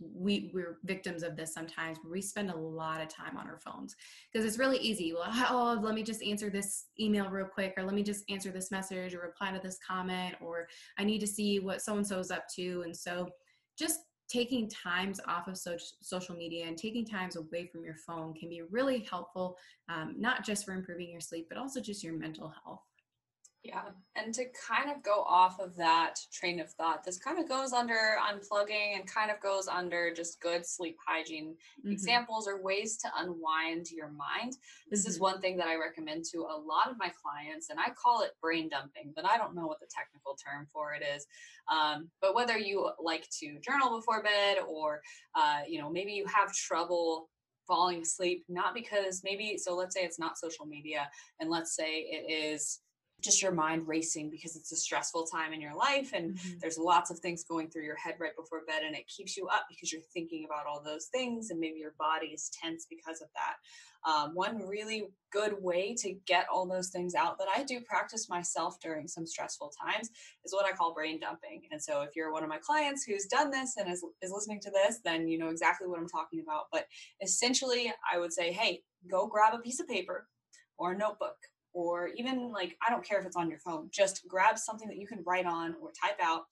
we 0.00 0.50
we're 0.52 0.78
victims 0.84 1.22
of 1.22 1.36
this 1.36 1.54
sometimes 1.54 1.98
we 2.10 2.20
spend 2.20 2.50
a 2.50 2.56
lot 2.56 3.00
of 3.00 3.08
time 3.08 3.36
on 3.36 3.46
our 3.46 3.58
phones 3.58 3.96
because 4.30 4.46
it's 4.46 4.58
really 4.58 4.78
easy. 4.78 5.12
Well 5.12 5.24
oh 5.50 5.78
let 5.82 5.94
me 5.94 6.02
just 6.02 6.22
answer 6.22 6.50
this 6.50 6.86
email 7.00 7.28
real 7.28 7.46
quick 7.46 7.74
or 7.76 7.84
let 7.84 7.94
me 7.94 8.02
just 8.02 8.24
answer 8.28 8.50
this 8.50 8.70
message 8.70 9.14
or 9.14 9.20
reply 9.20 9.52
to 9.52 9.60
this 9.62 9.78
comment 9.86 10.34
or 10.40 10.66
i 10.98 11.04
need 11.04 11.20
to 11.20 11.26
see 11.26 11.60
what 11.60 11.80
so 11.82 11.96
and 11.96 12.06
so 12.06 12.18
is 12.18 12.30
up 12.30 12.44
to. 12.56 12.82
And 12.84 12.96
so 12.96 13.28
just 13.78 14.00
taking 14.28 14.68
times 14.68 15.20
off 15.28 15.46
of 15.46 15.56
so- 15.56 15.76
social 16.02 16.34
media 16.34 16.66
and 16.66 16.76
taking 16.76 17.06
times 17.06 17.36
away 17.36 17.66
from 17.66 17.84
your 17.84 17.96
phone 18.06 18.34
can 18.34 18.48
be 18.48 18.62
really 18.70 19.06
helpful 19.10 19.56
um, 19.88 20.14
not 20.18 20.44
just 20.44 20.64
for 20.64 20.74
improving 20.74 21.10
your 21.10 21.20
sleep 21.20 21.46
but 21.48 21.58
also 21.58 21.80
just 21.80 22.02
your 22.02 22.18
mental 22.18 22.52
health 22.64 22.82
yeah. 23.66 23.82
And 24.14 24.32
to 24.34 24.44
kind 24.68 24.90
of 24.90 25.02
go 25.02 25.22
off 25.22 25.58
of 25.60 25.76
that 25.76 26.16
train 26.32 26.60
of 26.60 26.70
thought, 26.70 27.04
this 27.04 27.18
kind 27.18 27.38
of 27.38 27.48
goes 27.48 27.72
under 27.72 28.16
unplugging 28.30 28.96
and 28.96 29.06
kind 29.06 29.30
of 29.30 29.40
goes 29.40 29.68
under 29.68 30.12
just 30.14 30.40
good 30.40 30.64
sleep 30.64 30.96
hygiene 31.06 31.54
mm-hmm. 31.80 31.92
examples 31.92 32.46
or 32.46 32.62
ways 32.62 32.96
to 32.98 33.08
unwind 33.18 33.90
your 33.90 34.08
mind. 34.08 34.56
This 34.90 35.02
mm-hmm. 35.02 35.10
is 35.10 35.20
one 35.20 35.40
thing 35.40 35.56
that 35.56 35.66
I 35.66 35.76
recommend 35.76 36.24
to 36.32 36.38
a 36.42 36.56
lot 36.56 36.90
of 36.90 36.96
my 36.98 37.10
clients, 37.22 37.70
and 37.70 37.78
I 37.78 37.90
call 37.90 38.22
it 38.22 38.30
brain 38.40 38.68
dumping, 38.68 39.12
but 39.14 39.26
I 39.26 39.36
don't 39.36 39.54
know 39.54 39.66
what 39.66 39.80
the 39.80 39.88
technical 39.90 40.36
term 40.36 40.66
for 40.72 40.94
it 40.94 41.02
is. 41.14 41.26
Um, 41.70 42.08
but 42.20 42.34
whether 42.34 42.56
you 42.56 42.90
like 43.02 43.28
to 43.40 43.58
journal 43.60 43.96
before 43.96 44.22
bed 44.22 44.58
or, 44.66 45.00
uh, 45.34 45.60
you 45.68 45.80
know, 45.80 45.90
maybe 45.90 46.12
you 46.12 46.26
have 46.26 46.54
trouble 46.54 47.28
falling 47.66 48.02
asleep, 48.02 48.44
not 48.48 48.74
because 48.74 49.22
maybe, 49.24 49.58
so 49.58 49.74
let's 49.74 49.94
say 49.94 50.02
it's 50.02 50.18
not 50.20 50.38
social 50.38 50.66
media, 50.66 51.08
and 51.40 51.50
let's 51.50 51.74
say 51.74 52.06
it 52.08 52.30
is 52.30 52.80
just 53.22 53.42
your 53.42 53.52
mind 53.52 53.88
racing 53.88 54.30
because 54.30 54.56
it's 54.56 54.72
a 54.72 54.76
stressful 54.76 55.24
time 55.24 55.52
in 55.52 55.60
your 55.60 55.74
life 55.74 56.12
and 56.12 56.34
mm-hmm. 56.34 56.58
there's 56.60 56.78
lots 56.78 57.10
of 57.10 57.18
things 57.18 57.44
going 57.44 57.68
through 57.68 57.84
your 57.84 57.96
head 57.96 58.14
right 58.20 58.36
before 58.36 58.60
bed 58.66 58.82
and 58.84 58.94
it 58.94 59.08
keeps 59.08 59.36
you 59.36 59.46
up 59.48 59.66
because 59.68 59.92
you're 59.92 60.02
thinking 60.12 60.44
about 60.44 60.66
all 60.66 60.82
those 60.82 61.06
things 61.06 61.50
and 61.50 61.58
maybe 61.58 61.78
your 61.78 61.94
body 61.98 62.28
is 62.28 62.50
tense 62.62 62.86
because 62.88 63.22
of 63.22 63.28
that. 63.34 63.56
Um, 64.08 64.34
one 64.34 64.58
really 64.68 65.08
good 65.32 65.54
way 65.60 65.94
to 65.98 66.14
get 66.26 66.46
all 66.52 66.66
those 66.66 66.90
things 66.90 67.16
out 67.16 67.38
that 67.38 67.48
i 67.54 67.64
do 67.64 67.80
practice 67.80 68.28
myself 68.28 68.78
during 68.80 69.08
some 69.08 69.26
stressful 69.26 69.72
times 69.82 70.10
is 70.44 70.52
what 70.52 70.64
i 70.64 70.72
call 70.72 70.94
brain 70.94 71.18
dumping. 71.18 71.62
And 71.72 71.82
so 71.82 72.02
if 72.02 72.10
you're 72.14 72.32
one 72.32 72.44
of 72.44 72.48
my 72.48 72.58
clients 72.58 73.04
who's 73.04 73.26
done 73.26 73.50
this 73.50 73.76
and 73.76 73.90
is, 73.90 74.04
is 74.22 74.30
listening 74.30 74.60
to 74.60 74.70
this 74.70 75.00
then 75.04 75.26
you 75.26 75.38
know 75.38 75.48
exactly 75.48 75.88
what 75.88 75.98
i'm 75.98 76.08
talking 76.08 76.40
about. 76.40 76.66
But 76.70 76.86
essentially 77.22 77.92
i 78.12 78.18
would 78.18 78.32
say 78.32 78.52
hey 78.52 78.82
go 79.10 79.26
grab 79.26 79.54
a 79.54 79.58
piece 79.58 79.80
of 79.80 79.88
paper 79.88 80.28
or 80.78 80.92
a 80.92 80.98
notebook 80.98 81.36
or 81.76 82.08
even 82.16 82.50
like 82.52 82.74
I 82.86 82.90
don't 82.90 83.04
care 83.04 83.20
if 83.20 83.26
it's 83.26 83.36
on 83.36 83.50
your 83.50 83.58
phone, 83.58 83.90
just 83.92 84.26
grab 84.26 84.58
something 84.58 84.88
that 84.88 84.96
you 84.96 85.06
can 85.06 85.22
write 85.26 85.44
on 85.44 85.76
or 85.82 85.90
type 85.90 86.18
out 86.22 86.44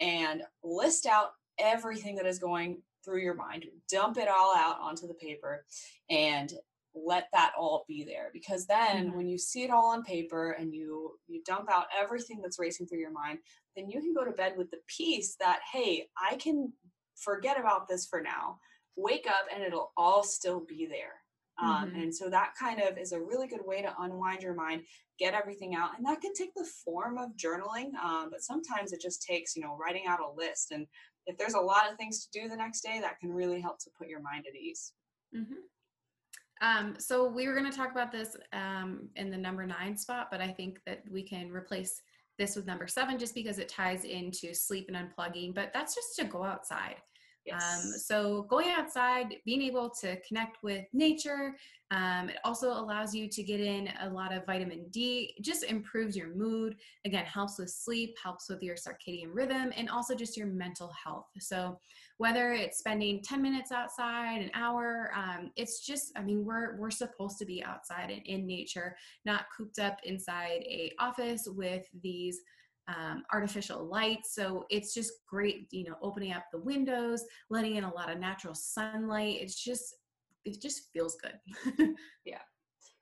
and 0.00 0.42
list 0.64 1.06
out 1.06 1.30
everything 1.56 2.16
that 2.16 2.26
is 2.26 2.40
going 2.40 2.82
through 3.04 3.20
your 3.20 3.34
mind. 3.34 3.64
Dump 3.88 4.18
it 4.18 4.26
all 4.28 4.56
out 4.56 4.80
onto 4.80 5.06
the 5.06 5.14
paper 5.14 5.64
and 6.10 6.52
let 6.96 7.28
that 7.32 7.52
all 7.56 7.84
be 7.86 8.02
there 8.02 8.30
because 8.32 8.66
then 8.66 9.06
mm-hmm. 9.06 9.16
when 9.16 9.28
you 9.28 9.38
see 9.38 9.62
it 9.62 9.70
all 9.70 9.92
on 9.92 10.02
paper 10.02 10.52
and 10.52 10.74
you 10.74 11.12
you 11.28 11.42
dump 11.44 11.70
out 11.70 11.86
everything 11.96 12.40
that's 12.42 12.58
racing 12.58 12.86
through 12.86 12.98
your 12.98 13.12
mind 13.12 13.38
then 13.76 13.90
you 13.90 14.00
can 14.00 14.14
go 14.14 14.24
to 14.24 14.30
bed 14.30 14.54
with 14.56 14.70
the 14.70 14.78
peace 14.86 15.36
that 15.38 15.60
hey 15.70 16.08
i 16.16 16.36
can 16.36 16.72
forget 17.14 17.60
about 17.60 17.86
this 17.86 18.06
for 18.06 18.22
now 18.22 18.58
wake 18.96 19.26
up 19.28 19.44
and 19.54 19.62
it'll 19.62 19.92
all 19.94 20.22
still 20.22 20.60
be 20.60 20.86
there 20.86 21.20
um, 21.60 21.88
mm-hmm. 21.88 22.00
and 22.00 22.14
so 22.14 22.28
that 22.28 22.52
kind 22.58 22.80
of 22.80 22.98
is 22.98 23.12
a 23.12 23.20
really 23.20 23.46
good 23.46 23.64
way 23.64 23.82
to 23.82 23.92
unwind 24.00 24.42
your 24.42 24.54
mind 24.54 24.82
get 25.18 25.34
everything 25.34 25.74
out 25.74 25.90
and 25.96 26.06
that 26.06 26.20
can 26.20 26.32
take 26.34 26.54
the 26.54 26.68
form 26.84 27.18
of 27.18 27.30
journaling 27.36 27.94
um, 28.02 28.28
but 28.30 28.42
sometimes 28.42 28.92
it 28.92 29.00
just 29.00 29.22
takes 29.22 29.56
you 29.56 29.62
know 29.62 29.76
writing 29.76 30.04
out 30.06 30.20
a 30.20 30.36
list 30.36 30.72
and 30.72 30.86
if 31.26 31.36
there's 31.38 31.54
a 31.54 31.60
lot 31.60 31.90
of 31.90 31.96
things 31.96 32.26
to 32.26 32.40
do 32.40 32.48
the 32.48 32.56
next 32.56 32.82
day 32.82 33.00
that 33.00 33.18
can 33.18 33.32
really 33.32 33.60
help 33.60 33.78
to 33.78 33.90
put 33.98 34.08
your 34.08 34.20
mind 34.20 34.44
at 34.48 34.54
ease 34.54 34.92
mm-hmm. 35.34 35.54
Um, 36.62 36.94
so 36.98 37.28
we 37.28 37.46
were 37.46 37.54
going 37.54 37.70
to 37.70 37.76
talk 37.76 37.90
about 37.90 38.10
this 38.10 38.36
um, 38.52 39.08
in 39.16 39.30
the 39.30 39.36
number 39.36 39.66
nine 39.66 39.96
spot, 39.96 40.28
but 40.30 40.40
I 40.40 40.48
think 40.48 40.80
that 40.86 41.02
we 41.10 41.22
can 41.22 41.50
replace 41.50 42.00
this 42.38 42.56
with 42.56 42.66
number 42.66 42.86
seven 42.86 43.18
just 43.18 43.34
because 43.34 43.58
it 43.58 43.68
ties 43.68 44.04
into 44.04 44.54
sleep 44.54 44.88
and 44.88 44.96
unplugging. 44.96 45.54
But 45.54 45.72
that's 45.72 45.94
just 45.94 46.16
to 46.16 46.24
go 46.24 46.44
outside. 46.44 46.96
Yes. 47.46 47.84
Um, 47.84 47.92
so 47.92 48.42
going 48.48 48.70
outside, 48.70 49.36
being 49.44 49.62
able 49.62 49.90
to 50.00 50.20
connect 50.22 50.62
with 50.62 50.84
nature, 50.92 51.54
um, 51.92 52.28
it 52.30 52.38
also 52.44 52.72
allows 52.72 53.14
you 53.14 53.28
to 53.28 53.42
get 53.44 53.60
in 53.60 53.88
a 54.00 54.10
lot 54.10 54.32
of 54.32 54.44
vitamin 54.44 54.86
D. 54.90 55.34
It 55.36 55.44
just 55.44 55.62
improves 55.62 56.16
your 56.16 56.34
mood. 56.34 56.74
Again, 57.04 57.24
helps 57.24 57.58
with 57.58 57.70
sleep, 57.70 58.16
helps 58.22 58.48
with 58.48 58.62
your 58.62 58.74
circadian 58.74 59.28
rhythm, 59.32 59.72
and 59.76 59.88
also 59.88 60.14
just 60.14 60.36
your 60.36 60.48
mental 60.48 60.92
health. 61.04 61.26
So 61.38 61.78
whether 62.18 62.52
it's 62.52 62.78
spending 62.78 63.22
10 63.22 63.40
minutes 63.40 63.70
outside, 63.70 64.42
an 64.42 64.50
hour, 64.54 65.12
um, 65.14 65.52
it's 65.54 65.86
just, 65.86 66.12
I 66.16 66.22
mean, 66.22 66.44
we're 66.44 66.76
we're 66.76 66.90
supposed 66.90 67.38
to 67.38 67.44
be 67.44 67.62
outside 67.62 68.10
and 68.10 68.22
in 68.26 68.46
nature, 68.46 68.96
not 69.24 69.46
cooped 69.56 69.78
up 69.78 69.98
inside 70.02 70.62
a 70.62 70.92
office 70.98 71.46
with 71.46 71.86
these 72.02 72.40
um, 72.88 73.24
artificial 73.32 73.84
light. 73.84 74.20
So 74.24 74.64
it's 74.70 74.94
just 74.94 75.12
great, 75.28 75.66
you 75.70 75.84
know, 75.84 75.96
opening 76.02 76.32
up 76.32 76.44
the 76.52 76.60
windows, 76.60 77.24
letting 77.50 77.76
in 77.76 77.84
a 77.84 77.92
lot 77.94 78.10
of 78.10 78.18
natural 78.18 78.54
sunlight. 78.54 79.38
It's 79.40 79.62
just, 79.62 79.94
it 80.44 80.60
just 80.60 80.82
feels 80.92 81.16
good. 81.16 81.94
yeah. 82.24 82.38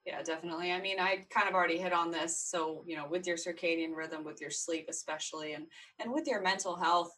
Yeah, 0.06 0.22
definitely. 0.22 0.70
I 0.70 0.80
mean, 0.82 1.00
I 1.00 1.24
kind 1.30 1.48
of 1.48 1.54
already 1.54 1.78
hit 1.78 1.94
on 1.94 2.10
this. 2.10 2.44
So, 2.46 2.84
you 2.86 2.94
know, 2.94 3.06
with 3.08 3.26
your 3.26 3.36
circadian 3.38 3.94
rhythm, 3.96 4.22
with 4.22 4.38
your 4.38 4.50
sleep, 4.50 4.86
especially, 4.90 5.54
and 5.54 5.64
and 5.98 6.12
with 6.12 6.26
your 6.26 6.42
mental 6.42 6.76
health, 6.76 7.10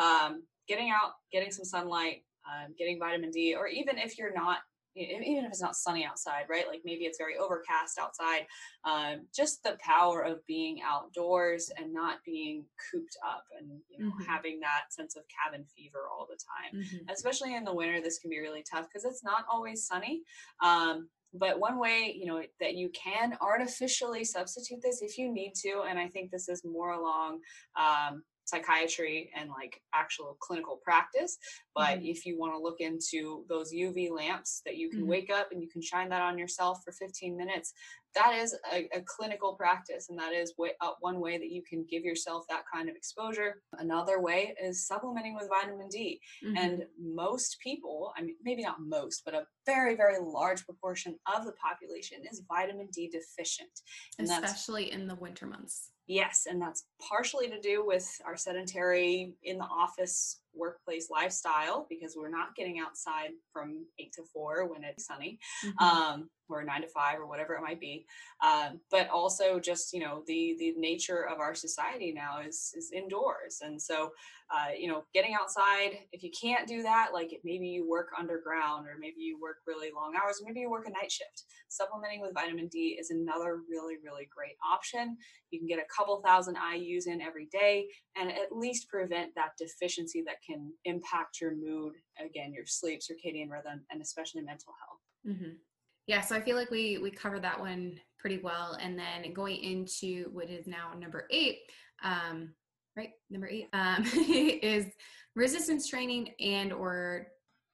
um, 0.00 0.42
getting 0.66 0.88
out, 0.90 1.12
getting 1.30 1.50
some 1.50 1.66
sunlight, 1.66 2.24
um, 2.48 2.74
getting 2.78 2.98
vitamin 2.98 3.30
D, 3.30 3.54
or 3.54 3.66
even 3.66 3.98
if 3.98 4.16
you're 4.16 4.32
not 4.32 4.58
even 4.96 5.44
if 5.44 5.50
it's 5.50 5.62
not 5.62 5.76
sunny 5.76 6.04
outside, 6.04 6.44
right? 6.48 6.66
Like 6.68 6.82
maybe 6.84 7.04
it's 7.04 7.18
very 7.18 7.36
overcast 7.36 7.98
outside. 7.98 8.46
Um, 8.84 9.26
just 9.34 9.62
the 9.62 9.78
power 9.80 10.22
of 10.22 10.44
being 10.46 10.80
outdoors 10.84 11.70
and 11.76 11.92
not 11.92 12.18
being 12.24 12.64
cooped 12.90 13.16
up 13.26 13.44
and 13.58 13.68
you 13.88 14.04
know 14.04 14.12
mm-hmm. 14.12 14.24
having 14.24 14.60
that 14.60 14.90
sense 14.90 15.16
of 15.16 15.22
cabin 15.44 15.64
fever 15.76 16.08
all 16.10 16.26
the 16.28 16.36
time. 16.36 16.82
Mm-hmm. 16.82 17.10
Especially 17.10 17.54
in 17.54 17.64
the 17.64 17.74
winter, 17.74 18.00
this 18.00 18.18
can 18.18 18.30
be 18.30 18.40
really 18.40 18.64
tough 18.70 18.86
because 18.88 19.04
it's 19.04 19.24
not 19.24 19.44
always 19.50 19.86
sunny. 19.86 20.22
Um, 20.62 21.08
but 21.32 21.60
one 21.60 21.78
way 21.78 22.12
you 22.18 22.26
know 22.26 22.42
that 22.58 22.74
you 22.74 22.90
can 22.90 23.36
artificially 23.40 24.24
substitute 24.24 24.82
this 24.82 25.00
if 25.00 25.16
you 25.16 25.32
need 25.32 25.52
to 25.54 25.84
and 25.88 25.96
i 25.96 26.08
think 26.08 26.28
this 26.30 26.48
is 26.48 26.64
more 26.64 26.94
along 26.94 27.38
um, 27.76 28.22
psychiatry 28.50 29.30
and 29.36 29.50
like 29.50 29.80
actual 29.94 30.36
clinical 30.40 30.80
practice. 30.82 31.38
But 31.74 31.98
mm-hmm. 31.98 32.06
if 32.06 32.26
you 32.26 32.38
want 32.38 32.54
to 32.54 32.58
look 32.58 32.80
into 32.80 33.44
those 33.48 33.72
UV 33.72 34.10
lamps 34.10 34.62
that 34.66 34.76
you 34.76 34.90
can 34.90 35.00
mm-hmm. 35.00 35.08
wake 35.08 35.30
up 35.30 35.48
and 35.52 35.62
you 35.62 35.68
can 35.68 35.82
shine 35.82 36.08
that 36.10 36.22
on 36.22 36.38
yourself 36.38 36.80
for 36.84 36.92
15 36.92 37.36
minutes, 37.36 37.72
that 38.14 38.34
is 38.34 38.56
a, 38.72 38.88
a 38.92 39.02
clinical 39.06 39.54
practice. 39.54 40.08
And 40.08 40.18
that 40.18 40.32
is 40.32 40.54
way, 40.58 40.70
uh, 40.80 40.92
one 41.00 41.20
way 41.20 41.38
that 41.38 41.50
you 41.50 41.62
can 41.62 41.86
give 41.88 42.02
yourself 42.02 42.44
that 42.48 42.64
kind 42.72 42.88
of 42.88 42.96
exposure. 42.96 43.62
Another 43.78 44.20
way 44.20 44.54
is 44.62 44.86
supplementing 44.86 45.34
with 45.34 45.48
vitamin 45.48 45.88
D. 45.88 46.20
Mm-hmm. 46.44 46.56
And 46.56 46.82
most 47.00 47.58
people, 47.62 48.12
I 48.16 48.22
mean, 48.22 48.36
maybe 48.42 48.62
not 48.62 48.76
most, 48.80 49.22
but 49.24 49.34
a 49.34 49.44
very, 49.66 49.94
very 49.94 50.18
large 50.20 50.64
proportion 50.64 51.16
of 51.34 51.44
the 51.44 51.52
population 51.52 52.18
is 52.30 52.42
vitamin 52.48 52.88
D 52.92 53.08
deficient. 53.08 53.70
And 54.18 54.28
Especially 54.28 54.92
in 54.92 55.06
the 55.06 55.14
winter 55.16 55.46
months. 55.46 55.90
Yes, 56.06 56.46
and 56.50 56.60
that's 56.60 56.86
partially 57.00 57.48
to 57.48 57.60
do 57.60 57.86
with 57.86 58.20
our 58.26 58.36
sedentary 58.36 59.34
in 59.44 59.58
the 59.58 59.64
office 59.64 60.40
workplace 60.52 61.08
lifestyle 61.08 61.86
because 61.88 62.14
we're 62.16 62.30
not 62.30 62.56
getting 62.56 62.80
outside 62.80 63.30
from 63.52 63.86
eight 64.00 64.12
to 64.14 64.22
four 64.32 64.66
when 64.66 64.82
it's 64.82 65.06
sunny. 65.06 65.38
Mm-hmm. 65.64 65.84
Um, 65.84 66.30
or 66.50 66.64
nine 66.64 66.82
to 66.82 66.88
five 66.88 67.18
or 67.18 67.26
whatever 67.26 67.54
it 67.54 67.62
might 67.62 67.80
be 67.80 68.04
um, 68.44 68.80
but 68.90 69.08
also 69.08 69.58
just 69.58 69.92
you 69.92 70.00
know 70.00 70.22
the 70.26 70.56
the 70.58 70.74
nature 70.76 71.26
of 71.28 71.38
our 71.38 71.54
society 71.54 72.12
now 72.12 72.40
is 72.40 72.72
is 72.76 72.90
indoors 72.92 73.58
and 73.62 73.80
so 73.80 74.10
uh, 74.52 74.72
you 74.76 74.88
know 74.88 75.04
getting 75.14 75.34
outside 75.40 75.98
if 76.12 76.22
you 76.22 76.30
can't 76.30 76.66
do 76.66 76.82
that 76.82 77.10
like 77.12 77.30
maybe 77.44 77.68
you 77.68 77.88
work 77.88 78.08
underground 78.18 78.86
or 78.86 78.96
maybe 78.98 79.20
you 79.20 79.38
work 79.40 79.58
really 79.66 79.90
long 79.94 80.14
hours 80.16 80.42
maybe 80.44 80.60
you 80.60 80.70
work 80.70 80.86
a 80.86 80.90
night 80.90 81.10
shift. 81.10 81.44
Supplementing 81.68 82.20
with 82.20 82.34
vitamin 82.34 82.68
d 82.68 82.96
is 83.00 83.10
another 83.10 83.60
really 83.68 83.96
really 84.04 84.28
great 84.34 84.56
option. 84.64 85.16
You 85.50 85.58
can 85.58 85.68
get 85.68 85.78
a 85.78 85.94
couple 85.94 86.20
thousand 86.24 86.56
ius 86.56 87.06
in 87.06 87.20
every 87.20 87.46
day 87.52 87.86
and 88.16 88.30
at 88.30 88.52
least 88.52 88.88
prevent 88.88 89.34
that 89.34 89.52
deficiency 89.58 90.22
that 90.26 90.36
can 90.46 90.72
impact 90.84 91.40
your 91.40 91.54
mood 91.54 91.94
again 92.24 92.52
your 92.52 92.66
sleep 92.66 93.00
circadian 93.00 93.50
rhythm 93.50 93.84
and 93.90 94.00
especially 94.02 94.42
mental 94.42 94.72
health. 94.80 95.36
Mm-hmm. 95.36 95.54
Yeah 96.06 96.20
so 96.20 96.34
i 96.34 96.40
feel 96.40 96.56
like 96.56 96.70
we 96.70 96.98
we 96.98 97.10
covered 97.10 97.42
that 97.42 97.58
one 97.58 98.00
pretty 98.18 98.38
well 98.38 98.76
and 98.80 98.98
then 98.98 99.32
going 99.32 99.56
into 99.56 100.30
what 100.32 100.50
is 100.50 100.66
now 100.66 100.92
number 100.98 101.26
eight 101.30 101.58
um 102.02 102.52
right 102.96 103.10
number 103.30 103.48
eight 103.48 103.68
um 103.72 104.04
is 104.14 104.86
resistance 105.34 105.88
training 105.88 106.30
and 106.40 106.72
or 106.72 107.28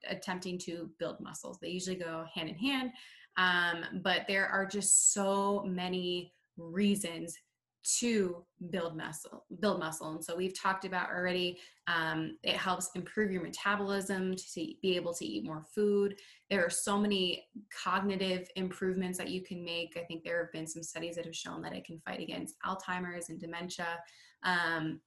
attempting 0.09 0.59
to 0.61 0.91
build 0.99 1.21
muscles. 1.21 1.59
They 1.61 1.69
usually 1.69 1.97
go 1.97 2.25
hand 2.35 2.49
in 2.49 2.57
hand 2.57 2.91
um, 3.37 3.85
but 4.03 4.23
there 4.29 4.47
are 4.47 4.67
just 4.67 5.13
so 5.13 5.65
many 5.67 6.33
reasons 6.57 7.37
to 7.99 8.45
build 8.71 8.97
muscle 8.97 9.45
build 9.61 9.79
muscle. 9.79 10.11
And 10.11 10.25
so 10.25 10.35
we've 10.35 10.59
talked 10.59 10.85
about 10.85 11.09
already 11.09 11.61
um, 11.87 12.37
it 12.43 12.57
helps 12.57 12.91
improve 12.97 13.31
your 13.31 13.43
metabolism 13.43 14.35
to 14.35 14.75
be 14.83 14.97
able 14.97 15.15
to 15.15 15.25
eat 15.25 15.45
more 15.45 15.63
food. 15.73 16.17
There 16.51 16.65
are 16.67 16.71
so 16.71 16.99
many 16.99 17.47
cognitive 17.85 18.49
improvements 18.57 19.19
that 19.19 19.31
you 19.31 19.41
can 19.43 19.65
make. 19.65 19.97
I 19.97 20.05
think 20.05 20.25
there 20.25 20.41
have 20.41 20.53
been 20.53 20.67
some 20.67 20.83
studies 20.83 21.15
that 21.15 21.27
have 21.27 21.37
shown 21.37 21.63
that 21.63 21.75
it 21.75 21.85
can 21.85 22.01
fight 22.01 22.21
against 22.21 22.57
alzheimer's 22.67 23.29
and 23.29 23.39
dementia. 23.39 23.99
Um, 24.43 25.01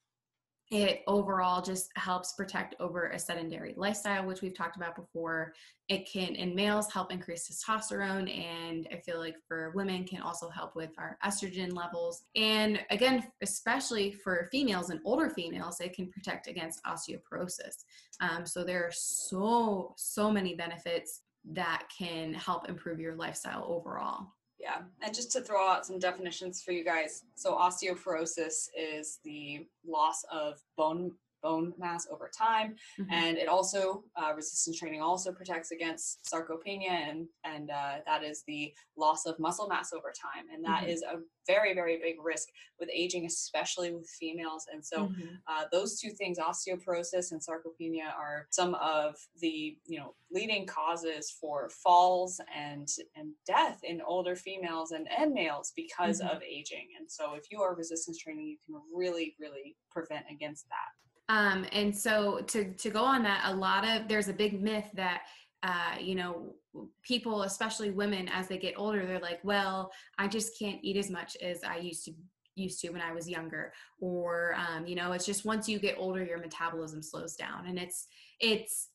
it 0.72 1.02
overall 1.08 1.62
just 1.62 1.90
helps 1.96 2.34
protect 2.34 2.76
over 2.80 3.08
a 3.08 3.18
sedentary 3.18 3.74
lifestyle 3.76 4.26
which 4.26 4.42
we've 4.42 4.56
talked 4.56 4.76
about 4.76 4.96
before. 4.96 5.54
It 5.88 6.08
can 6.08 6.36
in 6.36 6.54
males 6.54 6.92
help 6.92 7.12
increase 7.12 7.50
testosterone 7.50 8.30
and 8.30 8.88
i 8.92 8.98
feel 8.98 9.18
like 9.18 9.36
for 9.48 9.72
women 9.74 10.04
can 10.06 10.22
also 10.22 10.48
help 10.50 10.76
with 10.76 10.92
our 11.00 11.18
estrogen 11.26 11.74
levels. 11.74 12.24
And 12.36 12.80
again 12.92 13.24
especially 13.42 14.12
for 14.12 14.48
females 14.52 14.92
and 14.92 15.00
older 15.06 15.30
females 15.30 15.80
it 15.80 15.94
can 15.94 16.10
protect 16.12 16.48
against 16.48 16.84
osteoporosis. 16.84 17.86
Um, 18.22 18.46
so 18.46 18.64
there 18.64 18.84
are 18.84 18.92
so 18.94 19.94
so 19.98 20.32
many 20.32 20.54
benefits 20.54 21.22
that 21.52 21.84
can 21.98 22.34
help 22.34 22.70
improve 22.70 23.00
your 23.00 23.16
lifestyle 23.16 23.66
overall 23.68 24.28
yeah, 24.60 24.82
and 25.02 25.16
just 25.16 25.32
to 25.32 25.42
throw 25.42 25.68
out 25.68 25.86
some 25.86 26.00
definitions 26.00 26.62
for 26.62 26.72
you 26.72 26.84
guys. 26.84 27.24
So 27.36 27.56
osteoporosis 27.56 28.68
is 28.78 29.20
the 29.24 29.66
loss 29.88 30.24
of 30.32 30.62
bone 30.76 31.14
bone 31.42 31.74
mass 31.78 32.08
over 32.12 32.30
time 32.36 32.76
mm-hmm. 33.00 33.12
and 33.12 33.38
it 33.38 33.48
also 33.48 34.04
uh, 34.16 34.34
resistance 34.36 34.78
training 34.78 35.02
also 35.02 35.32
protects 35.32 35.72
against 35.72 36.20
sarcopenia 36.32 36.90
and 36.90 37.28
and 37.44 37.70
uh, 37.70 37.98
that 38.06 38.24
is 38.24 38.44
the 38.48 38.74
loss 38.98 39.26
of 39.26 39.40
muscle 39.40 39.68
mass 39.68 39.94
over 39.94 40.12
time 40.12 40.46
and 40.54 40.64
that 40.64 40.82
mm-hmm. 40.82 40.90
is 40.90 41.04
a 41.04 41.20
very 41.48 41.74
very 41.74 41.98
big 41.98 42.16
risk 42.24 42.50
with 42.80 42.90
aging 42.94 43.26
especially 43.26 43.92
with 43.92 44.08
females 44.20 44.66
and 44.72 44.86
so 44.86 45.08
mm-hmm. 45.08 45.36
uh, 45.48 45.64
those 45.72 46.00
two 46.00 46.10
things 46.12 46.38
osteoporosis 46.38 47.32
and 47.32 47.42
sarcopenia 47.42 48.14
are 48.18 48.46
some 48.52 48.76
of 48.76 49.16
the 49.40 49.78
you 49.88 49.98
know 49.98 50.14
leading 50.32 50.66
causes 50.66 51.36
for 51.42 51.70
falls 51.70 52.40
and 52.56 52.88
and 53.16 53.32
death 53.48 53.80
in 53.84 54.02
older 54.02 54.36
females 54.36 54.92
and, 54.92 55.08
and 55.18 55.34
males 55.34 55.74
because 55.76 56.22
mm-hmm. 56.22 56.36
of 56.36 56.44
aging 56.44 56.88
and 57.00 57.10
so 57.10 57.34
if 57.34 57.46
you 57.52 57.62
are 57.62 57.76
resistance 57.76 58.18
training 58.18 58.46
you 58.46 58.58
can 58.66 58.80
really 58.94 59.36
really 59.40 59.76
prevent 59.92 60.26
against 60.32 60.68
that 60.70 61.09
um, 61.30 61.66
and 61.72 61.96
so 61.96 62.42
to 62.48 62.74
to 62.74 62.90
go 62.90 63.04
on 63.04 63.24
that, 63.24 63.44
a 63.46 63.56
lot 63.56 63.88
of 63.88 64.08
there's 64.08 64.28
a 64.28 64.34
big 64.34 64.62
myth 64.62 64.90
that 64.96 65.22
uh, 65.64 65.96
you 66.00 66.16
know, 66.16 66.56
people, 67.04 67.44
especially 67.44 67.92
women, 67.92 68.30
as 68.30 68.48
they 68.48 68.58
get 68.58 68.76
older, 68.78 69.06
they're 69.06 69.20
like, 69.20 69.40
well, 69.44 69.92
I 70.18 70.28
just 70.28 70.58
can't 70.58 70.80
eat 70.82 70.96
as 70.96 71.10
much 71.10 71.36
as 71.42 71.64
I 71.64 71.78
used 71.78 72.06
to 72.06 72.14
used 72.56 72.82
to 72.82 72.90
when 72.90 73.02
I 73.02 73.14
was 73.14 73.30
younger, 73.30 73.72
or 74.02 74.56
um, 74.56 74.86
you 74.86 74.96
know, 74.96 75.12
it's 75.14 75.26
just 75.26 75.46
once 75.46 75.70
you 75.70 75.80
get 75.80 75.96
older, 75.98 76.24
your 76.24 76.40
metabolism 76.40 77.02
slows 77.02 77.36
down, 77.36 77.68
and 77.68 77.78
it's 77.78 78.08
it's. 78.40 78.90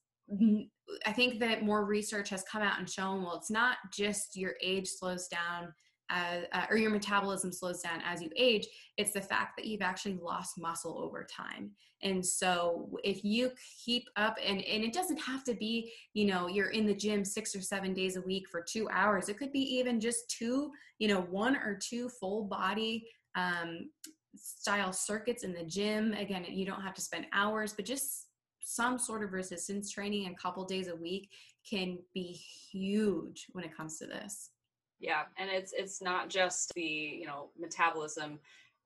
I 1.06 1.12
think 1.12 1.38
that 1.40 1.64
more 1.64 1.84
research 1.84 2.30
has 2.30 2.42
come 2.50 2.62
out 2.62 2.78
and 2.78 2.88
shown 2.88 3.22
well, 3.22 3.36
it's 3.36 3.50
not 3.50 3.76
just 3.92 4.36
your 4.36 4.54
age 4.62 4.88
slows 4.88 5.28
down 5.28 5.74
uh, 6.10 6.66
or 6.70 6.76
your 6.76 6.90
metabolism 6.90 7.50
slows 7.50 7.80
down 7.80 8.00
as 8.04 8.20
you 8.20 8.30
age 8.36 8.66
it's 8.96 9.12
the 9.12 9.20
fact 9.20 9.56
that 9.56 9.66
you've 9.66 9.82
actually 9.82 10.18
lost 10.22 10.58
muscle 10.58 10.98
over 10.98 11.24
time. 11.24 11.70
And 12.02 12.24
so 12.24 12.90
if 13.02 13.24
you 13.24 13.50
keep 13.84 14.08
up 14.16 14.36
and 14.44 14.62
and 14.62 14.84
it 14.84 14.92
doesn't 14.92 15.16
have 15.16 15.42
to 15.44 15.54
be 15.54 15.92
you 16.12 16.26
know 16.26 16.48
you're 16.48 16.70
in 16.70 16.86
the 16.86 16.94
gym 16.94 17.24
six 17.24 17.54
or 17.56 17.60
seven 17.60 17.94
days 17.94 18.16
a 18.16 18.20
week 18.20 18.48
for 18.48 18.60
two 18.62 18.88
hours. 18.90 19.28
It 19.28 19.38
could 19.38 19.52
be 19.52 19.76
even 19.78 20.00
just 20.00 20.30
two 20.30 20.70
you 20.98 21.08
know 21.08 21.22
one 21.22 21.56
or 21.56 21.78
two 21.80 22.08
full 22.08 22.44
body 22.44 23.06
um, 23.36 23.90
style 24.36 24.92
circuits 24.92 25.44
in 25.44 25.52
the 25.52 25.64
gym. 25.64 26.12
Again 26.12 26.44
you 26.48 26.66
don't 26.66 26.82
have 26.82 26.94
to 26.94 27.02
spend 27.02 27.26
hours 27.32 27.72
but 27.72 27.84
just 27.84 28.28
some 28.60 28.98
sort 28.98 29.22
of 29.22 29.32
resistance 29.32 29.90
training 29.90 30.26
a 30.26 30.34
couple 30.34 30.64
days 30.64 30.88
a 30.88 30.96
week 30.96 31.28
can 31.68 31.98
be 32.14 32.38
huge 32.70 33.46
when 33.52 33.64
it 33.64 33.76
comes 33.76 33.98
to 33.98 34.06
this 34.06 34.50
yeah, 35.00 35.22
and 35.36 35.50
it's 35.50 35.72
it's 35.72 36.00
not 36.00 36.28
just 36.28 36.72
the 36.74 36.82
you 36.82 37.26
know 37.26 37.50
metabolism 37.58 38.38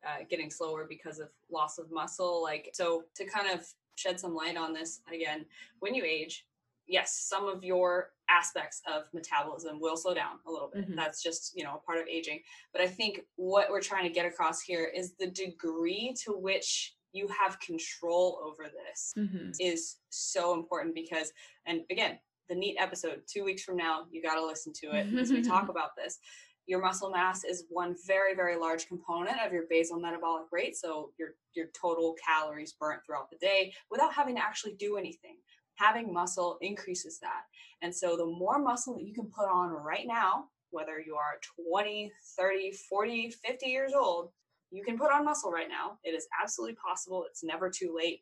uh, 0.06 0.24
getting 0.28 0.50
slower 0.50 0.86
because 0.88 1.18
of 1.18 1.28
loss 1.50 1.78
of 1.78 1.90
muscle. 1.90 2.42
Like 2.42 2.70
so, 2.72 3.04
to 3.16 3.24
kind 3.24 3.48
of 3.48 3.66
shed 3.96 4.18
some 4.20 4.34
light 4.34 4.56
on 4.56 4.72
this 4.72 5.00
again, 5.12 5.44
when 5.80 5.94
you 5.94 6.04
age, 6.04 6.46
yes, 6.86 7.26
some 7.28 7.46
of 7.46 7.62
your 7.62 8.10
aspects 8.30 8.82
of 8.86 9.04
metabolism 9.12 9.80
will 9.80 9.96
slow 9.96 10.14
down 10.14 10.38
a 10.46 10.50
little 10.50 10.70
bit. 10.72 10.84
Mm-hmm. 10.84 10.96
That's 10.96 11.22
just, 11.22 11.56
you 11.56 11.64
know, 11.64 11.74
a 11.74 11.78
part 11.78 11.98
of 11.98 12.06
aging. 12.06 12.40
But 12.72 12.82
I 12.82 12.86
think 12.86 13.20
what 13.36 13.70
we're 13.70 13.80
trying 13.80 14.04
to 14.04 14.12
get 14.12 14.26
across 14.26 14.60
here 14.60 14.84
is 14.84 15.14
the 15.18 15.28
degree 15.28 16.14
to 16.24 16.32
which 16.32 16.94
you 17.12 17.28
have 17.28 17.58
control 17.60 18.38
over 18.44 18.64
this 18.64 19.14
mm-hmm. 19.16 19.50
is 19.58 19.96
so 20.10 20.54
important 20.54 20.94
because 20.94 21.32
and 21.66 21.80
again, 21.90 22.18
the 22.48 22.54
NEAT 22.54 22.76
episode 22.78 23.22
two 23.26 23.44
weeks 23.44 23.62
from 23.62 23.76
now. 23.76 24.04
You 24.10 24.22
got 24.22 24.34
to 24.34 24.46
listen 24.46 24.72
to 24.80 24.96
it 24.96 25.06
as 25.18 25.30
we 25.30 25.42
talk 25.42 25.68
about 25.68 25.90
this. 25.96 26.18
Your 26.66 26.80
muscle 26.82 27.10
mass 27.10 27.44
is 27.44 27.64
one 27.70 27.96
very, 28.06 28.34
very 28.34 28.56
large 28.56 28.88
component 28.88 29.36
of 29.44 29.52
your 29.52 29.64
basal 29.70 29.98
metabolic 29.98 30.46
rate. 30.52 30.76
So 30.76 31.12
your 31.18 31.30
your 31.54 31.66
total 31.80 32.14
calories 32.24 32.74
burnt 32.78 33.00
throughout 33.06 33.30
the 33.30 33.38
day 33.38 33.72
without 33.90 34.12
having 34.12 34.36
to 34.36 34.42
actually 34.42 34.74
do 34.74 34.96
anything. 34.96 35.36
Having 35.76 36.12
muscle 36.12 36.58
increases 36.60 37.18
that. 37.20 37.42
And 37.82 37.94
so 37.94 38.16
the 38.16 38.26
more 38.26 38.58
muscle 38.58 38.94
that 38.96 39.04
you 39.04 39.14
can 39.14 39.26
put 39.26 39.48
on 39.48 39.70
right 39.70 40.06
now, 40.06 40.46
whether 40.70 41.00
you 41.00 41.14
are 41.14 41.38
20, 41.70 42.12
30, 42.36 42.72
40, 42.72 43.30
50 43.30 43.66
years 43.66 43.92
old, 43.94 44.30
you 44.70 44.84
can 44.84 44.98
put 44.98 45.10
on 45.10 45.24
muscle 45.24 45.50
right 45.50 45.68
now. 45.68 45.98
It 46.04 46.10
is 46.10 46.26
absolutely 46.42 46.76
possible. 46.76 47.24
It's 47.30 47.42
never 47.44 47.70
too 47.70 47.94
late 47.96 48.20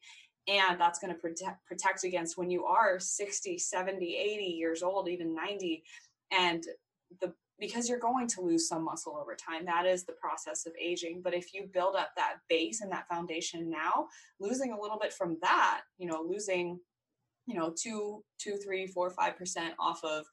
and 0.48 0.80
that's 0.80 0.98
going 0.98 1.12
to 1.12 1.18
protect 1.18 1.64
protect 1.66 2.04
against 2.04 2.38
when 2.38 2.50
you 2.50 2.64
are 2.64 2.98
60 2.98 3.58
70 3.58 4.16
80 4.16 4.44
years 4.44 4.82
old 4.82 5.08
even 5.08 5.34
90 5.34 5.82
and 6.32 6.64
the 7.20 7.32
because 7.58 7.88
you're 7.88 7.98
going 7.98 8.28
to 8.28 8.42
lose 8.42 8.68
some 8.68 8.84
muscle 8.84 9.18
over 9.20 9.34
time 9.34 9.64
that 9.64 9.86
is 9.86 10.04
the 10.04 10.12
process 10.12 10.66
of 10.66 10.72
aging. 10.80 11.22
But 11.22 11.34
if 11.34 11.54
you 11.54 11.68
build 11.72 11.96
up 11.96 12.10
that 12.16 12.36
base 12.48 12.80
and 12.82 12.92
that 12.92 13.08
foundation 13.08 13.70
now 13.70 14.08
losing 14.40 14.72
a 14.72 14.80
little 14.80 14.98
bit 14.98 15.12
from 15.12 15.38
that 15.42 15.82
you 15.98 16.06
know 16.06 16.24
losing 16.26 16.78
you 17.46 17.54
know 17.54 17.74
two 17.80 18.22
two 18.38 18.56
three 18.56 18.86
four 18.86 19.10
five 19.10 19.36
percent 19.36 19.74
off 19.78 20.02
of 20.04 20.26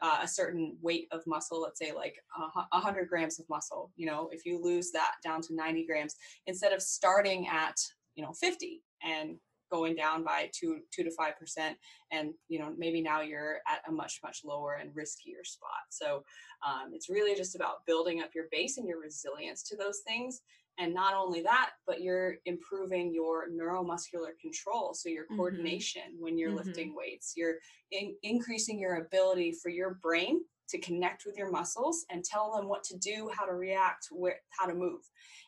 uh, 0.00 0.18
a 0.22 0.28
certain 0.28 0.76
weight 0.82 1.06
of 1.12 1.22
muscle 1.26 1.62
let's 1.62 1.78
say 1.78 1.92
like 1.92 2.16
a 2.36 2.76
100 2.76 3.08
grams 3.08 3.38
of 3.38 3.48
muscle 3.48 3.92
you 3.96 4.06
know 4.06 4.28
if 4.32 4.44
you 4.44 4.60
lose 4.62 4.90
that 4.90 5.12
down 5.22 5.40
to 5.40 5.54
90 5.54 5.86
grams 5.86 6.16
instead 6.46 6.72
of 6.72 6.82
starting 6.82 7.46
at 7.46 7.76
you 8.16 8.24
know 8.24 8.32
50 8.32 8.82
and 9.02 9.38
going 9.74 9.96
down 9.96 10.22
by 10.22 10.48
two 10.54 10.78
two 10.92 11.02
to 11.02 11.10
five 11.10 11.36
percent 11.38 11.76
and 12.12 12.32
you 12.48 12.58
know 12.58 12.72
maybe 12.78 13.02
now 13.02 13.20
you're 13.20 13.56
at 13.66 13.80
a 13.88 13.92
much 13.92 14.20
much 14.22 14.42
lower 14.44 14.78
and 14.80 14.90
riskier 14.90 15.44
spot 15.44 15.84
so 15.90 16.22
um, 16.66 16.90
it's 16.92 17.10
really 17.10 17.34
just 17.34 17.56
about 17.56 17.84
building 17.86 18.20
up 18.20 18.30
your 18.34 18.44
base 18.52 18.78
and 18.78 18.86
your 18.86 19.00
resilience 19.00 19.62
to 19.64 19.76
those 19.76 20.00
things 20.06 20.42
and 20.78 20.94
not 20.94 21.14
only 21.14 21.42
that 21.42 21.70
but 21.86 22.00
you're 22.00 22.34
improving 22.46 23.12
your 23.12 23.48
neuromuscular 23.50 24.38
control 24.40 24.94
so 24.94 25.08
your 25.08 25.24
mm-hmm. 25.24 25.36
coordination 25.36 26.02
mm-hmm. 26.02 26.22
when 26.22 26.38
you're 26.38 26.50
mm-hmm. 26.50 26.68
lifting 26.68 26.94
weights 26.96 27.32
you're 27.36 27.56
in- 27.90 28.14
increasing 28.22 28.78
your 28.78 28.96
ability 28.96 29.52
for 29.60 29.70
your 29.70 29.98
brain 30.02 30.40
to 30.68 30.80
connect 30.80 31.24
with 31.26 31.36
your 31.36 31.50
muscles 31.50 32.06
and 32.10 32.24
tell 32.24 32.54
them 32.54 32.68
what 32.68 32.82
to 32.82 32.96
do 32.98 33.30
how 33.36 33.44
to 33.44 33.54
react 33.54 34.06
where 34.10 34.36
how 34.48 34.66
to 34.66 34.74
move 34.74 35.00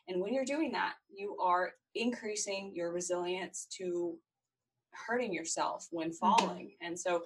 and 0.07 0.21
when 0.21 0.33
you're 0.33 0.45
doing 0.45 0.71
that 0.71 0.93
you 1.15 1.35
are 1.41 1.71
increasing 2.01 2.71
your 2.73 2.91
resilience 2.91 3.67
to 3.77 4.15
hurting 5.07 5.33
yourself 5.33 5.87
when 5.91 6.09
mm-hmm. 6.09 6.37
falling. 6.37 6.65
Mm-hmm. 6.65 6.87
And 6.87 6.99
so 6.99 7.23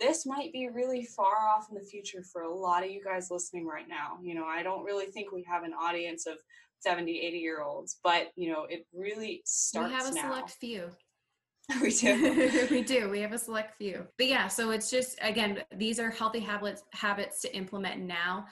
this 0.00 0.26
might 0.26 0.52
be 0.52 0.68
really 0.68 1.04
far 1.04 1.48
off 1.48 1.68
in 1.70 1.76
the 1.76 1.84
future 1.84 2.22
for 2.32 2.42
a 2.42 2.52
lot 2.52 2.84
of 2.84 2.90
you 2.90 3.02
guys 3.02 3.30
listening 3.30 3.66
right 3.66 3.88
now. 3.88 4.18
You 4.22 4.34
know, 4.34 4.44
I 4.44 4.62
don't 4.62 4.84
really 4.84 5.06
think 5.06 5.32
we 5.32 5.44
have 5.48 5.62
an 5.62 5.72
audience 5.72 6.26
of 6.26 6.38
70, 6.80 7.20
80 7.20 7.38
year 7.38 7.62
olds, 7.62 7.98
but 8.02 8.32
you 8.36 8.52
know, 8.52 8.66
it 8.68 8.86
really 8.92 9.42
starts. 9.44 9.88
We 9.88 9.94
have 9.94 10.10
a 10.10 10.14
now. 10.14 10.22
select 10.22 10.50
few. 10.60 10.90
we 11.80 11.90
do. 11.90 12.66
we 12.70 12.82
do. 12.82 13.08
We 13.08 13.20
have 13.20 13.32
a 13.32 13.38
select 13.38 13.78
few. 13.78 14.06
But 14.18 14.26
yeah, 14.26 14.48
so 14.48 14.70
it's 14.70 14.90
just 14.90 15.18
again, 15.22 15.62
these 15.76 15.98
are 15.98 16.10
healthy 16.10 16.40
habits 16.40 16.82
habits 16.92 17.40
to 17.42 17.56
implement 17.56 18.02
now 18.02 18.46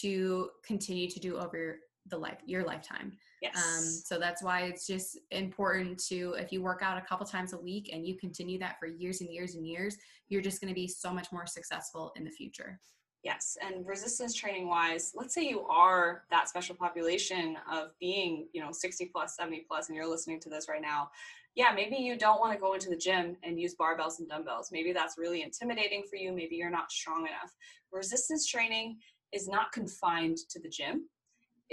to 0.00 0.50
continue 0.64 1.08
to 1.10 1.20
do 1.20 1.36
over 1.36 1.80
the 2.06 2.16
life 2.16 2.38
your 2.46 2.64
lifetime. 2.64 3.12
Um, 3.44 3.50
yes. 3.54 3.78
Um, 3.78 3.84
so 3.84 4.18
that's 4.18 4.42
why 4.42 4.62
it's 4.62 4.86
just 4.86 5.18
important 5.30 5.98
to 6.06 6.34
if 6.38 6.52
you 6.52 6.62
work 6.62 6.82
out 6.82 6.98
a 6.98 7.02
couple 7.02 7.26
times 7.26 7.52
a 7.52 7.58
week 7.58 7.90
and 7.92 8.06
you 8.06 8.16
continue 8.16 8.58
that 8.58 8.78
for 8.78 8.86
years 8.86 9.20
and 9.20 9.30
years 9.30 9.54
and 9.54 9.66
years, 9.66 9.96
you're 10.28 10.42
just 10.42 10.60
going 10.60 10.68
to 10.68 10.74
be 10.74 10.88
so 10.88 11.12
much 11.12 11.32
more 11.32 11.46
successful 11.46 12.12
in 12.16 12.24
the 12.24 12.30
future. 12.30 12.80
Yes, 13.22 13.56
and 13.62 13.86
resistance 13.86 14.34
training 14.34 14.68
wise, 14.68 15.12
let's 15.14 15.32
say 15.32 15.48
you 15.48 15.62
are 15.62 16.24
that 16.30 16.46
special 16.46 16.74
population 16.74 17.56
of 17.72 17.98
being, 17.98 18.48
you 18.52 18.60
know, 18.60 18.70
60 18.70 19.06
plus, 19.06 19.34
70 19.36 19.64
plus, 19.66 19.88
and 19.88 19.96
you're 19.96 20.06
listening 20.06 20.38
to 20.40 20.50
this 20.50 20.68
right 20.68 20.82
now. 20.82 21.08
Yeah, 21.54 21.72
maybe 21.74 21.96
you 21.96 22.18
don't 22.18 22.38
want 22.38 22.52
to 22.52 22.58
go 22.58 22.74
into 22.74 22.90
the 22.90 22.96
gym 22.96 23.36
and 23.42 23.58
use 23.58 23.74
barbells 23.76 24.18
and 24.18 24.28
dumbbells. 24.28 24.70
Maybe 24.70 24.92
that's 24.92 25.16
really 25.16 25.42
intimidating 25.42 26.02
for 26.02 26.16
you. 26.16 26.32
Maybe 26.32 26.56
you're 26.56 26.68
not 26.68 26.92
strong 26.92 27.20
enough. 27.20 27.54
Resistance 27.92 28.46
training 28.46 28.98
is 29.32 29.48
not 29.48 29.72
confined 29.72 30.36
to 30.50 30.60
the 30.60 30.68
gym 30.68 31.08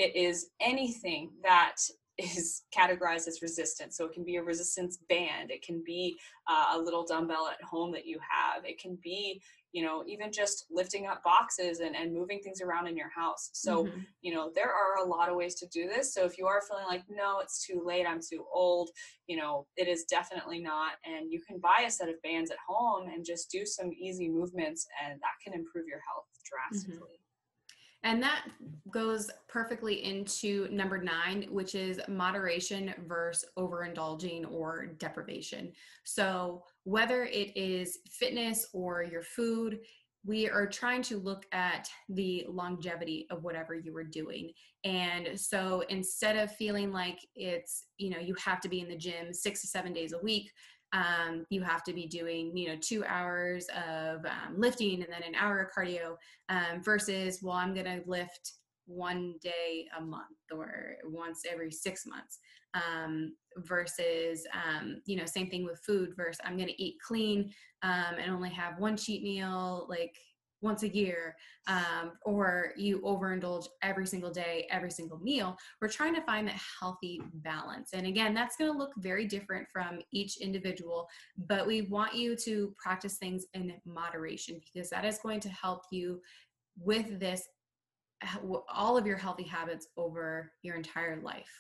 it 0.01 0.15
is 0.15 0.49
anything 0.59 1.29
that 1.43 1.77
is 2.17 2.63
categorized 2.77 3.27
as 3.27 3.41
resistance. 3.41 3.95
So 3.95 4.05
it 4.05 4.13
can 4.13 4.23
be 4.23 4.37
a 4.37 4.43
resistance 4.43 4.97
band, 5.09 5.51
it 5.51 5.63
can 5.63 5.81
be 5.85 6.17
uh, 6.49 6.73
a 6.75 6.79
little 6.79 7.05
dumbbell 7.05 7.47
at 7.47 7.63
home 7.63 7.91
that 7.93 8.05
you 8.05 8.19
have, 8.19 8.65
it 8.65 8.79
can 8.79 8.97
be, 9.01 9.41
you 9.71 9.83
know, 9.85 10.03
even 10.05 10.31
just 10.31 10.65
lifting 10.69 11.07
up 11.07 11.23
boxes 11.23 11.79
and, 11.79 11.95
and 11.95 12.13
moving 12.13 12.41
things 12.41 12.61
around 12.61 12.87
in 12.87 12.97
your 12.97 13.09
house. 13.09 13.49
So, 13.53 13.85
mm-hmm. 13.85 13.99
you 14.21 14.33
know, 14.33 14.51
there 14.53 14.71
are 14.71 15.05
a 15.05 15.07
lot 15.07 15.29
of 15.29 15.35
ways 15.35 15.55
to 15.55 15.67
do 15.67 15.87
this. 15.87 16.13
So 16.13 16.25
if 16.25 16.37
you 16.37 16.45
are 16.45 16.61
feeling 16.67 16.89
like, 16.89 17.03
no, 17.09 17.39
it's 17.39 17.65
too 17.65 17.81
late, 17.85 18.05
I'm 18.05 18.21
too 18.21 18.43
old, 18.53 18.89
you 19.27 19.37
know, 19.37 19.65
it 19.77 19.87
is 19.87 20.03
definitely 20.03 20.59
not. 20.59 20.93
And 21.05 21.31
you 21.31 21.39
can 21.47 21.59
buy 21.59 21.85
a 21.87 21.91
set 21.91 22.09
of 22.09 22.21
bands 22.21 22.51
at 22.51 22.57
home 22.67 23.07
and 23.07 23.25
just 23.25 23.49
do 23.49 23.65
some 23.65 23.91
easy 23.93 24.29
movements, 24.29 24.85
and 25.03 25.13
that 25.21 25.37
can 25.43 25.53
improve 25.53 25.87
your 25.87 26.01
health 26.07 26.27
mm-hmm. 26.27 26.75
drastically. 26.75 27.15
Mm-hmm. 27.15 27.20
And 28.03 28.21
that 28.23 28.45
goes 28.91 29.29
perfectly 29.47 30.03
into 30.03 30.67
number 30.71 30.97
nine, 30.97 31.47
which 31.51 31.75
is 31.75 31.99
moderation 32.07 32.93
versus 33.07 33.47
overindulging 33.57 34.51
or 34.51 34.87
deprivation. 34.97 35.71
So, 36.03 36.63
whether 36.83 37.25
it 37.25 37.55
is 37.55 37.99
fitness 38.09 38.67
or 38.73 39.03
your 39.03 39.21
food, 39.21 39.81
we 40.25 40.49
are 40.49 40.67
trying 40.67 41.01
to 41.01 41.17
look 41.17 41.45
at 41.51 41.89
the 42.09 42.45
longevity 42.47 43.27
of 43.31 43.43
whatever 43.43 43.73
you 43.75 43.95
are 43.97 44.03
doing. 44.03 44.51
And 44.83 45.39
so 45.39 45.83
instead 45.89 46.37
of 46.37 46.55
feeling 46.55 46.91
like 46.91 47.19
it's, 47.35 47.85
you 47.97 48.11
know, 48.11 48.19
you 48.19 48.35
have 48.43 48.61
to 48.61 48.69
be 48.69 48.81
in 48.81 48.87
the 48.87 48.95
gym 48.95 49.33
six 49.33 49.61
to 49.61 49.67
seven 49.67 49.93
days 49.93 50.13
a 50.13 50.19
week, 50.19 50.51
um, 50.93 51.45
you 51.49 51.61
have 51.61 51.83
to 51.83 51.93
be 51.93 52.05
doing 52.05 52.55
you 52.55 52.69
know 52.69 52.77
two 52.79 53.03
hours 53.05 53.67
of 53.69 54.25
um, 54.25 54.55
lifting 54.57 55.01
and 55.03 55.11
then 55.11 55.23
an 55.23 55.35
hour 55.35 55.59
of 55.59 55.69
cardio 55.71 56.15
um, 56.49 56.83
versus 56.83 57.39
well 57.41 57.55
i'm 57.55 57.73
going 57.73 57.85
to 57.85 58.01
lift 58.05 58.53
one 58.85 59.35
day 59.41 59.85
a 59.97 60.01
month 60.01 60.25
or 60.51 60.95
once 61.05 61.43
every 61.49 61.71
six 61.71 62.05
months 62.05 62.39
um, 62.73 63.33
versus 63.57 64.45
um, 64.53 65.01
you 65.05 65.15
know 65.15 65.25
same 65.25 65.49
thing 65.49 65.65
with 65.65 65.79
food 65.85 66.13
versus 66.15 66.41
i'm 66.45 66.57
going 66.57 66.67
to 66.67 66.83
eat 66.83 66.95
clean 67.05 67.51
um, 67.83 68.15
and 68.21 68.31
only 68.31 68.49
have 68.49 68.79
one 68.79 68.97
cheat 68.97 69.23
meal 69.23 69.85
like 69.89 70.15
once 70.61 70.83
a 70.83 70.89
year 70.89 71.35
um, 71.67 72.13
or 72.23 72.73
you 72.77 72.99
overindulge 73.01 73.67
every 73.81 74.05
single 74.05 74.31
day 74.31 74.67
every 74.69 74.91
single 74.91 75.19
meal 75.19 75.57
we're 75.81 75.87
trying 75.87 76.15
to 76.15 76.21
find 76.21 76.47
that 76.47 76.59
healthy 76.79 77.21
balance. 77.35 77.91
And 77.93 78.07
again 78.07 78.33
that's 78.33 78.55
going 78.55 78.71
to 78.71 78.77
look 78.77 78.91
very 78.97 79.25
different 79.25 79.67
from 79.71 79.99
each 80.11 80.37
individual 80.37 81.07
but 81.47 81.65
we 81.65 81.83
want 81.83 82.15
you 82.15 82.35
to 82.37 82.73
practice 82.81 83.17
things 83.17 83.45
in 83.53 83.73
moderation 83.85 84.59
because 84.73 84.89
that 84.89 85.05
is 85.05 85.19
going 85.19 85.39
to 85.41 85.49
help 85.49 85.83
you 85.91 86.21
with 86.77 87.19
this 87.19 87.47
all 88.69 88.97
of 88.97 89.07
your 89.07 89.17
healthy 89.17 89.43
habits 89.43 89.87
over 89.97 90.51
your 90.61 90.75
entire 90.75 91.19
life. 91.21 91.51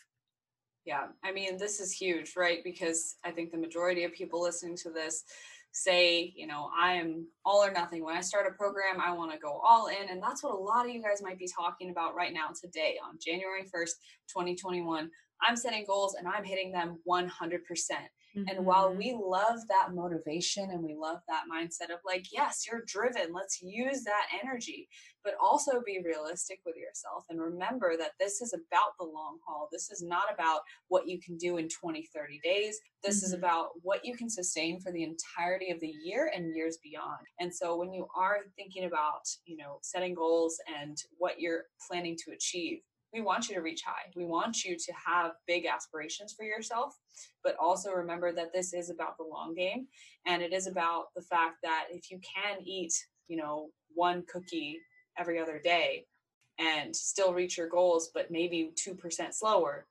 Yeah 0.85 1.07
i 1.23 1.31
mean 1.31 1.57
this 1.57 1.79
is 1.79 1.91
huge 1.91 2.33
right? 2.35 2.63
Because 2.63 3.15
i 3.23 3.31
think 3.31 3.51
the 3.51 3.57
majority 3.57 4.03
of 4.03 4.13
people 4.13 4.41
listening 4.41 4.77
to 4.77 4.91
this 4.91 5.23
say, 5.71 6.33
you 6.35 6.47
know, 6.47 6.69
I 6.79 6.93
am 6.93 7.27
all 7.45 7.63
or 7.63 7.71
nothing. 7.71 8.03
When 8.03 8.15
I 8.15 8.21
start 8.21 8.47
a 8.47 8.53
program, 8.57 8.99
I 8.99 9.13
want 9.13 9.31
to 9.31 9.37
go 9.37 9.61
all 9.63 9.87
in. 9.87 10.09
And 10.09 10.21
that's 10.21 10.43
what 10.43 10.53
a 10.53 10.57
lot 10.57 10.85
of 10.85 10.91
you 10.91 11.01
guys 11.01 11.21
might 11.21 11.39
be 11.39 11.47
talking 11.47 11.89
about 11.89 12.15
right 12.15 12.33
now 12.33 12.49
today 12.59 12.97
on 13.05 13.17
January 13.25 13.63
1st, 13.63 13.95
2021. 14.29 15.09
I'm 15.41 15.55
setting 15.55 15.85
goals 15.87 16.15
and 16.15 16.27
I'm 16.27 16.43
hitting 16.43 16.71
them 16.71 16.99
100%. 17.09 17.29
Mm-hmm. 18.37 18.47
And 18.47 18.65
while 18.65 18.89
mm-hmm. 18.89 18.97
we 18.97 19.17
love 19.21 19.59
that 19.69 19.93
motivation 19.93 20.69
and 20.71 20.83
we 20.83 20.95
love 20.95 21.19
that 21.27 21.43
mindset 21.51 21.93
of 21.93 21.99
like, 22.05 22.27
yes, 22.31 22.65
you're 22.69 22.83
driven, 22.85 23.33
let's 23.33 23.61
use 23.61 24.03
that 24.03 24.27
energy, 24.43 24.87
but 25.23 25.35
also 25.41 25.81
be 25.85 26.01
realistic 26.03 26.59
with 26.65 26.75
yourself 26.75 27.25
and 27.29 27.41
remember 27.41 27.95
that 27.97 28.11
this 28.19 28.41
is 28.41 28.53
about 28.53 28.97
the 28.99 29.05
long 29.05 29.37
haul. 29.45 29.67
This 29.71 29.91
is 29.91 30.01
not 30.01 30.33
about 30.33 30.61
what 30.87 31.07
you 31.07 31.19
can 31.19 31.37
do 31.37 31.57
in 31.57 31.67
20, 31.67 32.07
30 32.13 32.39
days. 32.43 32.79
This 33.03 33.17
mm-hmm. 33.17 33.25
is 33.25 33.33
about 33.33 33.69
what 33.81 34.05
you 34.05 34.15
can 34.15 34.29
sustain 34.29 34.79
for 34.79 34.91
the 34.91 35.03
entirety 35.03 35.71
of 35.71 35.79
the 35.79 35.93
year 36.03 36.31
and 36.33 36.55
years 36.55 36.77
beyond. 36.83 37.25
And 37.39 37.53
so 37.53 37.75
when 37.75 37.93
you 37.93 38.07
are 38.15 38.39
thinking 38.55 38.85
about, 38.85 39.27
you 39.45 39.57
know, 39.57 39.79
setting 39.81 40.13
goals 40.13 40.57
and 40.81 40.97
what 41.17 41.39
you're 41.39 41.63
planning 41.87 42.17
to 42.25 42.31
achieve, 42.31 42.79
we 43.13 43.21
want 43.21 43.49
you 43.49 43.55
to 43.55 43.61
reach 43.61 43.83
high. 43.83 44.09
We 44.15 44.25
want 44.25 44.63
you 44.63 44.77
to 44.77 44.93
have 45.05 45.31
big 45.47 45.65
aspirations 45.65 46.33
for 46.33 46.43
yourself, 46.43 46.97
but 47.43 47.55
also 47.59 47.91
remember 47.91 48.31
that 48.33 48.53
this 48.53 48.73
is 48.73 48.89
about 48.89 49.17
the 49.17 49.23
long 49.23 49.53
game. 49.53 49.87
And 50.25 50.41
it 50.41 50.53
is 50.53 50.67
about 50.67 51.13
the 51.15 51.21
fact 51.21 51.57
that 51.63 51.87
if 51.91 52.09
you 52.09 52.19
can 52.19 52.57
eat, 52.65 52.93
you 53.27 53.37
know, 53.37 53.69
one 53.93 54.23
cookie 54.31 54.79
every 55.17 55.39
other 55.39 55.59
day 55.61 56.05
and 56.57 56.95
still 56.95 57.33
reach 57.33 57.57
your 57.57 57.67
goals, 57.67 58.11
but 58.13 58.31
maybe 58.31 58.71
2% 58.75 59.33
slower, 59.33 59.87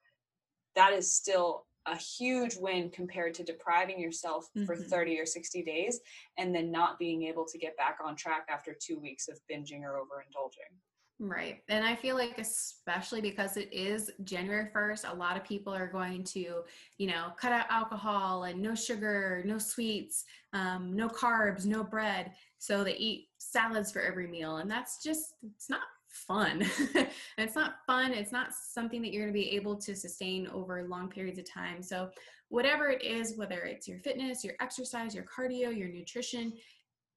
that 0.74 0.92
is 0.92 1.12
still 1.12 1.66
a 1.86 1.96
huge 1.96 2.56
win 2.56 2.90
compared 2.90 3.34
to 3.34 3.42
depriving 3.42 3.98
yourself 3.98 4.48
mm-hmm. 4.56 4.66
for 4.66 4.76
30 4.76 5.18
or 5.18 5.26
60 5.26 5.62
days 5.62 6.00
and 6.38 6.54
then 6.54 6.70
not 6.70 6.98
being 6.98 7.24
able 7.24 7.46
to 7.46 7.58
get 7.58 7.76
back 7.76 7.98
on 8.04 8.14
track 8.16 8.46
after 8.50 8.76
two 8.78 8.98
weeks 8.98 9.28
of 9.28 9.40
binging 9.50 9.82
or 9.82 9.98
overindulging. 9.98 10.76
Right. 11.22 11.62
And 11.68 11.84
I 11.84 11.94
feel 11.94 12.16
like, 12.16 12.38
especially 12.38 13.20
because 13.20 13.58
it 13.58 13.70
is 13.70 14.10
January 14.24 14.70
1st, 14.74 15.12
a 15.12 15.14
lot 15.14 15.36
of 15.36 15.44
people 15.44 15.70
are 15.74 15.86
going 15.86 16.24
to, 16.24 16.62
you 16.96 17.06
know, 17.06 17.26
cut 17.36 17.52
out 17.52 17.66
alcohol 17.68 18.44
and 18.44 18.62
no 18.62 18.74
sugar, 18.74 19.42
no 19.44 19.58
sweets, 19.58 20.24
um, 20.54 20.96
no 20.96 21.08
carbs, 21.08 21.66
no 21.66 21.84
bread. 21.84 22.32
So 22.58 22.82
they 22.82 22.96
eat 22.96 23.28
salads 23.36 23.92
for 23.92 24.00
every 24.00 24.28
meal. 24.28 24.56
And 24.56 24.70
that's 24.70 25.02
just, 25.02 25.34
it's 25.54 25.68
not 25.68 25.82
fun. 26.08 26.64
it's 27.36 27.54
not 27.54 27.74
fun. 27.86 28.12
It's 28.12 28.32
not 28.32 28.54
something 28.54 29.02
that 29.02 29.12
you're 29.12 29.24
going 29.24 29.34
to 29.34 29.38
be 29.38 29.54
able 29.54 29.76
to 29.76 29.94
sustain 29.94 30.48
over 30.48 30.82
long 30.84 31.10
periods 31.10 31.38
of 31.38 31.50
time. 31.50 31.82
So, 31.82 32.08
whatever 32.48 32.88
it 32.88 33.04
is, 33.04 33.36
whether 33.36 33.60
it's 33.60 33.86
your 33.86 34.00
fitness, 34.00 34.42
your 34.42 34.54
exercise, 34.60 35.14
your 35.14 35.24
cardio, 35.24 35.76
your 35.76 35.88
nutrition, 35.88 36.52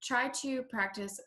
try 0.03 0.29
to 0.29 0.61
practice 0.63 1.19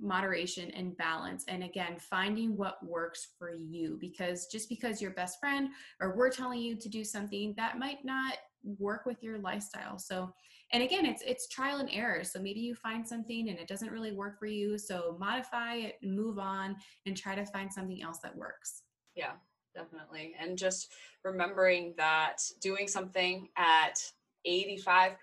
moderation 0.00 0.70
and 0.72 0.96
balance 0.96 1.44
and 1.48 1.62
again 1.62 1.96
finding 1.98 2.56
what 2.56 2.84
works 2.84 3.28
for 3.38 3.52
you 3.52 3.96
because 4.00 4.46
just 4.46 4.68
because 4.68 5.00
your 5.00 5.12
best 5.12 5.38
friend 5.38 5.68
or 6.00 6.16
we're 6.16 6.30
telling 6.30 6.60
you 6.60 6.76
to 6.76 6.88
do 6.88 7.04
something 7.04 7.54
that 7.56 7.78
might 7.78 8.04
not 8.04 8.34
work 8.78 9.04
with 9.04 9.22
your 9.22 9.38
lifestyle. 9.38 9.98
So 9.98 10.32
and 10.72 10.82
again 10.82 11.06
it's 11.06 11.22
it's 11.22 11.48
trial 11.48 11.78
and 11.78 11.90
error. 11.92 12.24
So 12.24 12.40
maybe 12.40 12.60
you 12.60 12.74
find 12.74 13.06
something 13.06 13.48
and 13.48 13.58
it 13.58 13.68
doesn't 13.68 13.92
really 13.92 14.12
work 14.12 14.38
for 14.38 14.46
you 14.46 14.78
so 14.78 15.16
modify 15.20 15.74
it 15.76 15.96
move 16.02 16.38
on 16.38 16.76
and 17.06 17.16
try 17.16 17.34
to 17.34 17.46
find 17.46 17.72
something 17.72 18.02
else 18.02 18.18
that 18.22 18.36
works. 18.36 18.82
Yeah 19.14 19.32
definitely. 19.74 20.34
And 20.40 20.56
just 20.56 20.92
remembering 21.24 21.94
that 21.96 22.38
doing 22.60 22.86
something 22.86 23.48
at 23.56 24.00
85% 24.46 25.16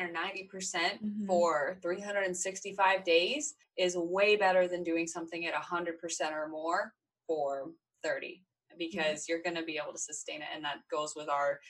or 0.00 0.08
90% 0.08 0.12
mm 0.12 0.98
hmm 1.00 1.26
for 1.26 1.78
365 1.82 3.04
days 3.04 3.54
is 3.76 3.96
way 3.96 4.34
better 4.36 4.66
than 4.66 4.82
doing 4.82 5.06
something 5.06 5.46
at 5.46 5.54
100% 5.54 6.32
or 6.32 6.48
more 6.48 6.94
for 7.26 7.70
30 8.02 8.42
because 8.78 9.02
mm-hmm. 9.02 9.16
you're 9.28 9.42
going 9.42 9.56
to 9.56 9.62
be 9.62 9.78
able 9.82 9.92
to 9.92 9.98
sustain 9.98 10.40
it 10.40 10.48
and 10.54 10.64
that 10.64 10.78
goes 10.90 11.12
with 11.14 11.28
our 11.28 11.60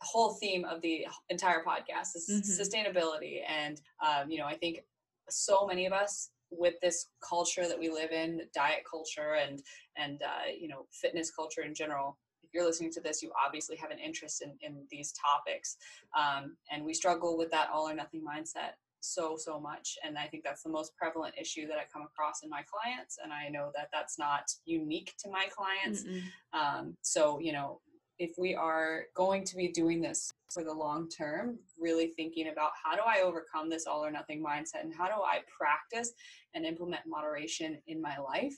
whole 0.00 0.34
theme 0.34 0.64
of 0.64 0.80
the 0.82 1.06
entire 1.28 1.62
podcast 1.62 2.16
is 2.16 2.28
mm-hmm. 2.30 2.40
sustainability 2.40 3.40
and 3.48 3.80
um, 4.04 4.30
you 4.30 4.38
know 4.38 4.46
i 4.46 4.56
think 4.56 4.80
so 5.28 5.66
many 5.66 5.86
of 5.86 5.92
us 5.92 6.30
with 6.50 6.74
this 6.82 7.08
culture 7.26 7.66
that 7.66 7.78
we 7.78 7.88
live 7.88 8.10
in 8.10 8.42
diet 8.54 8.82
culture 8.88 9.34
and 9.34 9.62
and 9.96 10.22
uh, 10.22 10.50
you 10.58 10.68
know 10.68 10.86
fitness 10.90 11.30
culture 11.30 11.62
in 11.62 11.74
general 11.74 12.18
you're 12.52 12.64
listening 12.64 12.92
to 12.92 13.00
this, 13.00 13.22
you 13.22 13.32
obviously 13.44 13.76
have 13.76 13.90
an 13.90 13.98
interest 13.98 14.42
in, 14.42 14.52
in 14.60 14.84
these 14.90 15.12
topics. 15.12 15.76
Um, 16.18 16.56
and 16.70 16.84
we 16.84 16.94
struggle 16.94 17.36
with 17.36 17.50
that 17.50 17.70
all 17.72 17.88
or 17.88 17.94
nothing 17.94 18.22
mindset 18.22 18.72
so, 19.00 19.36
so 19.36 19.58
much. 19.58 19.96
And 20.04 20.16
I 20.16 20.26
think 20.26 20.44
that's 20.44 20.62
the 20.62 20.70
most 20.70 20.94
prevalent 20.96 21.34
issue 21.40 21.66
that 21.66 21.76
I 21.76 21.82
come 21.92 22.02
across 22.02 22.42
in 22.42 22.50
my 22.50 22.62
clients. 22.62 23.18
And 23.22 23.32
I 23.32 23.48
know 23.48 23.70
that 23.74 23.88
that's 23.92 24.18
not 24.18 24.44
unique 24.64 25.14
to 25.24 25.30
my 25.30 25.48
clients. 25.56 26.04
Um, 26.52 26.96
so, 27.02 27.38
you 27.40 27.52
know, 27.52 27.80
if 28.18 28.32
we 28.38 28.54
are 28.54 29.04
going 29.16 29.44
to 29.44 29.56
be 29.56 29.68
doing 29.68 30.00
this 30.00 30.30
for 30.52 30.62
the 30.62 30.72
long 30.72 31.08
term, 31.08 31.58
really 31.80 32.08
thinking 32.08 32.48
about 32.48 32.70
how 32.82 32.94
do 32.94 33.02
I 33.06 33.22
overcome 33.22 33.68
this 33.68 33.86
all 33.86 34.04
or 34.04 34.10
nothing 34.10 34.44
mindset 34.44 34.82
and 34.82 34.94
how 34.94 35.06
do 35.06 35.14
I 35.14 35.40
practice 35.58 36.12
and 36.54 36.64
implement 36.64 37.02
moderation 37.06 37.78
in 37.86 38.00
my 38.00 38.18
life? 38.18 38.54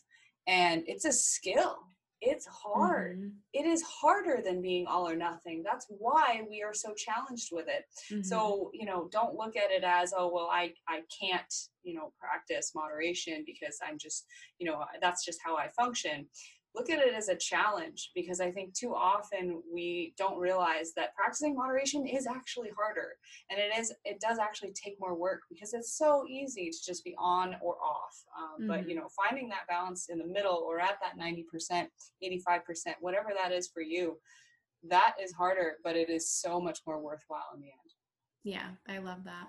And 0.47 0.83
it's 0.87 1.07
a 1.07 1.13
skill 1.13 1.79
it's 2.27 2.47
hard. 2.47 3.19
Mm-hmm. 3.19 3.29
It 3.53 3.67
is 3.67 3.83
harder 3.83 4.41
than 4.45 4.63
being 4.63 4.87
all 4.87 5.09
or 5.09 5.17
nothing. 5.17 5.63
That's 5.65 5.87
why 5.89 6.43
we 6.49 6.63
are 6.63 6.75
so 6.75 6.95
challenged 6.95 7.51
with 7.53 7.67
it. 7.69 7.85
Mm-hmm. 8.11 8.23
So, 8.23 8.71
you 8.73 8.87
know, 8.87 9.09
don't 9.13 9.35
look 9.35 9.57
at 9.57 9.71
it 9.71 9.85
as, 9.85 10.13
oh, 10.17 10.31
well, 10.33 10.49
I, 10.51 10.73
I 10.89 11.03
can't, 11.21 11.53
you 11.83 11.95
know, 11.95 12.13
practice 12.19 12.73
moderation 12.75 13.45
because 13.47 13.79
I'm 13.87 13.99
just, 13.99 14.25
you 14.59 14.67
know, 14.71 14.85
that's 15.01 15.25
just 15.25 15.41
how 15.45 15.57
I 15.57 15.69
function 15.69 16.27
look 16.75 16.91
at 16.91 16.99
it 16.99 17.15
as 17.15 17.29
a 17.29 17.37
challenge 17.37 18.11
because 18.15 18.41
I 18.41 18.51
think 18.51 18.75
too 18.75 18.95
often 18.95 19.63
we 19.73 20.13
don't 20.19 20.39
realize 20.39 20.93
that 20.97 21.15
practicing 21.15 21.55
moderation 21.55 22.07
is 22.07 22.27
actually 22.27 22.71
harder 22.77 23.13
and 23.51 23.59
it 23.61 23.79
is 23.79 23.93
it 24.05 24.21
does 24.21 24.39
actually 24.39 24.73
take 24.73 24.97
more 24.99 25.15
work 25.15 25.43
because 25.49 25.73
it's 25.73 25.97
so 25.97 26.25
easy 26.29 26.71
to 26.71 26.79
just 26.85 27.05
be 27.05 27.15
on 27.19 27.57
or 27.63 27.77
off 27.77 28.25
um, 28.37 28.61
mm-hmm. 28.61 28.69
but 28.69 28.89
you 28.89 28.97
know 28.97 29.09
finding 29.09 29.49
that 29.49 29.69
balance 29.69 30.09
in 30.09 30.19
the 30.19 30.27
middle 30.27 30.65
or 30.67 30.81
at 30.81 30.99
that 31.01 31.19
90% 31.19 31.87
85% 32.23 32.77
whatever 33.01 33.31
that 33.37 33.53
is 33.53 33.69
for 33.69 33.83
you 33.83 34.19
that 34.89 35.15
is 35.23 35.33
harder 35.33 35.75
but 35.85 35.97
it 35.97 36.11
is 36.11 36.29
so 36.29 36.61
much 36.61 36.81
more 36.87 37.01
worthwhile 37.01 37.51
in 37.55 37.61
the 37.61 37.69
end 37.69 37.93
yeah 38.43 38.71
I 38.89 38.99
love 38.99 39.25
that 39.25 39.49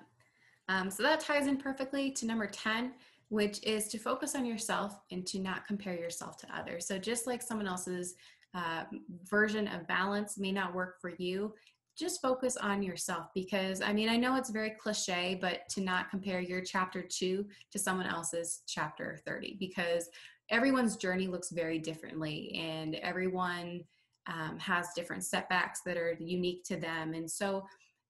um, 0.67 0.89
so 0.89 1.03
that 1.03 1.19
ties 1.19 1.47
in 1.47 1.57
perfectly 1.57 2.11
to 2.11 2.25
number 2.25 2.47
10 2.47 2.93
which 3.29 3.63
is 3.63 3.87
to 3.89 3.97
focus 3.97 4.35
on 4.35 4.45
yourself 4.45 4.99
and 5.11 5.25
to 5.27 5.39
not 5.39 5.65
compare 5.65 5.95
yourself 5.95 6.37
to 6.37 6.55
others. 6.55 6.87
So, 6.87 6.97
just 6.97 7.27
like 7.27 7.41
someone 7.41 7.67
else's 7.67 8.15
uh, 8.53 8.83
version 9.29 9.67
of 9.67 9.87
balance 9.87 10.37
may 10.37 10.51
not 10.51 10.73
work 10.73 11.01
for 11.01 11.11
you, 11.17 11.53
just 11.97 12.21
focus 12.21 12.57
on 12.57 12.83
yourself 12.83 13.27
because 13.33 13.81
I 13.81 13.93
mean, 13.93 14.09
I 14.09 14.17
know 14.17 14.35
it's 14.35 14.49
very 14.49 14.71
cliche, 14.71 15.37
but 15.39 15.67
to 15.69 15.81
not 15.81 16.09
compare 16.09 16.41
your 16.41 16.61
chapter 16.61 17.01
two 17.01 17.45
to 17.71 17.79
someone 17.79 18.05
else's 18.05 18.61
chapter 18.67 19.19
30 19.25 19.57
because 19.59 20.09
everyone's 20.49 20.97
journey 20.97 21.27
looks 21.27 21.51
very 21.51 21.79
differently 21.79 22.53
and 22.55 22.95
everyone 22.95 23.81
um, 24.27 24.57
has 24.59 24.89
different 24.95 25.23
setbacks 25.23 25.81
that 25.85 25.97
are 25.97 26.17
unique 26.19 26.63
to 26.65 26.77
them. 26.77 27.13
And 27.13 27.29
so, 27.29 27.65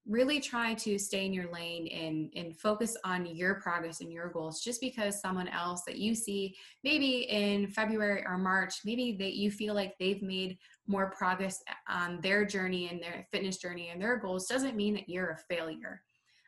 really 0.08 0.39
try 0.39 0.74
to 0.76 0.99
stay 0.99 1.26
in 1.26 1.34
your 1.34 1.51
lane 1.51 1.88
and 1.88 2.32
and 2.36 2.56
focus 2.60 2.95
on 3.03 3.26
your 3.26 3.56
progress 3.56 4.01
and 4.01 4.12
your 4.12 4.30
goals 4.30 4.62
just 4.62 4.80
because 4.80 5.20
someone 5.20 5.47
else 5.47 5.82
that 5.86 5.97
you 5.97 6.14
see 6.14 6.56
maybe 6.84 7.28
in 7.30 7.68
february 7.68 8.24
or 8.26 8.38
march 8.38 8.76
maybe 8.86 9.16
that 9.18 9.34
you 9.34 9.49
feel 9.49 9.74
like 9.74 9.95
they've 9.99 10.22
made 10.22 10.58
more 10.88 11.12
progress 11.18 11.64
on 11.89 12.22
their 12.22 12.45
journey 12.45 12.89
and 12.89 13.01
their 13.01 13.28
fitness 13.32 13.58
journey 13.58 13.89
and 13.89 14.01
their 14.01 14.18
goals 14.18 14.45
doesn't 14.45 14.76
mean 14.76 14.93
that 14.93 15.10
you're 15.10 15.32
a 15.32 15.53
failure 15.56 16.01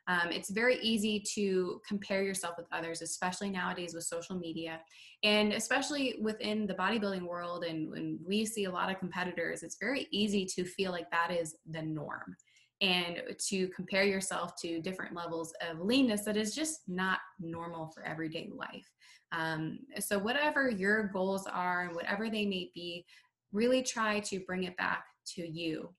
um, 0.09 0.29
it's 0.31 0.49
very 0.49 0.77
easy 0.77 1.21
to 1.35 1.81
compare 1.85 2.23
yourself 2.23 2.55
with 2.57 2.67
others, 2.71 3.01
especially 3.01 3.49
nowadays 3.49 3.93
with 3.93 4.05
social 4.05 4.37
media, 4.37 4.79
and 5.23 5.51
especially 5.51 6.15
within 6.21 6.65
the 6.65 6.75
bodybuilding 6.75 7.23
world. 7.23 7.65
And 7.65 7.91
when 7.91 8.17
we 8.25 8.45
see 8.45 8.63
a 8.65 8.71
lot 8.71 8.89
of 8.89 8.99
competitors, 8.99 9.63
it's 9.63 9.75
very 9.81 10.07
easy 10.11 10.45
to 10.55 10.63
feel 10.63 10.91
like 10.91 11.11
that 11.11 11.31
is 11.31 11.57
the 11.69 11.81
norm. 11.81 12.37
And 12.81 13.23
to 13.47 13.67
compare 13.69 14.03
yourself 14.03 14.55
to 14.61 14.81
different 14.81 15.15
levels 15.15 15.53
of 15.67 15.81
leanness 15.81 16.23
that 16.23 16.37
is 16.37 16.53
just 16.53 16.81
not 16.87 17.19
normal 17.39 17.87
for 17.87 18.05
everyday 18.05 18.49
life. 18.55 18.89
Um, 19.31 19.79
so, 19.99 20.17
whatever 20.19 20.69
your 20.69 21.07
goals 21.07 21.47
are 21.47 21.83
and 21.87 21.95
whatever 21.95 22.29
they 22.29 22.45
may 22.45 22.71
be, 22.73 23.05
really 23.51 23.81
try 23.81 24.19
to 24.21 24.39
bring 24.41 24.63
it 24.63 24.77
back 24.77 25.05
to 25.35 25.47
you 25.47 25.89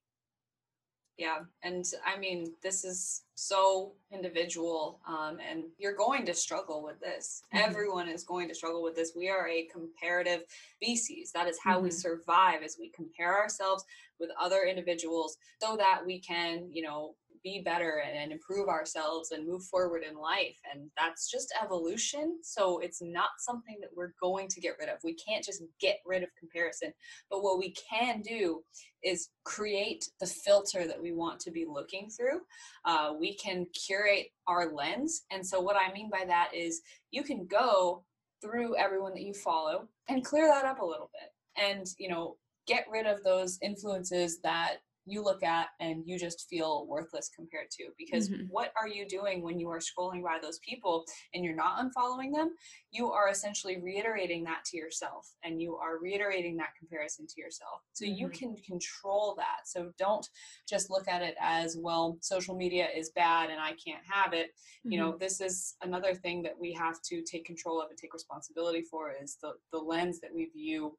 yeah 1.19 1.39
and 1.65 1.85
i 2.07 2.19
mean 2.19 2.53
this 2.63 2.85
is 2.85 3.25
so 3.35 3.93
individual 4.13 5.01
um, 5.07 5.39
and 5.49 5.65
you're 5.79 5.95
going 5.95 6.25
to 6.25 6.33
struggle 6.33 6.83
with 6.83 6.99
this 7.01 7.43
mm-hmm. 7.53 7.69
everyone 7.69 8.09
is 8.09 8.25
going 8.25 8.49
to 8.49 8.55
struggle 8.55 8.83
with 8.83 8.95
this 8.95 9.13
we 9.17 9.29
are 9.29 9.49
a 9.49 9.69
comparative 9.73 10.43
species 10.77 11.31
that 11.33 11.49
is 11.49 11.59
how 11.63 11.75
mm-hmm. 11.75 11.85
we 11.85 11.91
survive 11.91 12.63
as 12.63 12.77
we 12.79 12.89
compare 12.91 13.37
ourselves 13.37 13.85
with 14.19 14.31
other 14.41 14.63
individuals 14.63 15.37
so 15.61 15.77
that 15.77 16.01
we 16.07 16.19
can 16.21 16.69
you 16.73 16.83
know 16.83 17.15
be 17.49 17.63
better 17.65 18.03
and 18.05 18.33
improve 18.33 18.69
ourselves 18.69 19.31
and 19.31 19.47
move 19.47 19.65
forward 19.65 20.03
in 20.09 20.17
life. 20.17 20.57
And 20.73 20.91
that's 20.97 21.31
just 21.31 21.55
evolution. 21.63 22.39
So 22.43 22.79
it's 22.79 23.01
not 23.01 23.31
something 23.39 23.79
that 23.81 23.91
we're 23.95 24.15
going 24.21 24.49
to 24.49 24.61
get 24.61 24.77
rid 24.79 24.89
of. 24.89 24.99
We 25.03 25.15
can't 25.15 25.45
just 25.45 25.63
get 25.81 25.99
rid 26.05 26.23
of 26.23 26.29
comparison. 26.39 26.93
But 27.31 27.43
what 27.43 27.59
we 27.59 27.75
can 27.91 28.21
do 28.21 28.63
is 29.03 29.31
create 29.45 30.05
the 30.21 30.27
filter 30.27 30.87
that 30.87 31.01
we 31.01 31.13
want 31.13 31.41
to 31.41 31.51
be 31.51 31.67
looking 31.69 32.11
through. 32.11 32.41
Uh, 32.85 33.15
we 33.19 33.35
can 33.35 33.67
curate 33.87 34.29
our 34.47 34.73
lens. 34.73 35.25
And 35.31 35.47
so, 35.47 35.61
what 35.61 35.77
I 35.77 35.93
mean 35.93 36.11
by 36.11 36.25
that 36.27 36.51
is 36.55 36.83
you 37.11 37.23
can 37.23 37.47
go 37.47 38.05
through 38.41 38.77
everyone 38.77 39.15
that 39.15 39.23
you 39.23 39.35
follow 39.35 39.89
and 40.09 40.25
clear 40.25 40.47
that 40.47 40.65
up 40.65 40.81
a 40.81 40.85
little 40.85 41.11
bit 41.13 41.33
and 41.61 41.87
you 41.99 42.09
know 42.09 42.37
get 42.69 42.85
rid 42.91 43.07
of 43.07 43.25
those 43.25 43.59
influences 43.63 44.39
that 44.43 44.77
you 45.09 45.23
look 45.23 45.43
at 45.43 45.69
and 45.81 46.03
you 46.07 46.19
just 46.19 46.49
feel 46.49 46.87
worthless 46.87 47.31
compared 47.35 47.71
to 47.71 47.85
because 47.99 48.29
mm-hmm. 48.29 48.45
what 48.51 48.73
are 48.81 48.89
you 48.89 49.07
doing 49.07 49.43
when 49.43 49.59
you 49.59 49.69
are 49.69 49.79
scrolling 49.79 50.23
by 50.23 50.39
those 50.41 50.59
people 50.61 51.05
and 51.35 51.45
you're 51.45 51.55
not 51.55 51.79
unfollowing 51.79 52.33
them 52.33 52.55
you 52.91 53.11
are 53.11 53.29
essentially 53.29 53.79
reiterating 53.81 54.45
that 54.45 54.65
to 54.65 54.77
yourself 54.77 55.29
and 55.45 55.61
you 55.61 55.77
are 55.77 55.99
reiterating 56.01 56.57
that 56.57 56.75
comparison 56.79 57.27
to 57.27 57.41
yourself 57.41 57.81
so 57.93 58.05
mm-hmm. 58.05 58.15
you 58.15 58.29
can 58.29 58.55
control 58.57 59.35
that 59.37 59.67
so 59.67 59.91
don't 59.99 60.29
just 60.69 60.91
look 60.91 61.09
at 61.09 61.23
it 61.23 61.35
as 61.41 61.77
well 61.81 62.17
social 62.21 62.57
media 62.57 62.89
is 62.97 63.11
bad 63.11 63.51
and 63.51 63.61
i 63.61 63.73
can't 63.85 64.05
have 64.09 64.33
it 64.33 64.49
mm-hmm. 64.49 64.93
you 64.93 64.99
know 64.99 65.11
mm-hmm. 65.11 65.19
this 65.19 65.41
is 65.41 65.77
another 65.83 66.15
thing 66.15 66.43
that 66.43 66.59
we 66.59 66.73
have 66.73 67.01
to 67.03 67.23
take 67.23 67.45
control 67.45 67.81
of 67.81 67.89
and 67.91 67.99
take 67.99 68.15
responsibility 68.15 68.83
for 68.83 69.13
is 69.23 69.37
the, 69.43 69.53
the 69.73 69.79
lens 69.79 70.21
that 70.21 70.35
we 70.35 70.47
view 70.47 70.97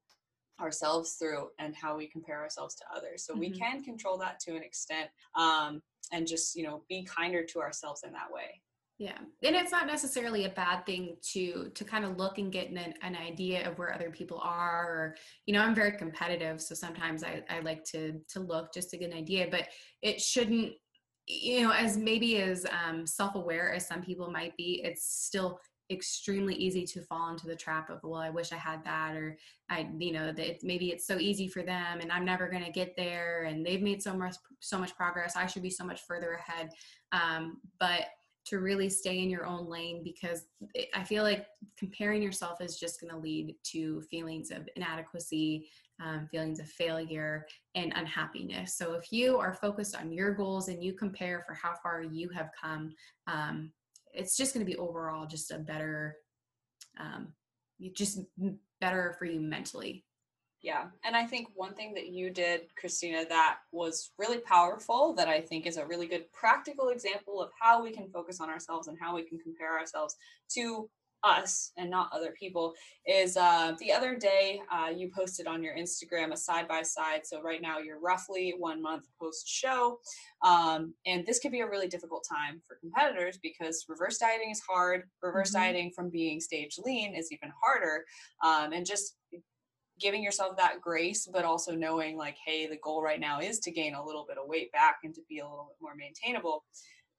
ourselves 0.62 1.14
through 1.14 1.50
and 1.60 1.76
how 1.76 1.98
we 1.98 2.08
compare 2.08 2.40
ourselves 2.40 2.76
to 2.76 2.84
others. 2.96 3.26
So 3.26 3.34
mm-hmm. 3.34 3.40
we 3.42 3.52
can 3.52 3.84
control 3.84 4.18
that 4.20 4.40
to 4.42 4.56
an 4.56 4.64
extent 4.64 5.10
um, 5.36 5.82
and 6.12 6.28
just, 6.28 6.56
you 6.56 6.64
know, 6.64 6.84
be 6.90 7.04
kinder 7.04 7.44
to 7.44 7.60
ourselves 7.60 8.04
in 8.06 8.12
that 8.14 8.32
way. 8.32 8.62
Yeah. 8.98 9.18
And 9.44 9.56
it's 9.56 9.72
not 9.72 9.88
necessarily 9.88 10.44
a 10.44 10.50
bad 10.50 10.86
thing 10.86 11.16
to 11.32 11.72
to 11.74 11.86
kind 11.86 12.04
of 12.04 12.18
look 12.18 12.38
and 12.38 12.52
get 12.52 12.70
an, 12.70 12.94
an 13.02 13.16
idea 13.16 13.66
of 13.66 13.78
where 13.78 13.94
other 13.94 14.12
people 14.12 14.42
are 14.44 14.86
or 14.86 15.16
you 15.46 15.54
know, 15.54 15.62
I'm 15.62 15.74
very 15.74 15.94
competitive, 15.94 16.62
so 16.62 16.76
sometimes 16.76 17.24
I, 17.24 17.42
I 17.50 17.62
like 17.62 17.86
to 17.86 18.20
to 18.34 18.42
look 18.42 18.74
just 18.74 18.90
to 18.90 18.98
get 18.98 19.12
an 19.12 19.18
idea, 19.18 19.48
but 19.50 19.70
it 20.02 20.20
shouldn't 20.20 20.74
you 21.30 21.62
know, 21.62 21.72
as 21.72 21.96
maybe 21.96 22.42
as 22.42 22.66
um, 22.66 23.06
self-aware 23.06 23.72
as 23.72 23.88
some 23.88 24.02
people 24.02 24.32
might 24.32 24.58
be, 24.58 24.82
it's 24.84 25.06
still 25.06 25.60
extremely 25.92 26.54
easy 26.56 26.86
to 26.86 27.02
fall 27.02 27.30
into 27.32 27.48
the 27.48 27.56
trap 27.56 27.90
of 27.90 28.00
well 28.04 28.22
i 28.22 28.30
wish 28.30 28.52
i 28.52 28.56
had 28.56 28.84
that 28.84 29.16
or 29.16 29.38
i 29.70 29.88
you 29.98 30.12
know 30.12 30.32
that 30.32 30.64
maybe 30.64 30.90
it's 30.90 31.08
so 31.08 31.18
easy 31.18 31.48
for 31.48 31.64
them 31.64 32.00
and 32.00 32.12
i'm 32.12 32.26
never 32.26 32.48
going 32.48 32.64
to 32.64 32.72
get 32.72 32.96
there 32.96 33.44
and 33.44 33.66
they've 33.66 33.82
made 33.82 34.02
so 34.02 34.14
much 34.14 34.36
so 34.60 34.78
much 34.78 34.96
progress 34.96 35.36
i 35.36 35.46
should 35.46 35.64
be 35.64 35.70
so 35.70 35.84
much 35.84 36.02
further 36.02 36.34
ahead. 36.34 36.70
Um, 37.12 37.58
but 37.80 38.06
to 38.46 38.60
really 38.60 38.90
stay 38.90 39.20
in 39.20 39.30
your 39.30 39.46
own 39.46 39.68
lane 39.68 40.02
because 40.04 40.46
i 40.96 41.04
feel 41.04 41.24
like 41.24 41.48
comparing 41.78 42.22
yourself 42.22 42.62
is 42.62 42.80
just 42.80 43.02
going 43.02 43.12
to 43.12 43.20
lead 43.20 43.56
to 43.64 44.02
feelings 44.04 44.52
of 44.52 44.70
inadequacy 44.76 45.68
um, 46.02 46.28
feelings 46.32 46.60
of 46.60 46.68
failure 46.68 47.46
and 47.76 47.92
unhappiness. 47.96 48.74
So 48.76 48.94
if 48.94 49.12
you 49.12 49.38
are 49.38 49.54
focused 49.54 49.96
on 49.96 50.12
your 50.12 50.34
goals 50.34 50.70
and 50.70 50.84
you 50.84 50.94
compare 50.94 51.44
for 51.46 51.54
how 51.54 51.74
far 51.82 52.02
you 52.02 52.30
have 52.30 52.50
come 52.62 52.94
um, 53.28 53.72
it's 54.14 54.38
just 54.38 54.54
going 54.54 54.66
to 54.66 54.72
be 54.72 54.78
overall 54.78 55.26
just 55.26 55.52
a 55.52 55.58
better 55.58 56.18
um 57.00 57.30
just 57.94 58.20
better 58.82 59.16
for 59.18 59.26
you 59.26 59.40
mentally. 59.40 60.04
Yeah 60.62 60.88
and 61.06 61.16
i 61.16 61.26
think 61.26 61.48
one 61.56 61.74
thing 61.74 61.94
that 61.94 62.10
you 62.10 62.30
did 62.30 62.64
christina 62.76 63.24
that 63.30 63.60
was 63.72 64.12
really 64.18 64.40
powerful 64.40 65.14
that 65.14 65.30
i 65.30 65.40
think 65.40 65.66
is 65.66 65.78
a 65.78 65.86
really 65.86 66.06
good 66.06 66.30
practical 66.34 66.90
example 66.90 67.42
of 67.42 67.50
how 67.58 67.82
we 67.82 67.92
can 67.92 68.10
focus 68.10 68.42
on 68.42 68.50
ourselves 68.50 68.90
and 68.90 68.98
how 69.00 69.16
we 69.16 69.24
can 69.24 69.40
compare 69.40 69.80
ourselves 69.80 70.18
to 70.50 70.90
us 71.24 71.72
and 71.78 71.90
not 71.90 72.10
other 72.14 72.34
people 72.40 72.74
is 73.06 73.38
uh, 73.38 73.74
the 73.80 73.92
other 73.92 74.16
day 74.16 74.62
uh, 74.72 74.90
you 74.90 75.10
posted 75.16 75.48
on 75.48 75.62
your 75.64 75.76
instagram 75.76 76.32
a 76.32 76.38
side 76.38 76.68
by 76.68 76.82
side 76.82 77.22
so 77.26 77.42
right 77.42 77.62
now 77.62 77.80
you're 77.80 78.00
roughly 78.00 78.54
one 78.58 78.82
month 78.82 79.06
post 79.20 79.48
show 79.48 80.00
um, 80.44 80.94
and 81.06 81.26
this 81.26 81.40
could 81.40 81.52
be 81.52 81.60
a 81.62 81.70
really 81.70 81.88
difficult 81.88 82.26
time 82.30 82.62
for 82.68 82.78
competitors 82.78 83.38
because 83.42 83.86
reverse 83.90 84.18
dieting 84.18 84.52
is 84.52 84.62
hard. 84.62 85.04
Reverse 85.22 85.50
mm-hmm. 85.50 85.64
dieting 85.64 85.92
from 85.92 86.10
being 86.10 86.40
stage 86.40 86.78
lean 86.84 87.16
is 87.16 87.32
even 87.32 87.52
harder 87.62 88.06
um, 88.44 88.74
and 88.74 88.86
just 88.86 89.16
giving 90.00 90.24
yourself 90.24 90.56
that 90.56 90.80
grace 90.80 91.28
but 91.32 91.44
also 91.44 91.76
knowing 91.76 92.16
like 92.16 92.38
hey 92.46 92.66
the 92.68 92.78
goal 92.82 93.04
right 93.04 93.20
now 93.20 93.42
is 93.42 93.60
to 93.60 93.70
gain 93.70 93.96
a 93.96 94.06
little 94.06 94.26
bit 94.26 94.38
of 94.38 94.48
weight 94.48 94.72
back 94.72 95.00
and 95.04 95.14
to 95.14 95.20
be 95.28 95.40
a 95.40 95.44
little 95.44 95.68
bit 95.68 95.82
more 95.82 95.94
maintainable 95.94 96.64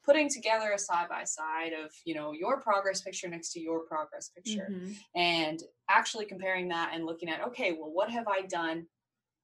putting 0.05 0.29
together 0.29 0.73
a 0.73 0.79
side 0.79 1.09
by 1.09 1.25
side 1.25 1.73
of 1.73 1.91
you 2.05 2.15
know 2.15 2.33
your 2.33 2.61
progress 2.61 3.01
picture 3.01 3.29
next 3.29 3.53
to 3.53 3.61
your 3.61 3.81
progress 3.81 4.31
picture 4.31 4.69
mm-hmm. 4.71 4.93
and 5.15 5.63
actually 5.89 6.25
comparing 6.25 6.69
that 6.69 6.93
and 6.95 7.05
looking 7.05 7.29
at 7.29 7.45
okay 7.45 7.73
well 7.73 7.91
what 7.93 8.11
have 8.11 8.27
i 8.29 8.43
done 8.43 8.87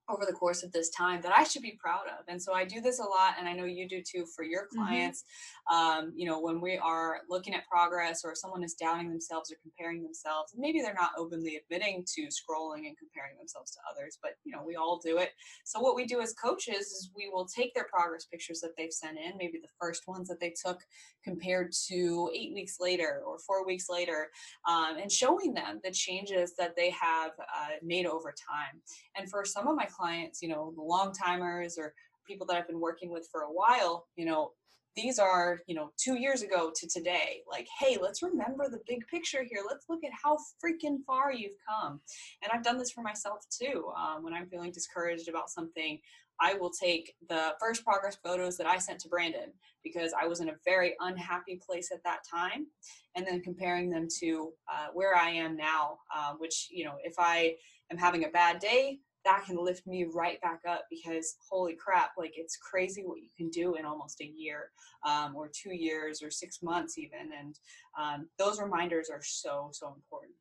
over 0.08 0.24
the 0.24 0.32
course 0.32 0.62
of 0.62 0.72
this 0.72 0.90
time 0.90 1.20
that 1.22 1.32
I 1.36 1.44
should 1.44 1.62
be 1.62 1.78
proud 1.80 2.06
of. 2.06 2.24
And 2.28 2.40
so 2.40 2.52
I 2.52 2.64
do 2.64 2.80
this 2.80 3.00
a 3.00 3.04
lot, 3.04 3.34
and 3.38 3.48
I 3.48 3.52
know 3.52 3.64
you 3.64 3.88
do 3.88 4.02
too 4.02 4.26
for 4.34 4.44
your 4.44 4.64
mm-hmm. 4.64 4.84
clients. 4.84 5.24
Mm-hmm. 5.70 5.76
Um, 5.76 6.12
you 6.14 6.28
know, 6.28 6.40
when 6.40 6.60
we 6.60 6.78
are 6.78 7.20
looking 7.28 7.54
at 7.54 7.66
progress 7.68 8.22
or 8.24 8.34
someone 8.34 8.62
is 8.62 8.74
doubting 8.74 9.10
themselves 9.10 9.50
or 9.50 9.56
comparing 9.62 10.02
themselves, 10.02 10.54
maybe 10.56 10.80
they're 10.80 10.94
not 10.94 11.10
openly 11.18 11.56
admitting 11.56 12.04
to 12.14 12.22
scrolling 12.22 12.86
and 12.86 12.96
comparing 12.96 13.36
themselves 13.36 13.72
to 13.72 13.78
others, 13.90 14.18
but 14.22 14.32
you 14.44 14.52
know, 14.52 14.62
we 14.64 14.76
all 14.76 15.00
do 15.04 15.18
it. 15.18 15.30
So 15.64 15.80
what 15.80 15.96
we 15.96 16.06
do 16.06 16.20
as 16.20 16.32
coaches 16.34 16.86
is 16.86 17.10
we 17.16 17.28
will 17.32 17.46
take 17.46 17.74
their 17.74 17.86
progress 17.92 18.26
pictures 18.26 18.60
that 18.60 18.76
they've 18.76 18.92
sent 18.92 19.18
in, 19.18 19.36
maybe 19.36 19.58
the 19.60 19.68
first 19.80 20.06
ones 20.06 20.28
that 20.28 20.40
they 20.40 20.54
took 20.64 20.80
compared 21.24 21.72
to 21.88 22.30
eight 22.34 22.54
weeks 22.54 22.76
later 22.80 23.22
or 23.26 23.38
four 23.40 23.66
weeks 23.66 23.86
later, 23.90 24.28
um, 24.68 24.96
and 25.00 25.10
showing 25.10 25.52
them 25.52 25.80
the 25.82 25.90
changes 25.90 26.54
that 26.56 26.76
they 26.76 26.90
have 26.90 27.32
uh, 27.40 27.74
made 27.82 28.06
over 28.06 28.32
time. 28.32 28.80
And 29.16 29.28
for 29.28 29.44
some 29.44 29.66
of 29.66 29.76
my 29.76 29.86
clients, 29.96 30.42
you 30.42 30.48
know, 30.48 30.72
the 30.76 30.82
long 30.82 31.12
timers 31.12 31.78
or 31.78 31.94
people 32.26 32.46
that 32.46 32.56
I've 32.56 32.68
been 32.68 32.80
working 32.80 33.10
with 33.10 33.28
for 33.30 33.42
a 33.42 33.52
while, 33.52 34.06
you 34.16 34.26
know, 34.26 34.52
these 34.96 35.18
are, 35.18 35.60
you 35.66 35.74
know, 35.74 35.90
two 35.98 36.18
years 36.18 36.42
ago 36.42 36.72
to 36.74 36.88
today. 36.88 37.42
Like, 37.50 37.68
hey, 37.78 37.98
let's 38.00 38.22
remember 38.22 38.68
the 38.68 38.80
big 38.88 39.06
picture 39.08 39.44
here. 39.48 39.60
Let's 39.68 39.86
look 39.90 40.02
at 40.04 40.10
how 40.22 40.38
freaking 40.64 40.98
far 41.06 41.32
you've 41.32 41.58
come. 41.68 42.00
And 42.42 42.50
I've 42.50 42.64
done 42.64 42.78
this 42.78 42.92
for 42.92 43.02
myself 43.02 43.40
too. 43.50 43.90
Um, 43.96 44.24
when 44.24 44.32
I'm 44.32 44.48
feeling 44.48 44.72
discouraged 44.72 45.28
about 45.28 45.50
something, 45.50 45.98
I 46.40 46.54
will 46.54 46.70
take 46.70 47.14
the 47.28 47.54
first 47.60 47.84
progress 47.84 48.16
photos 48.22 48.56
that 48.56 48.66
I 48.66 48.78
sent 48.78 49.00
to 49.00 49.08
Brandon 49.08 49.52
because 49.82 50.12
I 50.20 50.26
was 50.26 50.40
in 50.40 50.48
a 50.48 50.56
very 50.64 50.94
unhappy 51.00 51.60
place 51.64 51.90
at 51.92 52.02
that 52.04 52.20
time, 52.28 52.66
and 53.14 53.26
then 53.26 53.40
comparing 53.40 53.88
them 53.88 54.08
to 54.20 54.52
uh, 54.70 54.88
where 54.92 55.16
I 55.16 55.30
am 55.30 55.56
now, 55.56 55.98
uh, 56.14 56.34
which, 56.38 56.68
you 56.70 56.84
know, 56.84 56.96
if 57.02 57.14
I 57.18 57.54
am 57.90 57.96
having 57.96 58.24
a 58.24 58.28
bad 58.28 58.58
day, 58.58 58.98
that 59.26 59.44
can 59.44 59.56
lift 59.56 59.86
me 59.88 60.06
right 60.14 60.40
back 60.40 60.60
up 60.68 60.86
because 60.88 61.36
holy 61.50 61.74
crap 61.74 62.12
like 62.16 62.34
it's 62.36 62.56
crazy 62.56 63.02
what 63.04 63.20
you 63.20 63.28
can 63.36 63.50
do 63.50 63.74
in 63.74 63.84
almost 63.84 64.20
a 64.20 64.24
year 64.24 64.70
um, 65.04 65.34
or 65.34 65.50
two 65.52 65.74
years 65.74 66.22
or 66.22 66.30
six 66.30 66.62
months 66.62 66.96
even 66.96 67.32
and 67.38 67.58
um, 68.00 68.28
those 68.38 68.60
reminders 68.60 69.10
are 69.10 69.22
so 69.22 69.68
so 69.72 69.88
important. 69.88 70.32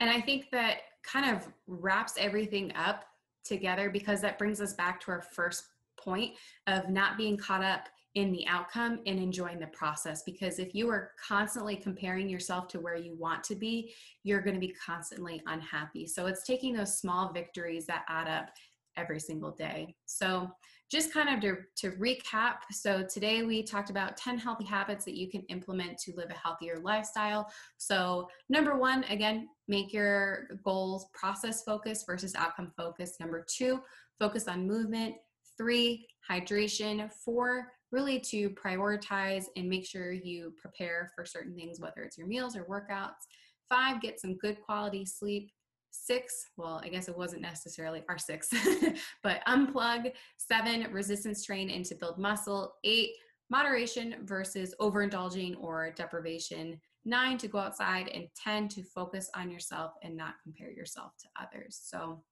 And 0.00 0.10
i 0.10 0.20
think 0.20 0.46
that 0.52 0.78
kind 1.04 1.36
of 1.36 1.46
wraps 1.66 2.14
everything 2.18 2.72
up 2.74 3.04
together 3.44 3.90
because 3.90 4.20
that 4.22 4.38
brings 4.38 4.60
us 4.60 4.72
back 4.72 5.00
to 5.02 5.10
our 5.10 5.22
first 5.22 5.64
point 5.98 6.34
of 6.66 6.88
not 6.88 7.18
being 7.18 7.36
caught 7.36 7.62
up 7.62 7.88
in 8.14 8.32
the 8.32 8.46
outcome 8.46 9.00
and 9.06 9.18
enjoying 9.18 9.58
the 9.58 9.66
process 9.68 10.22
because 10.24 10.58
if 10.58 10.74
you 10.74 10.88
are 10.88 11.12
constantly 11.26 11.76
comparing 11.76 12.28
yourself 12.28 12.66
to 12.68 12.80
where 12.80 12.96
you 12.96 13.14
want 13.18 13.44
to 13.44 13.54
be 13.54 13.92
you're 14.24 14.40
going 14.40 14.54
to 14.54 14.60
be 14.60 14.74
constantly 14.84 15.42
unhappy. 15.46 16.06
So 16.06 16.26
it's 16.26 16.44
taking 16.44 16.74
those 16.74 16.98
small 16.98 17.32
victories 17.32 17.86
that 17.86 18.04
add 18.08 18.28
up 18.28 18.50
every 18.96 19.20
single 19.20 19.52
day. 19.52 19.94
So 20.06 20.50
just 20.90 21.12
kind 21.12 21.28
of 21.28 21.40
to, 21.42 21.58
to 21.76 21.96
recap 21.98 22.56
so 22.70 23.02
today 23.02 23.42
we 23.42 23.62
talked 23.62 23.90
about 23.90 24.16
10 24.16 24.38
healthy 24.38 24.64
habits 24.64 25.04
that 25.04 25.14
you 25.14 25.28
can 25.30 25.42
implement 25.42 25.98
to 25.98 26.14
live 26.16 26.30
a 26.30 26.34
healthier 26.34 26.80
lifestyle. 26.82 27.50
So 27.76 28.26
number 28.48 28.76
one 28.76 29.04
again 29.04 29.48
make 29.68 29.92
your 29.92 30.48
goals 30.64 31.06
process 31.12 31.62
focused 31.62 32.06
versus 32.06 32.34
outcome 32.34 32.72
focused. 32.76 33.20
Number 33.20 33.44
two 33.48 33.80
focus 34.18 34.48
on 34.48 34.66
movement. 34.66 35.14
Three 35.58 36.06
hydration. 36.30 37.12
Four 37.12 37.68
really 37.90 38.20
to 38.20 38.50
prioritize 38.50 39.44
and 39.56 39.68
make 39.68 39.86
sure 39.86 40.12
you 40.12 40.52
prepare 40.60 41.10
for 41.14 41.24
certain 41.24 41.54
things, 41.54 41.80
whether 41.80 42.02
it's 42.02 42.18
your 42.18 42.26
meals 42.26 42.56
or 42.56 42.64
workouts. 42.64 43.26
Five, 43.68 44.00
get 44.00 44.20
some 44.20 44.36
good 44.36 44.60
quality 44.60 45.04
sleep. 45.04 45.50
Six, 45.90 46.46
well, 46.56 46.80
I 46.84 46.88
guess 46.88 47.08
it 47.08 47.16
wasn't 47.16 47.42
necessarily 47.42 48.02
our 48.08 48.18
six, 48.18 48.48
but 49.22 49.40
unplug. 49.48 50.12
Seven, 50.36 50.90
resistance 50.92 51.44
train 51.44 51.70
and 51.70 51.84
to 51.86 51.94
build 51.94 52.18
muscle. 52.18 52.74
Eight, 52.84 53.12
moderation 53.50 54.16
versus 54.24 54.74
overindulging 54.80 55.56
or 55.60 55.92
deprivation. 55.96 56.78
Nine, 57.04 57.38
to 57.38 57.48
go 57.48 57.58
outside. 57.58 58.08
And 58.08 58.26
10, 58.42 58.68
to 58.68 58.82
focus 58.82 59.30
on 59.34 59.50
yourself 59.50 59.92
and 60.02 60.16
not 60.16 60.34
compare 60.42 60.70
yourself 60.70 61.12
to 61.20 61.28
others. 61.42 61.80
So, 61.82 62.22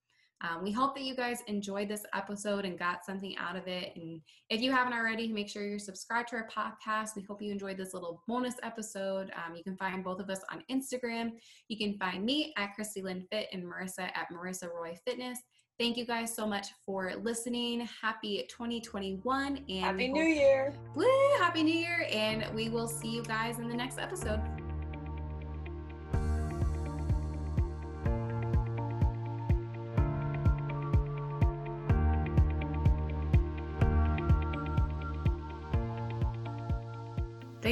um, 0.43 0.62
we 0.62 0.70
hope 0.70 0.95
that 0.95 1.05
you 1.05 1.16
guys 1.16 1.39
enjoyed 1.47 1.89
this 1.89 2.05
episode 2.14 2.64
and 2.64 2.78
got 2.78 3.05
something 3.05 3.37
out 3.39 3.57
of 3.57 3.66
it. 3.66 3.93
And 3.97 4.20
if 4.51 4.61
you 4.61 4.70
haven't 4.70 4.93
already, 4.93 5.32
make 5.32 5.49
sure 5.49 5.66
you're 5.66 5.78
subscribed 5.78 6.28
to 6.28 6.37
our 6.37 6.49
podcast. 6.49 7.16
We 7.16 7.22
hope 7.22 7.41
you 7.41 7.51
enjoyed 7.51 7.78
this 7.78 7.95
little 7.95 8.22
bonus 8.28 8.55
episode. 8.62 9.30
Um, 9.34 9.57
you 9.57 9.64
can 9.64 9.76
find 9.76 10.05
both 10.05 10.20
of 10.20 10.28
us 10.28 10.41
on 10.53 10.62
Instagram. 10.70 11.32
You 11.68 11.78
can 11.78 11.99
find 11.99 12.24
me 12.24 12.53
at 12.59 12.74
Christy 12.74 13.01
Lynn 13.01 13.26
Fit 13.30 13.49
and 13.53 13.64
Marissa 13.64 14.11
at 14.14 14.28
Marissa 14.32 14.68
Roy 14.72 14.95
Fitness. 15.07 15.39
Thank 15.78 15.99
you 15.99 16.07
guys 16.07 16.34
so 16.34 16.47
much 16.47 16.68
for 16.84 17.12
listening. 17.22 17.87
Happy 18.01 18.47
2021 18.49 19.64
and 19.68 19.84
Happy 19.84 20.09
New 20.09 20.24
Year. 20.24 20.72
Woo, 20.95 21.07
Happy 21.39 21.62
New 21.62 21.74
Year. 21.74 22.07
And 22.11 22.47
we 22.55 22.70
will 22.70 22.89
see 22.89 23.09
you 23.09 23.22
guys 23.22 23.59
in 23.59 23.68
the 23.68 23.76
next 23.76 23.99
episode. 23.99 24.41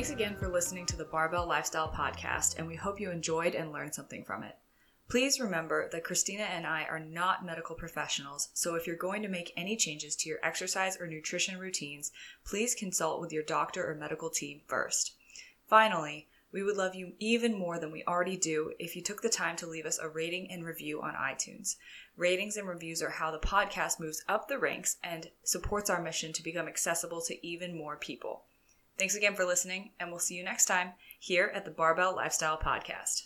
Thanks 0.05 0.21
again 0.21 0.37
for 0.37 0.49
listening 0.49 0.85
to 0.85 0.97
the 0.97 1.07
Barbell 1.07 1.47
Lifestyle 1.47 1.89
Podcast, 1.89 2.59
and 2.59 2.67
we 2.67 2.77
hope 2.77 3.01
you 3.01 3.11
enjoyed 3.11 3.55
and 3.55 3.73
learned 3.73 3.95
something 3.95 4.23
from 4.23 4.43
it. 4.43 4.55
Please 5.09 5.41
remember 5.41 5.89
that 5.93 6.05
Christina 6.05 6.43
and 6.43 6.67
I 6.67 6.85
are 6.85 7.01
not 7.01 7.43
medical 7.43 7.75
professionals, 7.75 8.51
so 8.53 8.75
if 8.75 8.87
you're 8.87 8.97
going 8.97 9.23
to 9.23 9.29
make 9.29 9.55
any 9.57 9.79
changes 9.79 10.15
to 10.17 10.29
your 10.29 10.41
exercise 10.43 11.01
or 11.01 11.07
nutrition 11.07 11.59
routines, 11.59 12.13
please 12.45 12.75
consult 12.75 13.19
with 13.19 13.33
your 13.33 13.43
doctor 13.43 13.91
or 13.91 13.95
medical 13.95 14.29
team 14.29 14.61
first. 14.67 15.15
Finally, 15.69 16.29
we 16.53 16.63
would 16.63 16.77
love 16.77 16.95
you 16.95 17.15
even 17.19 17.59
more 17.59 17.79
than 17.79 17.91
we 17.91 18.05
already 18.05 18.37
do 18.37 18.75
if 18.79 18.95
you 18.95 19.01
took 19.01 19.23
the 19.23 19.31
time 19.31 19.57
to 19.57 19.67
leave 19.67 19.87
us 19.87 19.99
a 19.99 20.07
rating 20.07 20.51
and 20.51 20.67
review 20.67 21.01
on 21.01 21.15
iTunes. 21.15 21.77
Ratings 22.15 22.59
and 22.59 22.69
reviews 22.69 23.01
are 23.01 23.09
how 23.09 23.31
the 23.31 23.39
podcast 23.39 23.99
moves 23.99 24.23
up 24.29 24.49
the 24.49 24.59
ranks 24.59 24.99
and 25.03 25.31
supports 25.45 25.89
our 25.89 26.03
mission 26.03 26.31
to 26.35 26.43
become 26.43 26.69
accessible 26.69 27.23
to 27.23 27.47
even 27.47 27.75
more 27.75 27.97
people. 27.97 28.43
Thanks 28.99 29.15
again 29.15 29.35
for 29.35 29.45
listening, 29.45 29.91
and 29.99 30.11
we'll 30.11 30.21
see 30.21 30.35
you 30.35 30.45
next 30.45 30.67
time 30.67 30.93
here 31.19 31.51
at 31.55 31.65
the 31.65 31.71
Barbell 31.71 32.15
Lifestyle 32.15 32.59
Podcast. 32.59 33.23